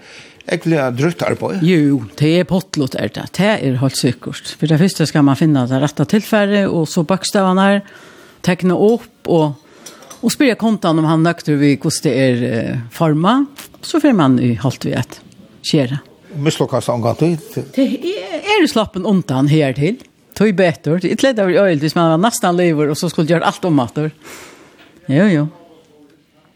ekliga 0.49 0.89
drøtt 0.95 1.23
arbeid? 1.25 1.63
Jo, 1.65 2.01
det 2.19 2.31
er 2.39 2.47
potlott 2.49 2.95
er 2.99 3.11
det. 3.13 3.27
Det 3.37 3.49
er 3.53 3.79
helt 3.81 3.97
sikkert. 3.99 4.53
For 4.59 4.69
det 4.69 4.79
første 4.81 5.07
skal 5.09 5.25
man 5.27 5.39
finne 5.39 5.65
det 5.69 5.81
rette 5.81 6.05
tilfellet, 6.09 6.69
og 6.69 6.87
så 6.89 7.03
bakstavene 7.07 7.67
her, 7.67 7.81
tekne 8.45 8.77
opp, 8.77 9.09
og, 9.29 9.57
og 10.21 10.33
spørre 10.33 10.57
kontan 10.59 11.01
om 11.01 11.09
han 11.09 11.25
nøkter 11.25 11.59
vi 11.61 11.75
hvordan 11.75 12.05
det 12.07 12.15
er 12.17 12.45
eh, 12.51 12.79
formet. 12.93 13.67
så 13.81 13.99
får 14.01 14.13
man 14.17 14.39
i 14.39 14.55
halvt 14.55 14.85
vi 14.85 14.95
et 14.97 15.19
skjere. 15.65 16.01
Mislokast 16.41 16.89
omgang 16.89 17.17
til? 17.19 17.37
Det 17.75 17.85
er, 17.85 18.41
er 18.41 18.67
slappen 18.69 19.05
undan 19.05 19.49
her 19.51 19.73
til. 19.77 19.99
Tøy 20.37 20.53
betur. 20.55 21.01
Det 21.01 21.11
er 21.11 21.25
litt 21.25 21.41
av 21.43 21.49
øyelt 21.51 21.83
hvis 21.83 21.97
man 21.97 22.13
var 22.13 22.21
nesten 22.23 22.55
lever, 22.55 22.89
og 22.89 22.97
så 22.97 23.09
skulle 23.11 23.29
gjøre 23.29 23.45
alt 23.45 23.65
om 23.67 23.75
matur. 23.75 24.13
Jo, 25.11 25.25
jo. 25.27 25.49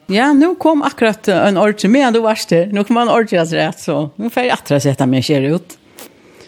Ja, 0.07 0.33
nu 0.33 0.55
kom 0.55 0.83
akkurat 0.83 1.27
en 1.27 1.57
ordentlig, 1.57 1.91
med, 1.91 2.13
du 2.13 2.19
varst 2.19 2.49
det. 2.49 2.65
Nu 2.65 2.83
kom 2.83 2.97
en 2.97 3.09
ordentlig 3.09 3.39
alltså 3.39 3.55
rätt 3.55 3.79
så. 3.79 4.09
Nu 4.15 4.29
får 4.29 4.43
jeg 4.43 4.51
attra 4.51 4.79
sätta 4.79 5.05
mig 5.05 5.23
sker 5.23 5.41
ut. 5.41 5.77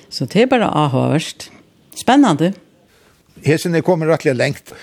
Så 0.09 0.25
det 0.25 0.41
er 0.41 0.45
bare 0.47 0.69
avhørst. 0.69 1.49
Spännande. 1.97 2.53
Hesen 3.43 3.75
er 3.75 3.81
kommer 3.81 4.07
rettelig 4.07 4.35
lengt. 4.35 4.73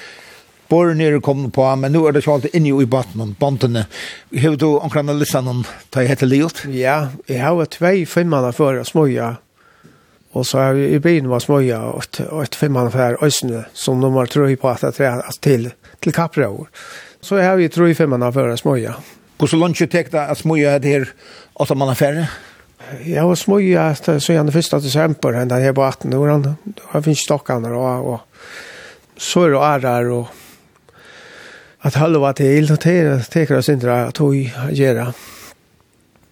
Båren 0.68 0.98
nere 0.98 1.20
kommet 1.20 1.52
på, 1.52 1.76
men 1.76 1.92
nu 1.92 2.06
är 2.08 2.12
det 2.12 2.22
så 2.22 2.34
alltid 2.34 2.54
inne 2.54 2.82
i 2.82 2.86
botten, 2.86 3.36
bontene. 3.38 3.86
Hur 4.30 4.56
du 4.56 4.66
omkring 4.66 5.08
att 5.08 5.16
lyssna 5.16 5.50
om 5.50 5.64
det 5.90 6.06
heter 6.06 6.26
livet? 6.26 6.64
Ja, 6.64 7.08
jag 7.26 7.44
har 7.44 7.64
två 7.64 8.06
femmarna 8.06 8.52
för 8.52 8.84
småja. 8.84 9.36
Och 10.32 10.46
så 10.46 10.58
har 10.58 10.72
vi 10.72 10.88
i 10.88 10.98
byen 10.98 11.28
var 11.28 11.40
småja 11.40 11.82
och 11.82 12.42
ett 12.42 12.54
femmarna 12.54 12.90
för 12.90 13.24
ösne 13.24 13.64
som 13.72 14.00
de 14.00 14.14
har 14.14 14.26
tröj 14.26 14.56
på 14.56 14.68
at 14.68 14.80
det 14.80 15.00
er 15.00 15.22
till, 15.40 15.70
till 16.00 16.12
kapprår. 16.12 16.68
Så 17.24 17.36
har 17.36 17.56
vi 17.56 17.68
tror 17.68 17.88
i 17.88 17.94
femman 17.94 18.32
för 18.32 18.48
en 18.48 18.58
smoja. 18.58 18.94
Hur 19.38 19.46
så 19.46 19.56
långt 19.56 19.90
tek 19.90 20.12
det 20.12 20.26
att 20.26 20.38
smoja 20.38 20.78
det 20.78 20.88
här 20.88 21.08
åtta 21.52 21.74
man 21.74 21.88
affär? 21.88 22.26
Ja, 23.04 23.24
och 23.24 23.38
smoja 23.38 23.94
så 23.94 24.32
är 24.32 24.36
den 24.36 24.52
första 24.52 24.78
december 24.78 25.32
den 25.32 25.50
här 25.50 25.72
på 25.72 25.84
18 25.84 26.14
år 26.14 26.28
han 26.28 26.56
har 26.82 27.02
finns 27.02 27.18
stockarna 27.18 27.76
och 27.76 28.12
och 28.12 28.20
så 29.16 29.44
är 29.44 29.50
det 29.50 29.58
arrar 29.58 30.04
och 30.04 30.26
att 31.78 31.94
halva 31.94 32.32
till 32.32 32.72
och 32.72 32.80
till 32.80 33.22
teker 33.30 33.58
oss 33.58 33.68
inte 33.68 34.04
att 34.04 34.20
oj 34.20 34.54
göra. 34.70 35.12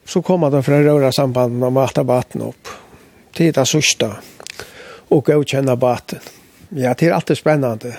Så 0.05 0.23
kommer 0.23 0.51
det 0.51 0.63
från 0.63 0.85
röra 0.85 1.13
samband 1.13 1.65
om 1.65 1.75
mata 1.75 1.93
ta 1.93 2.03
vatten 2.03 2.43
upp. 2.43 2.69
Titta 3.33 3.65
sista 3.65 4.17
och 5.09 5.25
godkänna 5.25 5.75
vatten. 5.75 6.21
Ja, 6.69 6.95
det 6.99 7.07
är 7.07 7.13
alltid 7.13 7.39
spännande 7.39 7.97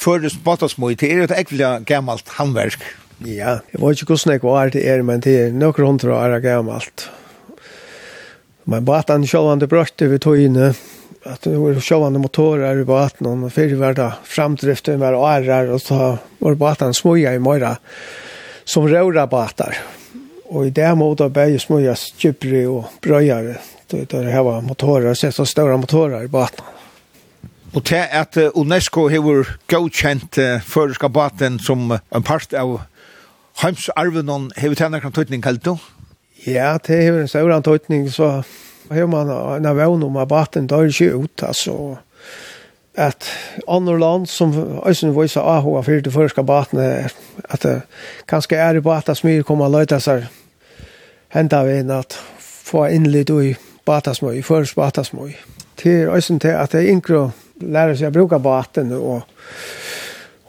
først 0.00 0.40
bottasmøy, 0.44 0.94
det 0.96 1.10
er 1.12 1.24
et 1.26 1.36
ekvelig 1.36 1.84
gammalt 1.88 2.28
handverk. 2.38 2.84
Ja, 3.20 3.58
jeg 3.68 3.80
vet 3.82 4.00
ikke 4.00 4.14
hvordan 4.14 4.32
jeg 4.32 4.44
var 4.46 4.70
det 4.72 4.84
er, 4.88 5.02
men 5.04 5.20
det 5.20 5.34
er 5.36 5.52
noen 5.52 5.84
hundre 5.84 6.14
år 6.16 6.38
gammalt. 6.40 7.10
Men 8.64 8.86
båten 8.86 9.26
sjåvande 9.28 9.68
brøtte 9.68 10.08
vi 10.08 10.20
tog 10.22 10.40
inne, 10.40 10.70
at 11.28 11.44
det 11.44 11.52
var 11.58 11.80
sjåvande 11.84 12.22
motorer 12.22 12.80
i 12.80 12.86
båten, 12.88 13.28
og 13.28 13.52
før 13.52 13.76
var 13.80 13.96
det 13.98 14.08
framdriften 14.24 15.00
var 15.02 15.18
årer, 15.18 15.68
og 15.74 15.82
så 15.84 16.14
var 16.40 16.60
båten 16.60 16.96
smøya 16.96 17.34
i 17.36 17.42
morgen, 17.42 17.76
som 18.64 18.88
røra 18.88 19.26
båtar. 19.28 19.76
Og 20.50 20.70
i 20.70 20.74
det 20.74 20.88
måte 20.98 21.28
ble 21.30 21.60
smøya 21.60 21.92
stjupere 21.98 22.64
og 22.72 23.00
brøyere, 23.04 23.58
det 23.90 24.24
var 24.46 24.64
motorer, 24.64 25.12
sett 25.18 25.36
så 25.36 25.44
stora 25.44 25.76
motorer 25.76 26.24
i 26.24 26.32
båten. 26.32 26.79
Og 27.74 27.84
til 27.84 28.02
at 28.10 28.38
UNESCO 28.54 29.08
har 29.08 29.46
godkjent 29.70 30.38
uh, 30.38 30.62
føreska 30.62 31.08
baten 31.08 31.58
som 31.62 31.92
en 31.92 32.22
part 32.26 32.54
av 32.54 32.80
heimsarven 33.62 34.50
har 34.56 34.68
vi 34.68 34.74
tjena 34.74 34.98
kan 34.98 35.12
tøytning 35.12 35.42
kalt 35.42 35.64
du? 35.64 35.76
Ja, 36.46 36.78
det 36.86 37.04
har 37.04 37.20
en 37.20 37.28
stor 37.28 37.60
tøytning, 37.60 38.10
så 38.10 38.42
har 38.90 39.06
man 39.06 39.30
en 39.30 39.66
av 39.66 39.76
vevn 39.76 40.02
om 40.02 40.16
at 40.16 40.28
baten 40.28 40.66
dør 40.66 40.88
ikke 40.88 41.14
ut, 41.14 41.42
altså. 41.42 41.96
At 42.94 43.28
andre 43.68 43.98
land 44.00 44.26
som 44.26 44.50
Øysen 44.86 45.14
viser 45.14 45.40
av 45.40 45.62
hva 45.62 45.82
for 45.84 46.00
det 46.02 46.12
første 46.12 46.42
batene, 46.42 47.08
at 47.44 47.62
det 47.62 47.82
kanskje 48.28 48.58
er 48.58 48.76
i 48.76 48.82
baten 48.82 49.14
som 49.14 49.28
mye 49.28 49.46
kommer 49.46 49.68
å 49.68 49.78
løte 49.78 50.00
seg 50.00 50.26
hendet 51.30 51.66
vi 51.66 51.78
inn 51.78 51.92
at 51.94 52.18
få 52.40 52.88
innlitt 52.90 53.30
i 53.30 53.54
baten 53.86 54.14
som 54.14 54.32
i 54.32 54.42
første 54.42 54.74
baten 54.76 55.04
som 55.04 55.22
Det 55.82 56.02
er 56.02 56.16
Øysen 56.16 56.40
til 56.40 56.48
at 56.58 56.72
det 56.72 56.82
er 56.82 56.92
yngre 56.96 57.30
lära 57.62 57.96
sig 57.96 58.06
att 58.06 58.12
bruka 58.12 58.38
båten 58.38 58.92
och 58.92 59.22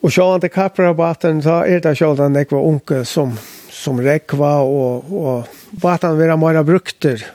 och 0.02 0.14
så 0.14 0.36
inte 0.36 0.50
kapra 0.50 0.94
båten 0.94 1.42
så 1.42 1.50
är 1.50 1.80
det 1.80 1.96
så 1.96 2.12
att 2.12 2.34
det 2.34 2.52
var 2.52 2.66
onkel 2.68 3.06
som 3.06 3.38
som 3.70 4.02
räkva 4.02 4.60
och 4.60 5.28
och 5.28 5.48
båten 5.70 6.30
ha 6.30 6.38
mera 6.38 6.64
brukter 6.64 7.26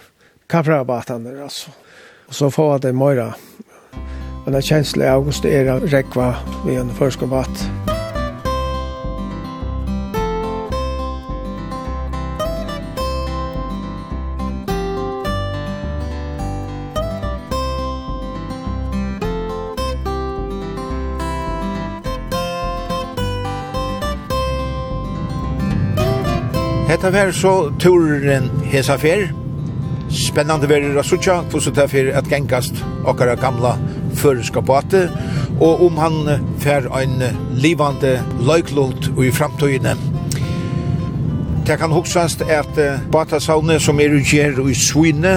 kapra 0.47 0.85
båten 0.85 1.43
alltså. 1.43 1.70
Och 2.27 2.35
så 2.35 2.51
får 2.51 2.79
det 2.79 2.93
mera 2.93 3.35
det 4.53 4.62
känns 4.62 4.97
i 4.97 5.03
augusti 5.03 5.55
är 5.55 5.81
räkva 5.81 6.35
med 6.66 6.81
en 6.81 6.91
förskovatt. 6.91 7.70
hetta 27.07 27.23
vær 27.23 27.31
så 27.31 27.51
turen 27.79 28.49
hesa 28.67 28.97
fer. 28.99 29.29
Spennande 30.11 30.67
verður 30.67 30.97
að 30.99 31.07
sutja, 31.07 31.35
hvordan 31.53 31.75
det 31.77 31.85
fer 31.93 32.09
at 32.19 32.27
gengast 32.27 32.81
okkara 33.07 33.37
gamla 33.39 33.77
føreska 34.19 34.59
båte, 34.67 35.05
og 35.63 35.85
om 35.87 36.01
han 36.03 36.49
fer 36.59 36.89
ein 36.99 37.23
livande 37.63 38.17
løyklult 38.43 39.13
i 39.23 39.31
framtøyene. 39.31 39.95
Det 41.69 41.79
kan 41.79 41.95
huksast 41.95 42.43
at 42.43 42.83
batasavne 43.15 43.79
som 43.79 44.03
er 44.03 44.19
utgjer 44.19 44.59
i 44.67 44.75
Svine, 44.75 45.37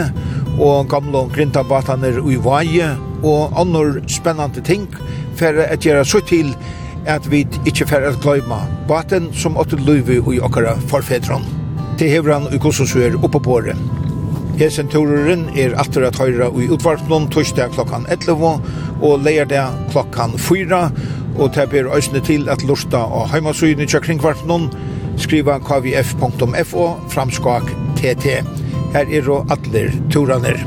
og 0.57 0.89
gamla 0.89 1.27
grintabataner 1.35 2.17
i 2.25 2.39
Vaje, 2.41 2.95
og 3.21 3.53
annor 3.61 4.01
spennande 4.09 4.65
ting, 4.65 4.89
fer 5.37 5.61
at 5.69 5.85
gjera 5.85 6.01
så 6.01 6.25
til 6.25 6.55
at 7.05 7.29
vi 7.29 7.45
ikkje 7.61 7.91
fer 7.93 8.09
at 8.09 8.19
gløyma 8.25 8.63
baten 8.89 9.29
som 9.37 9.57
åtte 9.61 9.77
løyvi 9.77 10.17
i 10.33 10.41
okkara 10.41 10.79
forfedron 10.89 11.58
til 11.99 12.09
hevran 12.13 12.47
og 12.47 12.61
hvordan 12.63 12.87
så 12.87 12.99
er 13.03 13.15
oppe 13.23 13.39
på 13.43 13.57
det. 13.65 13.73
Hesen 14.59 14.87
turen 14.91 15.47
er 15.59 15.73
atter 15.79 16.05
at 16.07 16.19
høyre 16.19 16.47
i 16.55 16.69
utvarpnån 16.71 17.27
torsdag 17.33 17.73
klokkan 17.75 18.05
11 18.11 18.61
og 19.03 19.25
leierdag 19.25 19.75
klokkan 19.91 20.37
4 20.39 20.79
og 21.39 21.51
det 21.55 21.65
ber 21.71 21.91
øsne 21.97 22.21
til 22.23 22.47
at 22.49 22.63
lusta 22.63 23.03
og 23.03 23.27
heimasøyene 23.33 23.87
til 23.87 24.03
kringvarpnån 24.05 24.69
skriva 25.19 25.57
kvf.fo 25.59 26.87
framskak 27.11 27.67
tt. 27.99 28.39
Her 28.95 29.05
er 29.11 29.27
jo 29.27 29.41
atler 29.51 29.91
turaner. 30.11 30.63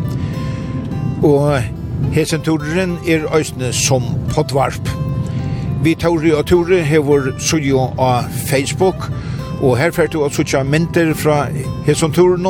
Og 1.25 1.63
hesen 2.13 2.45
turen 2.45 2.99
er 3.09 3.25
øsne 3.33 3.73
som 3.73 4.05
potvarp. 4.35 4.97
Vi 5.83 5.95
tauri 5.95 6.33
og 6.37 6.47
ture 6.47 6.85
hever 6.85 7.33
sujo 7.41 7.89
av 7.99 8.29
Facebook 8.47 9.09
og 9.09 9.22
Og 9.63 9.79
her 9.79 9.95
fyrir 9.95 10.11
du 10.11 10.25
at 10.27 10.35
sutja 10.35 10.65
mynter 10.67 11.15
fra 11.15 11.47
hesonturen 11.87 12.47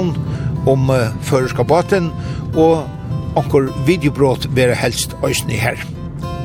om 0.66 0.90
uh, 0.90 1.12
førerskapaten, 1.28 2.10
og 2.56 2.88
onkur 3.36 3.68
videobrot 3.86 4.48
være 4.56 4.76
helst 4.80 5.16
òsni 5.22 5.60
her. 5.60 5.80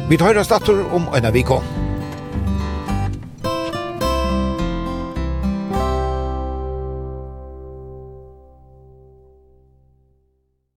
Vi 0.10 0.20
tar 0.20 0.34
høyrast 0.34 0.52
datter 0.52 0.84
om 0.96 1.08
Øyna 1.16 1.32
Vikon. 1.36 1.87